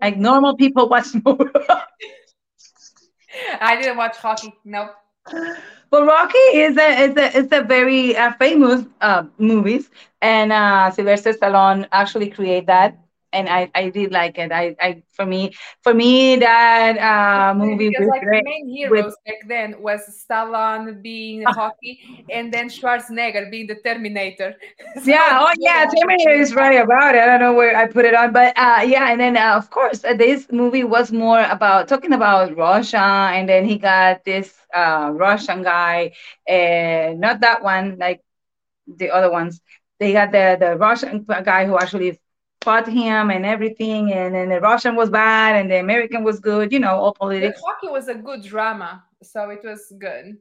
like 0.00 0.16
normal 0.16 0.56
people 0.56 0.88
watch 0.88 1.08
more. 1.24 1.50
I 3.60 3.76
didn't 3.76 3.96
watch 3.96 4.16
Rocky. 4.22 4.54
Nope. 4.64 4.90
But 5.90 6.04
Rocky 6.06 6.38
is 6.38 6.76
a 6.76 6.88
is 7.04 7.16
a 7.16 7.36
is 7.36 7.48
a 7.52 7.62
very 7.62 8.16
uh, 8.16 8.32
famous 8.32 8.84
uh, 9.00 9.24
movies, 9.38 9.90
and 10.20 10.52
uh, 10.52 10.90
Sylvester 10.90 11.32
Stallone 11.32 11.86
actually 11.92 12.30
create 12.30 12.66
that 12.66 12.98
and 13.32 13.48
I, 13.48 13.70
I 13.74 13.90
did 13.90 14.12
like 14.12 14.38
it. 14.38 14.52
I, 14.52 14.74
I 14.80 15.02
for 15.12 15.26
me 15.26 15.52
for 15.82 15.92
me 15.92 16.36
that 16.36 16.96
uh, 16.98 17.54
movie 17.54 17.88
because 17.88 18.06
was 18.06 18.08
like 18.08 18.22
great. 18.22 18.44
the 18.44 18.50
main 18.50 18.68
heroes 18.68 19.04
with, 19.04 19.14
back 19.26 19.48
then 19.48 19.82
was 19.82 20.00
Stallone 20.08 21.02
being 21.02 21.44
Rocky 21.44 22.26
and 22.30 22.52
then 22.52 22.68
Schwarzenegger 22.68 23.50
being 23.50 23.66
the 23.66 23.76
Terminator. 23.76 24.54
so 24.94 25.02
yeah, 25.04 25.38
oh 25.40 25.52
yeah, 25.58 25.86
Terminator 25.86 26.30
is 26.30 26.54
right 26.54 26.80
about 26.80 27.14
it. 27.14 27.20
I 27.20 27.26
don't 27.26 27.40
know 27.40 27.54
where 27.54 27.76
I 27.76 27.86
put 27.86 28.04
it 28.04 28.14
on, 28.14 28.32
but 28.32 28.56
uh, 28.56 28.82
yeah, 28.86 29.10
and 29.10 29.20
then 29.20 29.36
uh, 29.36 29.56
of 29.56 29.70
course 29.70 30.04
uh, 30.04 30.14
this 30.14 30.46
movie 30.50 30.84
was 30.84 31.12
more 31.12 31.42
about 31.42 31.88
talking 31.88 32.12
about 32.12 32.56
Russia, 32.56 33.30
and 33.32 33.48
then 33.48 33.64
he 33.64 33.76
got 33.76 34.24
this 34.24 34.54
uh, 34.74 35.10
Russian 35.12 35.62
guy, 35.62 36.12
and 36.46 37.20
not 37.20 37.40
that 37.40 37.62
one, 37.62 37.98
like 37.98 38.22
the 38.86 39.10
other 39.10 39.30
ones. 39.30 39.60
They 40.00 40.12
got 40.12 40.32
the 40.32 40.56
the 40.58 40.76
Russian 40.76 41.24
guy 41.24 41.66
who 41.66 41.76
actually 41.76 42.18
fought 42.68 42.88
him 43.00 43.30
and 43.34 43.44
everything, 43.54 44.12
and 44.12 44.34
then 44.34 44.48
the 44.54 44.60
Russian 44.70 44.94
was 45.00 45.08
bad 45.22 45.56
and 45.58 45.66
the 45.72 45.78
American 45.86 46.20
was 46.28 46.38
good, 46.50 46.66
you 46.74 46.80
know, 46.84 46.94
all 47.02 47.14
politics. 47.22 47.58
The 47.60 47.66
Rocky 47.72 47.88
was 47.98 48.08
a 48.08 48.18
good 48.28 48.42
drama, 48.42 48.90
so 49.22 49.40
it 49.56 49.62
was 49.70 49.82
good. 49.98 50.36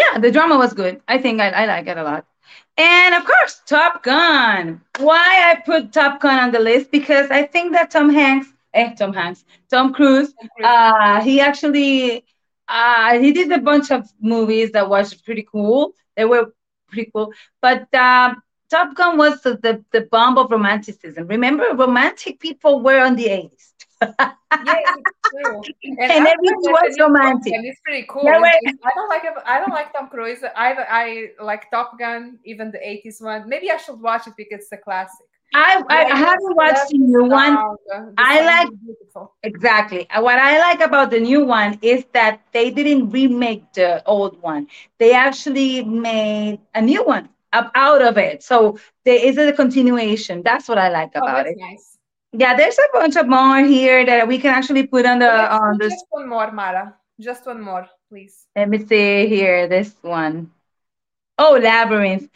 Yeah, 0.00 0.18
the 0.24 0.30
drama 0.36 0.56
was 0.64 0.72
good. 0.74 1.00
I 1.14 1.16
think 1.18 1.40
I, 1.40 1.48
I 1.62 1.64
like 1.74 1.86
it 1.92 1.96
a 1.96 2.02
lot. 2.10 2.26
And 2.76 3.14
of 3.14 3.24
course, 3.24 3.62
Top 3.66 4.02
Gun. 4.02 4.80
Why 4.98 5.26
I 5.50 5.52
put 5.70 5.92
Top 5.92 6.20
Gun 6.20 6.38
on 6.44 6.50
the 6.52 6.62
list? 6.70 6.90
Because 6.90 7.30
I 7.30 7.42
think 7.44 7.72
that 7.72 7.90
Tom 7.90 8.08
Hanks, 8.10 8.48
eh, 8.74 8.94
Tom 8.94 9.12
Hanks, 9.12 9.44
Tom 9.70 9.92
Cruise, 9.96 10.34
Uh, 10.62 11.22
he 11.22 11.40
actually 11.40 12.24
uh, 12.68 13.18
he 13.18 13.32
did 13.32 13.50
a 13.52 13.62
bunch 13.70 13.90
of 13.90 14.02
movies 14.20 14.68
that 14.72 14.86
was 14.88 15.14
pretty 15.14 15.46
cool. 15.54 15.94
They 16.16 16.26
were 16.32 16.44
pretty 16.90 17.10
cool. 17.12 17.32
But 17.62 17.82
uh, 17.94 18.34
Top 18.68 18.94
Gun 18.94 19.16
was 19.16 19.40
the, 19.42 19.56
the, 19.56 19.84
the 19.92 20.02
bomb 20.10 20.38
of 20.38 20.50
romanticism. 20.50 21.26
Remember, 21.28 21.64
romantic 21.74 22.40
people 22.40 22.82
were 22.82 23.00
on 23.00 23.14
the 23.14 23.26
80s. 23.26 23.72
yes, 24.02 24.88
it's 24.96 25.12
true. 25.30 25.62
And, 25.84 26.12
and 26.12 26.26
everything 26.26 26.60
was 26.60 26.96
romantic. 27.00 27.54
And 27.54 27.64
it's 27.64 27.80
pretty 27.80 28.06
cool. 28.08 28.24
Yeah, 28.24 28.40
it's, 28.60 28.78
I 28.84 28.90
don't 28.94 29.08
like 29.08 29.22
I 29.46 29.58
don't 29.60 29.70
like 29.70 29.92
Tom 29.92 30.08
Cruise. 30.08 30.40
I 30.44 30.72
I 30.74 31.28
like 31.42 31.70
Top 31.70 31.98
Gun, 31.98 32.38
even 32.44 32.70
the 32.70 32.78
80s 32.78 33.22
one. 33.22 33.48
Maybe 33.48 33.70
I 33.70 33.76
should 33.78 34.00
watch 34.00 34.26
it 34.26 34.34
because 34.36 34.60
it's 34.60 34.72
a 34.72 34.76
classic. 34.76 35.26
I, 35.54 35.82
I, 35.88 36.04
I 36.04 36.16
haven't 36.16 36.56
watched 36.56 36.90
the 36.90 36.98
new 36.98 37.24
one. 37.24 37.56
I 38.18 38.44
like 38.44 38.68
exactly 39.42 40.08
uh, 40.10 40.20
what 40.20 40.38
I 40.38 40.58
like 40.58 40.80
about 40.80 41.10
the 41.10 41.20
new 41.20 41.44
one 41.44 41.78
is 41.80 42.04
that 42.12 42.40
they 42.52 42.70
didn't 42.70 43.10
remake 43.10 43.72
the 43.72 44.04
old 44.06 44.42
one. 44.42 44.66
They 44.98 45.12
actually 45.14 45.82
made 45.84 46.60
a 46.74 46.82
new 46.82 47.04
one 47.04 47.30
out 47.74 48.02
of 48.02 48.16
it. 48.18 48.42
So 48.42 48.78
there 49.04 49.24
is 49.24 49.38
a 49.38 49.52
continuation. 49.52 50.42
That's 50.42 50.68
what 50.68 50.78
I 50.78 50.88
like 50.88 51.10
oh, 51.14 51.20
about 51.20 51.46
it. 51.46 51.56
Nice. 51.58 51.98
Yeah, 52.32 52.56
there's 52.56 52.78
a 52.78 52.88
bunch 52.92 53.16
of 53.16 53.28
more 53.28 53.60
here 53.60 54.04
that 54.04 54.28
we 54.28 54.38
can 54.38 54.52
actually 54.52 54.86
put 54.86 55.06
on 55.06 55.18
the 55.18 55.30
on 55.30 55.78
the. 55.78 55.88
Just 55.88 56.06
one 56.10 56.28
more, 56.28 56.50
Mara. 56.52 56.94
Just 57.20 57.46
one 57.46 57.62
more, 57.62 57.88
please. 58.08 58.46
Let 58.54 58.68
me 58.68 58.78
see 58.84 59.26
here. 59.26 59.68
This 59.68 59.94
one. 60.02 60.50
Oh, 61.38 61.58
Labyrinth. 61.62 62.28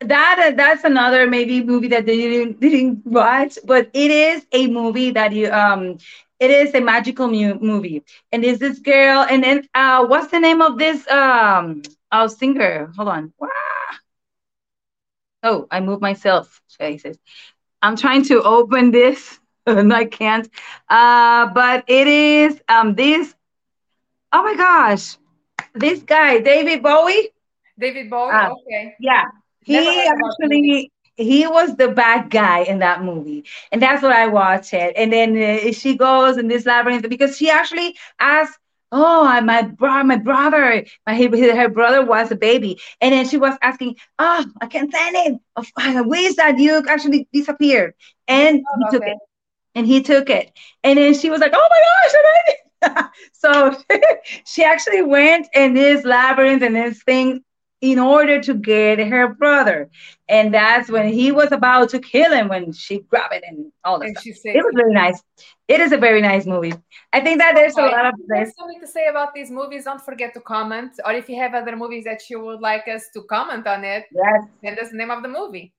That 0.00 0.54
that's 0.56 0.84
another 0.84 1.26
maybe 1.26 1.62
movie 1.62 1.88
that 1.88 2.06
they 2.06 2.16
didn't 2.16 2.60
didn't 2.64 3.06
watch, 3.06 3.58
but 3.64 3.90
it 3.92 4.10
is 4.10 4.46
a 4.52 4.68
movie 4.68 5.10
that 5.10 5.32
you 5.32 5.50
um 5.50 5.98
it 6.40 6.50
is 6.50 6.74
a 6.74 6.80
magical 6.80 7.28
mu- 7.28 7.58
movie 7.60 8.04
and 8.32 8.44
is 8.44 8.58
this 8.58 8.78
girl 8.78 9.26
and 9.28 9.42
then 9.42 9.66
uh 9.74 10.04
what's 10.06 10.30
the 10.30 10.38
name 10.38 10.62
of 10.62 10.78
this 10.78 11.08
um 11.10 11.82
oh 12.12 12.26
singer 12.26 12.92
hold 12.96 13.08
on 13.08 13.32
wow 13.38 13.48
Oh, 15.42 15.66
I 15.70 15.80
moved 15.80 16.02
myself. 16.02 16.60
Jesus. 16.80 17.16
I'm 17.82 17.96
trying 17.96 18.24
to 18.24 18.42
open 18.42 18.90
this 18.90 19.38
and 19.66 19.92
I 19.92 20.04
can't. 20.04 20.48
Uh, 20.88 21.48
but 21.52 21.84
it 21.88 22.06
is 22.06 22.60
um 22.68 22.94
this. 22.94 23.34
Oh 24.32 24.42
my 24.42 24.54
gosh, 24.56 25.16
this 25.74 26.02
guy, 26.02 26.40
David 26.40 26.82
Bowie. 26.82 27.30
David 27.78 28.10
Bowie. 28.10 28.32
Uh, 28.32 28.50
okay. 28.50 28.94
Yeah, 28.98 29.24
he 29.60 30.06
actually 30.06 30.90
he 31.16 31.46
was 31.46 31.76
the 31.76 31.88
bad 31.88 32.30
guy 32.30 32.60
in 32.60 32.78
that 32.80 33.02
movie, 33.02 33.44
and 33.72 33.82
that's 33.82 34.02
what 34.02 34.12
I 34.12 34.26
watched 34.28 34.72
it. 34.74 34.94
And 34.96 35.12
then 35.12 35.36
uh, 35.36 35.72
she 35.72 35.96
goes 35.96 36.36
in 36.38 36.48
this 36.48 36.66
labyrinth 36.66 37.08
because 37.08 37.36
she 37.36 37.50
actually 37.50 37.96
asked 38.20 38.58
oh 38.92 39.40
my 39.42 39.62
bro 39.62 40.02
my 40.02 40.16
brother 40.16 40.84
my 41.06 41.14
her 41.14 41.68
brother 41.68 42.04
was 42.04 42.30
a 42.30 42.36
baby. 42.36 42.78
And 43.00 43.12
then 43.12 43.28
she 43.28 43.36
was 43.36 43.54
asking 43.62 43.96
oh 44.18 44.44
i 44.60 44.66
can't 44.66 44.90
stand 44.90 45.16
it 45.16 46.06
where 46.06 46.26
is 46.26 46.36
that 46.36 46.58
you 46.58 46.82
actually 46.88 47.28
disappeared 47.32 47.94
and 48.26 48.60
oh, 48.60 48.76
he 48.78 48.84
okay. 48.84 48.96
took 48.96 49.06
it. 49.06 49.18
And 49.74 49.86
he 49.86 50.02
took 50.02 50.28
it. 50.28 50.50
And 50.82 50.98
then 50.98 51.14
she 51.14 51.30
was 51.30 51.40
like 51.40 51.52
oh 51.54 51.68
my 51.70 51.82
gosh 51.82 53.08
so 53.32 53.76
she 54.46 54.64
actually 54.64 55.02
went 55.02 55.48
in 55.54 55.74
this 55.74 56.04
labyrinth 56.04 56.62
and 56.62 56.76
this 56.76 57.02
thing 57.02 57.42
in 57.80 57.98
order 57.98 58.40
to 58.40 58.54
get 58.54 58.98
her 58.98 59.28
brother. 59.34 59.88
And 60.28 60.52
that's 60.52 60.90
when 60.90 61.12
he 61.12 61.30
was 61.30 61.52
about 61.52 61.90
to 61.90 62.00
kill 62.00 62.32
him 62.32 62.48
when 62.48 62.72
she 62.72 63.00
grabbed 63.00 63.34
it 63.34 63.44
and 63.46 63.70
all 63.84 63.98
that. 64.00 64.08
And 64.08 64.20
she 64.20 64.32
said, 64.32 64.56
it 64.56 64.64
was 64.64 64.74
really 64.74 64.94
nice. 64.94 65.22
It 65.68 65.80
is 65.80 65.92
a 65.92 65.98
very 65.98 66.20
nice 66.20 66.46
movie. 66.46 66.72
I 67.12 67.20
think 67.20 67.38
that 67.38 67.54
there's 67.54 67.76
a 67.76 67.82
lot 67.82 68.06
of 68.06 68.14
there's 68.26 68.56
something 68.56 68.80
to 68.80 68.86
say 68.86 69.06
about 69.06 69.34
these 69.34 69.50
movies. 69.50 69.84
Don't 69.84 70.00
forget 70.00 70.34
to 70.34 70.40
comment, 70.40 70.92
or 71.04 71.12
if 71.12 71.28
you 71.28 71.36
have 71.36 71.54
other 71.54 71.76
movies 71.76 72.04
that 72.04 72.28
you 72.28 72.40
would 72.40 72.60
like 72.60 72.88
us 72.88 73.04
to 73.14 73.22
comment 73.22 73.66
on 73.66 73.84
it, 73.84 74.06
yes, 74.10 74.44
send 74.64 74.78
us 74.78 74.90
the 74.90 74.96
name 74.96 75.10
of 75.10 75.22
the 75.22 75.28
movie. 75.28 75.72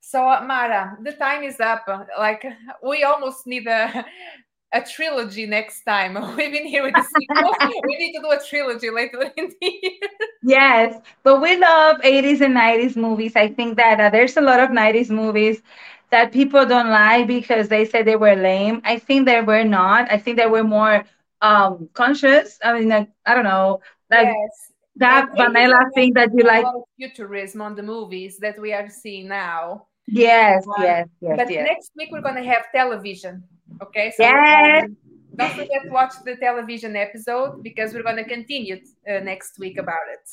So 0.00 0.18
Mara, 0.20 0.96
the 1.02 1.12
time 1.12 1.42
is 1.42 1.58
up. 1.58 1.88
Like 2.18 2.44
we 2.82 3.02
almost 3.02 3.46
need 3.46 3.66
a 3.66 4.04
a 4.72 4.82
trilogy 4.82 5.46
next 5.46 5.82
time. 5.84 6.14
We've 6.36 6.52
been 6.52 6.66
here 6.66 6.82
with 6.82 6.94
the 6.94 7.02
sequel. 7.02 7.54
we 7.84 7.96
need 7.96 8.12
to 8.12 8.20
do 8.20 8.30
a 8.30 8.40
trilogy 8.42 8.90
later 8.90 9.30
in 9.36 9.52
the 9.60 9.80
year. 9.82 10.08
Yes, 10.42 11.00
but 11.22 11.40
we 11.40 11.56
love 11.56 12.00
80s 12.02 12.40
and 12.40 12.54
90s 12.54 12.96
movies. 12.96 13.34
I 13.36 13.48
think 13.48 13.76
that 13.76 14.00
uh, 14.00 14.10
there's 14.10 14.36
a 14.36 14.40
lot 14.40 14.60
of 14.60 14.70
90s 14.70 15.10
movies 15.10 15.62
that 16.10 16.32
people 16.32 16.64
don't 16.64 16.90
like 16.90 17.26
because 17.26 17.68
they 17.68 17.84
said 17.84 18.06
they 18.06 18.16
were 18.16 18.34
lame. 18.34 18.80
I 18.84 18.98
think 18.98 19.26
they 19.26 19.40
were 19.40 19.64
not. 19.64 20.10
I 20.10 20.18
think 20.18 20.36
they 20.36 20.46
were 20.46 20.64
more 20.64 21.04
um 21.40 21.88
conscious. 21.92 22.58
I 22.64 22.78
mean, 22.78 22.88
like, 22.88 23.08
I 23.26 23.34
don't 23.34 23.44
know, 23.44 23.80
like 24.10 24.26
yes. 24.26 24.72
that 24.96 25.30
vanilla 25.36 25.80
thing 25.94 26.14
that 26.14 26.30
you 26.34 26.44
like. 26.44 26.64
futurism 26.96 27.60
on 27.60 27.74
the 27.74 27.82
movies 27.82 28.38
that 28.38 28.58
we 28.58 28.72
are 28.72 28.88
seeing 28.88 29.28
now. 29.28 29.86
Yes, 30.06 30.66
um, 30.66 30.82
yes, 30.82 31.08
yes. 31.20 31.36
But 31.36 31.50
yes. 31.50 31.66
next 31.68 31.92
week 31.96 32.08
we're 32.10 32.22
gonna 32.22 32.42
have 32.42 32.64
television. 32.74 33.44
Okay. 33.82 34.12
So 34.16 34.22
yes. 34.22 34.84
Um, 34.84 34.96
don't 35.36 35.52
forget 35.52 35.82
to 35.84 35.90
watch 35.90 36.14
the 36.24 36.36
television 36.36 36.96
episode 36.96 37.62
because 37.62 37.94
we're 37.94 38.02
gonna 38.02 38.24
continue 38.24 38.76
uh, 39.08 39.20
next 39.20 39.58
week 39.58 39.78
about 39.78 40.08
it. 40.12 40.28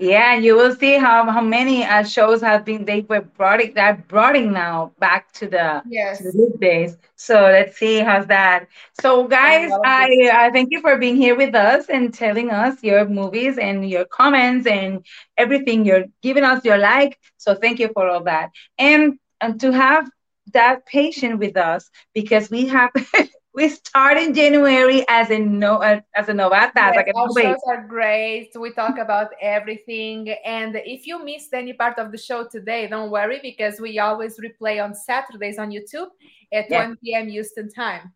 Yeah, 0.00 0.34
and 0.34 0.44
you 0.44 0.54
will 0.54 0.76
see 0.76 0.96
how, 0.96 1.28
how 1.28 1.40
many 1.40 1.84
uh, 1.84 2.04
shows 2.04 2.40
have 2.40 2.64
been 2.64 2.84
they 2.84 3.00
were 3.00 3.20
brought 3.20 3.60
it 3.60 3.74
that 3.74 4.06
brought 4.06 4.36
it 4.36 4.46
now 4.46 4.92
back 5.00 5.32
to 5.32 5.48
the 5.48 5.82
yes 5.88 6.18
to 6.18 6.30
the 6.30 6.56
days. 6.60 6.96
So 7.16 7.34
let's 7.34 7.76
see 7.76 7.98
how's 7.98 8.26
that. 8.26 8.68
So 9.00 9.26
guys, 9.26 9.70
I, 9.84 10.30
I 10.32 10.50
thank 10.50 10.68
you 10.70 10.80
for 10.80 10.98
being 10.98 11.16
here 11.16 11.36
with 11.36 11.54
us 11.54 11.88
and 11.88 12.14
telling 12.14 12.50
us 12.50 12.80
your 12.82 13.08
movies 13.08 13.58
and 13.58 13.88
your 13.90 14.04
comments 14.04 14.68
and 14.68 15.04
everything. 15.36 15.84
You're 15.84 16.04
giving 16.22 16.44
us 16.44 16.64
your 16.64 16.78
like. 16.78 17.18
So 17.36 17.56
thank 17.56 17.80
you 17.80 17.90
for 17.92 18.08
all 18.08 18.22
that. 18.22 18.50
And 18.78 19.18
and 19.40 19.60
to 19.60 19.72
have 19.72 20.08
that 20.52 20.86
patient 20.86 21.38
with 21.38 21.56
us 21.56 21.90
because 22.14 22.50
we 22.50 22.66
have 22.66 22.90
we 23.54 23.68
start 23.68 24.16
in 24.18 24.34
January 24.34 25.04
as 25.08 25.30
a 25.30 25.38
no 25.38 25.78
as 25.80 26.28
a 26.28 26.32
novata. 26.32 26.70
Yes, 26.76 26.96
like 26.96 27.10
our 27.14 27.28
shows 27.36 27.58
are 27.66 27.84
great. 27.86 28.50
We 28.54 28.72
talk 28.72 28.98
about 28.98 29.30
everything, 29.40 30.30
and 30.44 30.76
if 30.84 31.06
you 31.06 31.24
missed 31.24 31.52
any 31.52 31.72
part 31.72 31.98
of 31.98 32.12
the 32.12 32.18
show 32.18 32.46
today, 32.46 32.86
don't 32.86 33.10
worry 33.10 33.40
because 33.42 33.80
we 33.80 33.98
always 33.98 34.38
replay 34.38 34.82
on 34.82 34.94
Saturdays 34.94 35.58
on 35.58 35.70
YouTube 35.70 36.10
at 36.52 36.70
yes. 36.70 36.86
1 36.86 36.96
p.m. 37.02 37.28
Houston 37.28 37.68
time. 37.68 38.12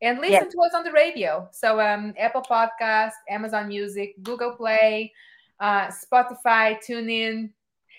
And 0.00 0.20
listen 0.20 0.32
yes. 0.32 0.52
to 0.52 0.60
us 0.60 0.74
on 0.74 0.84
the 0.84 0.92
radio. 0.92 1.48
So 1.52 1.80
um, 1.80 2.14
Apple 2.16 2.42
Podcast, 2.42 3.18
Amazon 3.28 3.68
Music, 3.68 4.14
Google 4.22 4.52
Play, 4.52 5.12
uh, 5.60 5.88
Spotify, 5.88 6.78
TuneIn. 6.86 7.50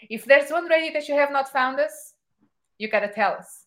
If 0.09 0.23
there's 0.25 0.49
one 0.49 0.65
radio 0.65 0.93
that 0.93 1.09
you 1.09 1.15
have 1.15 1.31
not 1.31 1.51
found 1.51 1.79
us, 1.79 2.13
you 2.77 2.89
gotta 2.89 3.09
tell 3.09 3.33
us. 3.33 3.58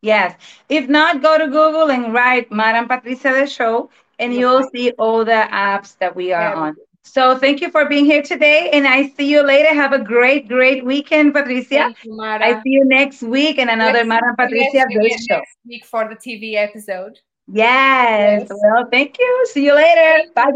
Yes. 0.00 0.34
If 0.68 0.88
not, 0.88 1.22
go 1.22 1.38
to 1.38 1.46
Google 1.46 1.90
and 1.90 2.12
write 2.12 2.52
Madam 2.52 2.86
Patricia 2.88 3.32
the 3.32 3.46
show, 3.46 3.90
and 4.18 4.34
you'll 4.34 4.68
see 4.74 4.92
all 4.92 5.24
the 5.24 5.48
apps 5.50 5.98
that 5.98 6.14
we 6.14 6.32
are 6.32 6.54
on. 6.54 6.76
So 7.02 7.38
thank 7.38 7.60
you 7.60 7.70
for 7.70 7.86
being 7.86 8.04
here 8.04 8.22
today, 8.22 8.70
and 8.72 8.86
I 8.86 9.08
see 9.08 9.30
you 9.30 9.42
later. 9.42 9.74
Have 9.74 9.92
a 9.92 9.98
great, 9.98 10.46
great 10.46 10.84
weekend, 10.84 11.32
Patricia. 11.32 11.94
You, 12.04 12.20
I 12.20 12.60
see 12.62 12.70
you 12.70 12.84
next 12.84 13.22
week 13.22 13.58
in 13.58 13.70
another 13.70 14.04
next, 14.04 14.08
Madam 14.08 14.36
Patricia 14.36 14.84
next, 14.90 15.26
show. 15.26 15.36
Next 15.36 15.56
week 15.66 15.84
for 15.86 16.08
the 16.08 16.16
TV 16.16 16.54
episode. 16.54 17.18
Yes. 17.46 18.46
yes. 18.48 18.58
Well, 18.62 18.88
thank 18.90 19.18
you. 19.18 19.46
See 19.50 19.64
you 19.64 19.74
later. 19.74 20.30
Bye, 20.34 20.52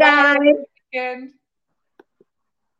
guys. 0.93 1.33